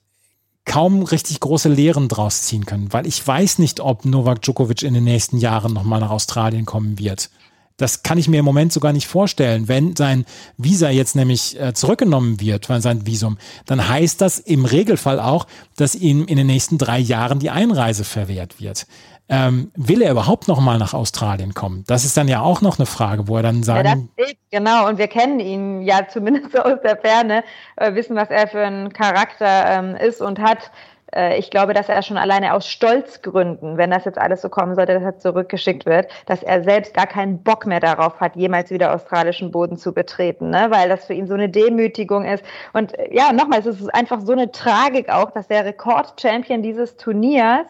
kaum 0.67 1.03
richtig 1.03 1.41
große 1.41 1.71
Lehren 1.71 2.09
draus 2.09 2.43
ziehen 2.43 2.67
können, 2.67 2.93
weil 2.93 3.07
ich 3.07 3.27
weiß 3.27 3.59
nicht, 3.59 3.81
ob 3.81 4.05
Novak 4.05 4.43
Djokovic 4.43 4.83
in 4.83 4.93
den 4.93 5.05
nächsten 5.05 5.39
Jahren 5.39 5.73
nochmal 5.73 6.01
nach 6.01 6.11
Australien 6.11 6.67
kommen 6.67 6.99
wird. 6.99 7.31
Das 7.79 8.03
kann 8.03 8.17
ich 8.17 8.27
mir 8.29 8.39
im 8.39 8.45
Moment 8.45 8.73
sogar 8.73 8.93
nicht 8.93 9.07
vorstellen. 9.07 9.69
Wenn 9.69 9.97
sein 9.97 10.25
Visa 10.57 10.89
jetzt 10.89 11.15
nämlich 11.15 11.61
äh, 11.61 11.75
zurückgenommen 11.75 12.41
wird, 12.41 12.69
weil 12.71 12.81
sein 12.81 13.07
Visum, 13.07 13.37
dann 13.67 13.87
heißt 13.87 14.21
das 14.21 14.39
im 14.39 14.65
Regelfall 14.65 15.21
auch, 15.21 15.47
dass 15.77 15.95
ihm 15.95 16.25
in 16.25 16.37
den 16.37 16.47
nächsten 16.47 16.79
drei 16.79 16.99
Jahren 16.99 17.39
die 17.39 17.51
Einreise 17.51 18.05
verwehrt 18.05 18.61
wird. 18.61 18.87
Ähm, 19.29 19.73
will 19.75 20.03
er 20.03 20.13
überhaupt 20.13 20.47
noch 20.47 20.61
mal 20.61 20.79
nach 20.79 20.95
Australien 20.95 21.53
kommen? 21.53 21.83
Das 21.89 22.05
ist 22.05 22.17
dann 22.17 22.29
ja 22.29 22.43
auch 22.43 22.61
noch 22.61 22.79
eine 22.79 22.87
Frage, 22.87 23.27
wo 23.27 23.37
er 23.37 23.43
dann 23.43 23.65
sagen. 23.65 24.11
Ja, 24.17 24.25
ist, 24.25 24.37
genau, 24.53 24.89
und 24.89 24.99
wir 24.99 25.09
kennen 25.09 25.41
ihn 25.41 25.83
ja 25.83 26.07
zumindest 26.13 26.59
aus 26.59 26.81
der 26.83 26.97
Ferne, 26.97 27.43
äh, 27.77 27.95
wissen, 27.95 28.15
was 28.15 28.31
er 28.31 28.47
für 28.47 28.65
ein 28.65 28.93
Charakter 28.93 29.67
ähm, 29.67 29.97
ist 29.97 30.21
und 30.23 30.39
hat. 30.39 30.71
äh, 31.13 31.39
ich 31.39 31.51
glaube, 31.51 31.75
dass 31.75 31.89
er 31.89 32.03
schon 32.03 32.19
alleine 32.19 32.55
aus 32.55 32.69
Stolzgründen, 32.69 33.77
wenn 33.77 33.91
das 33.91 34.05
jetzt 34.05 34.19
alles 34.19 34.43
so 34.43 34.49
kommen 34.49 34.77
sollte, 34.77 34.95
dass 34.95 35.03
er 35.03 35.19
zurückgeschickt 35.19 35.87
wird, 35.87 36.09
dass 36.27 36.45
er 36.45 36.63
selbst 36.63 36.95
gar 36.95 37.07
keinen 37.09 37.43
Bock 37.43 37.67
mehr 37.67 37.81
darauf 37.81 38.21
hat, 38.21 38.37
jemals 38.37 38.71
wieder 38.71 38.95
australischen 38.95 39.51
Boden 39.51 39.77
zu 39.77 39.93
betreten, 39.93 40.51
ne? 40.51 40.69
weil 40.71 40.89
das 40.89 41.07
für 41.07 41.15
ihn 41.15 41.27
so 41.27 41.35
eine 41.35 41.49
Demütigung 41.49 42.25
ist. 42.25 42.45
Und 42.73 42.93
ja, 43.11 43.33
nochmal, 43.33 43.59
es 43.59 43.67
ist 43.67 43.93
einfach 43.93 44.21
so 44.21 44.33
eine 44.33 44.53
Tragik 44.53 45.09
auch, 45.09 45.33
dass 45.33 45.49
der 45.49 45.65
Rekordchampion 45.65 46.63
dieses 46.63 46.97
Turniers 46.97 47.67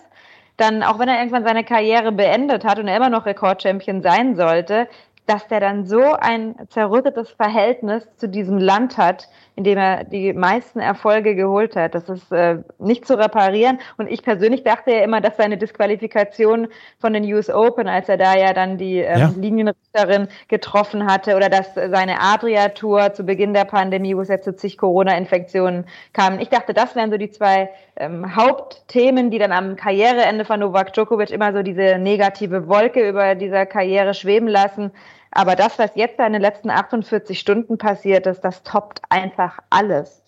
dann, 0.56 0.82
auch 0.82 0.98
wenn 0.98 1.08
er 1.08 1.18
irgendwann 1.18 1.44
seine 1.44 1.64
Karriere 1.64 2.12
beendet 2.12 2.64
hat 2.64 2.78
und 2.78 2.88
er 2.88 2.96
immer 2.96 3.10
noch 3.10 3.26
Rekordchampion 3.26 4.02
sein 4.02 4.36
sollte, 4.36 4.88
dass 5.26 5.48
der 5.48 5.60
dann 5.60 5.86
so 5.86 6.02
ein 6.12 6.54
zerrüttetes 6.68 7.30
Verhältnis 7.30 8.06
zu 8.16 8.28
diesem 8.28 8.58
Land 8.58 8.96
hat, 8.96 9.28
in 9.56 9.64
dem 9.64 9.78
er 9.78 10.04
die 10.04 10.32
meisten 10.32 10.80
Erfolge 10.80 11.34
geholt 11.34 11.76
hat. 11.76 11.94
Das 11.94 12.08
ist 12.08 12.30
äh, 12.30 12.58
nicht 12.78 13.06
zu 13.06 13.18
reparieren. 13.18 13.78
Und 13.96 14.08
ich 14.08 14.22
persönlich 14.22 14.62
dachte 14.62 14.92
ja 14.92 15.00
immer, 15.00 15.20
dass 15.20 15.36
seine 15.36 15.56
Disqualifikation 15.56 16.68
von 16.98 17.12
den 17.12 17.24
US 17.32 17.50
Open, 17.50 17.88
als 17.88 18.08
er 18.08 18.18
da 18.18 18.36
ja 18.36 18.52
dann 18.52 18.78
die 18.78 18.98
ähm, 18.98 19.18
ja. 19.18 19.32
Linienrichterin 19.36 20.28
getroffen 20.48 21.10
hatte, 21.10 21.36
oder 21.36 21.48
dass 21.48 21.74
seine 21.74 22.20
Adria-Tour 22.20 23.14
zu 23.14 23.24
Beginn 23.24 23.54
der 23.54 23.64
Pandemie, 23.64 24.16
wo 24.16 24.20
es 24.20 24.42
zu 24.42 24.54
zig 24.54 24.78
Corona-Infektionen 24.78 25.86
kam. 26.12 26.38
Ich 26.38 26.50
dachte, 26.50 26.74
das 26.74 26.94
wären 26.94 27.10
so 27.10 27.16
die 27.16 27.30
zwei 27.30 27.70
ähm, 27.96 28.36
Hauptthemen, 28.36 29.30
die 29.30 29.38
dann 29.38 29.52
am 29.52 29.76
Karriereende 29.76 30.44
von 30.44 30.60
Novak 30.60 30.92
Djokovic 30.92 31.30
immer 31.30 31.52
so 31.52 31.62
diese 31.62 31.98
negative 31.98 32.68
Wolke 32.68 33.08
über 33.08 33.34
dieser 33.34 33.64
Karriere 33.64 34.12
schweben 34.12 34.48
lassen. 34.48 34.92
Aber 35.36 35.54
das, 35.54 35.78
was 35.78 35.90
jetzt 35.94 36.18
in 36.18 36.32
den 36.32 36.42
letzten 36.42 36.70
48 36.70 37.38
Stunden 37.38 37.78
passiert 37.78 38.26
ist, 38.26 38.40
das 38.40 38.62
toppt 38.62 39.02
einfach 39.10 39.58
alles. 39.70 40.22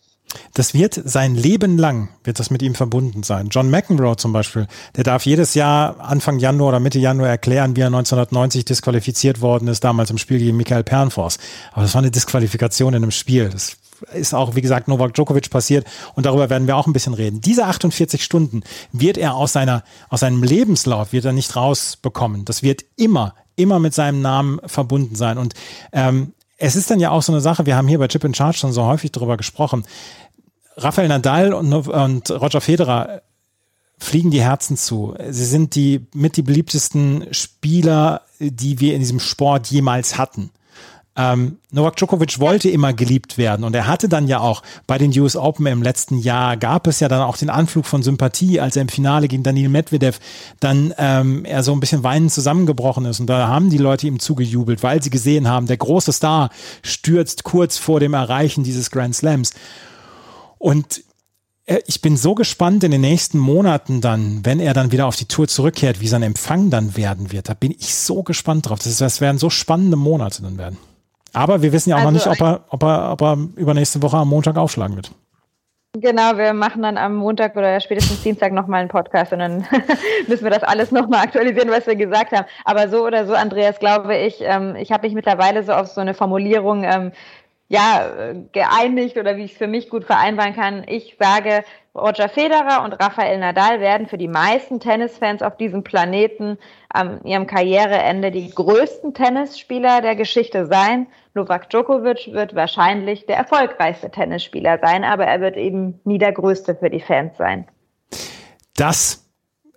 Das 0.52 0.74
wird 0.74 0.92
sein 0.92 1.34
Leben 1.34 1.78
lang, 1.78 2.11
wird 2.22 2.38
das 2.38 2.50
mit 2.50 2.61
ihm 2.61 2.74
verbunden 2.74 3.22
sein. 3.22 3.48
John 3.50 3.70
McEnroe 3.70 4.16
zum 4.16 4.34
Beispiel, 4.34 4.66
der 4.96 5.04
darf 5.04 5.24
jedes 5.24 5.54
Jahr 5.54 5.98
Anfang 6.00 6.38
Januar 6.38 6.68
oder 6.68 6.80
Mitte 6.80 6.98
Januar 6.98 7.30
erklären, 7.30 7.76
wie 7.76 7.80
er 7.80 7.86
1990 7.86 8.66
disqualifiziert 8.66 9.40
worden 9.40 9.68
ist, 9.68 9.84
damals 9.84 10.11
im 10.11 10.18
Spiel 10.18 10.38
gegen 10.38 10.59
Michael 10.59 10.84
Pernfors. 10.84 11.38
Aber 11.72 11.82
das 11.82 11.94
war 11.94 12.02
eine 12.02 12.11
Disqualifikation 12.11 12.92
in 12.92 13.02
einem 13.02 13.11
Spiel. 13.11 13.48
Das 13.48 13.78
ist 14.12 14.34
auch, 14.34 14.54
wie 14.54 14.61
gesagt, 14.61 14.88
Novak 14.88 15.14
Djokovic 15.14 15.48
passiert 15.48 15.86
und 16.14 16.26
darüber 16.26 16.50
werden 16.50 16.66
wir 16.66 16.76
auch 16.76 16.86
ein 16.86 16.92
bisschen 16.92 17.14
reden. 17.14 17.40
Diese 17.40 17.64
48 17.64 18.22
Stunden 18.22 18.62
wird 18.92 19.16
er 19.16 19.34
aus 19.34 19.54
seiner, 19.54 19.82
aus 20.11 20.20
seinem 20.20 20.42
Lebenslauf 20.42 21.12
wird 21.12 21.24
er 21.24 21.32
nicht 21.32 21.56
rausbekommen. 21.56 22.44
Das 22.44 22.62
wird 22.62 22.84
immer, 22.96 23.34
immer 23.59 23.78
mit 23.78 23.94
seinem 23.94 24.22
Namen 24.22 24.61
verbunden 24.64 25.14
sein. 25.14 25.38
Und 25.38 25.54
ähm, 25.92 26.32
es 26.56 26.76
ist 26.76 26.90
dann 26.90 27.00
ja 27.00 27.11
auch 27.11 27.22
so 27.22 27.32
eine 27.32 27.40
Sache, 27.40 27.66
wir 27.66 27.76
haben 27.76 27.88
hier 27.88 27.98
bei 27.98 28.09
Chip 28.09 28.24
in 28.24 28.34
Charge 28.34 28.59
schon 28.59 28.72
so 28.72 28.84
häufig 28.84 29.12
darüber 29.12 29.36
gesprochen. 29.36 29.84
Rafael 30.76 31.09
Nadal 31.09 31.52
und, 31.52 31.72
und 31.72 32.30
Roger 32.30 32.61
Federer 32.61 33.22
fliegen 33.98 34.30
die 34.30 34.42
Herzen 34.42 34.76
zu. 34.76 35.14
Sie 35.28 35.44
sind 35.44 35.74
die 35.74 36.06
mit 36.14 36.36
die 36.36 36.42
beliebtesten 36.42 37.26
Spieler, 37.32 38.22
die 38.38 38.80
wir 38.80 38.94
in 38.94 39.00
diesem 39.00 39.20
Sport 39.20 39.68
jemals 39.68 40.18
hatten. 40.18 40.50
Ähm, 41.18 41.58
Novak 41.72 41.96
Djokovic 41.96 42.38
wollte 42.38 42.70
immer 42.70 42.92
geliebt 42.92 43.38
werden 43.38 43.64
und 43.64 43.74
er 43.74 43.88
hatte 43.88 44.08
dann 44.08 44.28
ja 44.28 44.38
auch 44.38 44.62
bei 44.86 44.98
den 44.98 45.10
US 45.18 45.34
Open 45.34 45.66
im 45.66 45.82
letzten 45.82 46.16
Jahr 46.16 46.56
gab 46.56 46.86
es 46.86 47.00
ja 47.00 47.08
dann 47.08 47.22
auch 47.22 47.36
den 47.36 47.50
Anflug 47.50 47.86
von 47.86 48.04
Sympathie, 48.04 48.60
als 48.60 48.76
er 48.76 48.82
im 48.82 48.88
Finale 48.88 49.26
gegen 49.26 49.42
Daniel 49.42 49.68
Medvedev 49.68 50.20
dann 50.60 50.94
ähm, 50.96 51.44
er 51.44 51.64
so 51.64 51.72
ein 51.72 51.80
bisschen 51.80 52.04
weinend 52.04 52.30
zusammengebrochen 52.30 53.04
ist 53.04 53.18
und 53.18 53.26
da 53.26 53.48
haben 53.48 53.68
die 53.68 53.78
Leute 53.78 54.06
ihm 54.06 54.20
zugejubelt, 54.20 54.84
weil 54.84 55.02
sie 55.02 55.10
gesehen 55.10 55.48
haben, 55.48 55.66
der 55.66 55.76
große 55.76 56.12
Star 56.12 56.50
stürzt 56.82 57.42
kurz 57.42 57.78
vor 57.78 57.98
dem 57.98 58.14
Erreichen 58.14 58.62
dieses 58.62 58.92
Grand 58.92 59.16
Slams 59.16 59.54
und 60.58 61.02
äh, 61.66 61.80
ich 61.88 62.00
bin 62.00 62.16
so 62.16 62.36
gespannt 62.36 62.84
in 62.84 62.92
den 62.92 63.00
nächsten 63.00 63.38
Monaten 63.38 64.00
dann, 64.00 64.44
wenn 64.44 64.60
er 64.60 64.72
dann 64.72 64.92
wieder 64.92 65.06
auf 65.06 65.16
die 65.16 65.26
Tour 65.26 65.48
zurückkehrt, 65.48 66.00
wie 66.00 66.06
sein 66.06 66.22
Empfang 66.22 66.70
dann 66.70 66.96
werden 66.96 67.32
wird. 67.32 67.48
Da 67.48 67.54
bin 67.54 67.72
ich 67.72 67.96
so 67.96 68.22
gespannt 68.22 68.68
drauf. 68.68 68.78
Das, 68.78 68.98
das 68.98 69.20
werden 69.20 69.38
so 69.38 69.50
spannende 69.50 69.96
Monate 69.96 70.42
dann 70.42 70.58
werden. 70.58 70.78
Aber 71.33 71.62
wir 71.62 71.72
wissen 71.72 71.91
ja 71.91 71.97
auch 71.97 72.01
also 72.01 72.11
noch 72.11 72.14
nicht, 72.14 72.26
ob 72.26 72.41
er, 72.41 72.64
ob, 72.70 72.83
er, 72.83 73.12
ob 73.12 73.22
er 73.22 73.39
übernächste 73.57 74.03
Woche 74.03 74.16
am 74.16 74.29
Montag 74.29 74.57
aufschlagen 74.57 74.97
wird. 74.97 75.11
Genau, 75.95 76.37
wir 76.37 76.53
machen 76.53 76.83
dann 76.83 76.99
am 76.99 77.16
Montag 77.16 77.57
oder 77.57 77.81
spätestens 77.81 78.22
Dienstag 78.22 78.53
nochmal 78.53 78.81
einen 78.81 78.89
Podcast 78.89 79.33
und 79.33 79.39
dann 79.41 79.66
müssen 80.29 80.45
wir 80.45 80.51
das 80.51 80.62
alles 80.62 80.93
nochmal 80.93 81.24
aktualisieren, 81.24 81.70
was 81.70 81.87
wir 81.87 81.97
gesagt 81.97 82.33
haben. 82.33 82.47
Aber 82.64 82.89
so 82.89 83.07
oder 83.07 83.26
so, 83.26 83.33
Andreas, 83.33 83.79
glaube 83.79 84.16
ich, 84.16 84.37
ähm, 84.41 84.76
ich 84.76 84.93
habe 84.93 85.07
mich 85.07 85.14
mittlerweile 85.14 85.62
so 85.62 85.72
auf 85.72 85.89
so 85.89 86.01
eine 86.01 86.14
Formulierung 86.14 86.85
ähm, 86.85 87.12
ja, 87.68 88.35
geeinigt 88.53 89.16
oder 89.16 89.37
wie 89.37 89.45
ich 89.45 89.53
es 89.53 89.59
für 89.59 89.66
mich 89.66 89.91
gut 89.91 90.05
vereinbaren 90.05 90.55
kann. 90.55 90.85
Ich 90.87 91.16
sage, 91.18 91.64
Roger 91.99 92.28
Federer 92.28 92.84
und 92.84 92.92
Rafael 92.92 93.38
Nadal 93.38 93.80
werden 93.80 94.07
für 94.07 94.18
die 94.18 94.28
meisten 94.28 94.80
Tennisfans 94.80 95.42
auf 95.42 95.57
diesem 95.57 95.82
Planeten 95.82 96.59
an 96.88 97.24
ihrem 97.24 97.46
Karriereende 97.46 98.30
die 98.30 98.51
größten 98.51 99.14
Tennisspieler 99.14 100.01
der 100.01 100.16
Geschichte 100.16 100.66
sein. 100.66 101.07
Novak 101.34 101.68
Djokovic 101.70 102.32
wird 102.32 102.55
wahrscheinlich 102.55 103.26
der 103.26 103.36
erfolgreichste 103.36 104.11
Tennisspieler 104.11 104.78
sein, 104.80 105.05
aber 105.05 105.26
er 105.26 105.40
wird 105.40 105.57
eben 105.57 106.01
nie 106.05 106.18
der 106.18 106.32
größte 106.32 106.74
für 106.74 106.90
die 106.90 107.01
Fans 107.01 107.36
sein. 107.36 107.66
Das 108.76 109.24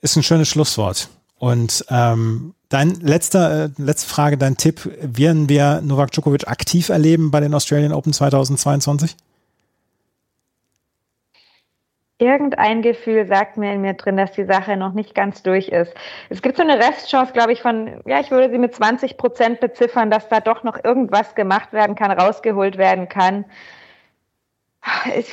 ist 0.02 0.16
ein 0.16 0.24
schönes 0.24 0.48
Schlusswort. 0.48 1.10
Und 1.38 1.86
ähm, 1.90 2.54
dein 2.70 2.96
letzter, 3.02 3.66
äh, 3.66 3.70
letzte 3.78 4.08
Frage, 4.08 4.38
dein 4.38 4.58
Tipp, 4.58 4.90
werden 5.02 5.50
wir 5.50 5.82
Novak 5.82 6.12
Djokovic 6.12 6.48
aktiv 6.48 6.90
erleben 6.90 7.32
bei 7.32 7.40
den 7.40 7.54
Australian 7.54 7.94
Open 7.94 8.14
2022? 8.14 9.16
Irgendein 12.22 12.82
Gefühl 12.82 13.28
sagt 13.28 13.58
mir 13.58 13.74
in 13.74 13.82
mir 13.82 13.96
drin, 13.96 14.16
dass 14.16 14.32
die 14.32 14.46
Sache 14.46 14.78
noch 14.78 14.94
nicht 14.94 15.16
ganz 15.16 15.42
durch 15.42 15.70
ist. 15.70 15.94
Es 16.30 16.42
gibt 16.42 16.58
so 16.58 16.64
eine 16.64 16.78
Restchance, 16.78 17.34
glaube 17.34 17.52
ich, 17.52 17.62
von, 17.62 18.02
ja, 18.06 18.20
ich 18.20 18.30
würde 18.30 18.52
sie 18.52 18.60
mit 18.60 18.76
20 18.76 19.18
Prozent 19.18 19.60
beziffern, 19.60 20.12
dass 20.12 20.30
da 20.30 20.40
doch 20.40 20.64
noch 20.64 20.82
irgendwas 20.84 21.36
gemacht 21.36 21.74
werden 21.74 21.96
kann, 21.96 22.12
rausgeholt 22.12 22.78
werden 22.78 23.10
kann. 23.10 23.46
Ist 25.16 25.32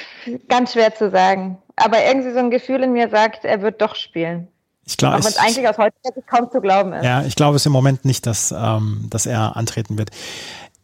ganz 0.49 0.73
schwer 0.73 0.95
zu 0.95 1.11
sagen. 1.11 1.59
Aber 1.77 2.03
irgendwie 2.05 2.33
so 2.33 2.39
ein 2.39 2.51
Gefühl 2.51 2.83
in 2.83 2.93
mir 2.93 3.09
sagt, 3.09 3.45
er 3.45 3.63
wird 3.63 3.81
doch 3.81 3.95
spielen. 3.95 4.49
Ich 4.87 4.97
glaube, 4.97 5.17
Auch 5.17 5.21
wenn 5.21 5.29
es 5.29 5.37
eigentlich 5.37 5.69
aus 5.69 5.77
heutiger 5.77 6.15
Sicht 6.15 6.27
kaum 6.27 6.51
zu 6.51 6.61
glauben 6.61 6.95
ist. 6.95 7.05
Ja, 7.05 7.23
ich 7.23 7.37
glaube 7.37 7.57
es 7.57 7.67
im 7.67 7.73
Moment 7.73 8.07
nicht, 8.07 8.27
dass, 8.27 8.53
ähm, 8.53 9.07
dass 9.11 9.27
er 9.27 9.57
antreten 9.57 9.99
wird. 9.99 10.11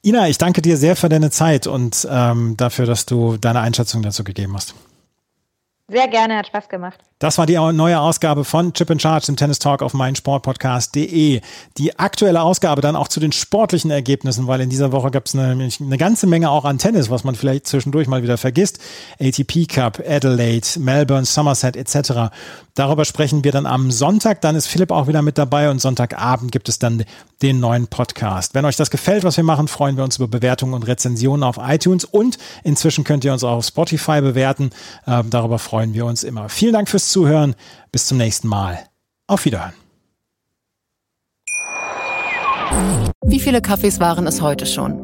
Ina, 0.05 0.29
ich 0.29 0.37
danke 0.37 0.61
dir 0.61 0.77
sehr 0.77 0.97
für 0.97 1.09
deine 1.09 1.31
Zeit 1.31 1.67
und 1.67 2.07
ähm, 2.11 2.59
dafür, 2.59 2.85
dass 2.85 3.07
du 3.07 3.39
deine 3.39 3.61
Einschätzung 3.61 4.03
dazu 4.03 4.23
gegeben 4.23 4.55
hast. 4.55 4.75
Sehr 5.89 6.09
gerne, 6.09 6.37
hat 6.39 6.47
Spaß 6.47 6.69
gemacht. 6.69 7.01
Das 7.25 7.39
war 7.39 7.47
die 7.47 7.55
neue 7.55 7.99
Ausgabe 7.99 8.45
von 8.45 8.75
Chip 8.75 8.91
in 8.91 9.01
Charge, 9.01 9.25
dem 9.25 9.37
Tennis 9.37 9.59
Talk 9.59 9.81
auf 9.81 9.95
meinsportpodcast.de. 9.95 11.41
Die 11.79 11.99
aktuelle 11.99 12.43
Ausgabe 12.43 12.83
dann 12.83 12.97
auch 12.97 13.09
zu 13.09 13.19
den 13.19 13.33
sportlichen 13.33 13.91
Ergebnissen, 13.91 14.47
weil 14.47 14.61
in 14.61 14.69
dieser 14.69 14.93
Woche 14.93 15.11
gab 15.11 15.25
es 15.25 15.35
eine, 15.35 15.71
eine, 15.81 15.97
ganze 15.97 16.27
Menge 16.27 16.51
auch 16.51 16.67
an 16.67 16.77
Tennis, 16.77 17.09
was 17.09 17.25
man 17.25 17.35
vielleicht 17.35 17.67
zwischendurch 17.67 18.09
mal 18.09 18.23
wieder 18.23 18.37
vergisst. 18.37 18.79
ATP 19.19 19.65
Cup, 19.69 20.03
Adelaide, 20.07 20.69
Melbourne, 20.79 21.25
Somerset 21.25 21.77
etc. 21.77 22.31
Darüber 22.75 23.07
sprechen 23.07 23.43
wir 23.43 23.53
dann 23.53 23.65
am 23.65 23.91
Sonntag. 23.91 24.43
Dann 24.43 24.55
ist 24.55 24.67
Philipp 24.67 24.91
auch 24.91 25.07
wieder 25.07 25.23
mit 25.23 25.39
dabei 25.39 25.71
und 25.71 25.81
Sonntagabend 25.81 26.53
gibt 26.53 26.69
es 26.69 26.79
dann 26.79 27.05
den 27.41 27.61
neuen 27.61 27.87
Podcast. 27.87 28.53
Wenn 28.55 28.65
euch 28.65 28.77
das 28.77 28.91
gefällt, 28.91 29.25
was 29.25 29.37
wir 29.39 29.45
machen, 29.45 29.69
freuen 29.69 29.97
wir 29.97 30.05
uns 30.05 30.17
über 30.17 30.29
Bewertungen 30.29 30.75
und 30.75 30.83
Rezensionen 30.83 31.43
auf 31.43 31.57
iTunes 31.59 32.05
und 32.05 32.37
inzwischen 32.65 33.05
könnt 33.05 33.25
ihr 33.25 33.33
uns 33.33 33.45
auch 33.45 33.59
auf 33.59 33.65
Spotify 33.65 34.21
bewerten. 34.21 34.71
Äh, 35.07 35.23
darüber 35.31 35.59
freuen 35.59 35.95
wir 35.95 36.05
uns 36.05 36.23
immer. 36.23 36.49
Vielen 36.49 36.73
Dank 36.73 36.89
fürs 36.89 37.14
Zuhören. 37.15 37.55
Bis 37.93 38.07
zum 38.09 38.19
nächsten 38.19 38.49
Mal. 38.49 38.77
Auf 39.29 39.45
Wiederhören. 39.45 39.73
Wie 43.25 43.39
viele 43.39 43.63
Kaffees 43.63 44.01
waren 44.01 44.27
es 44.27 44.43
heute 44.43 44.67
schon? 44.67 45.04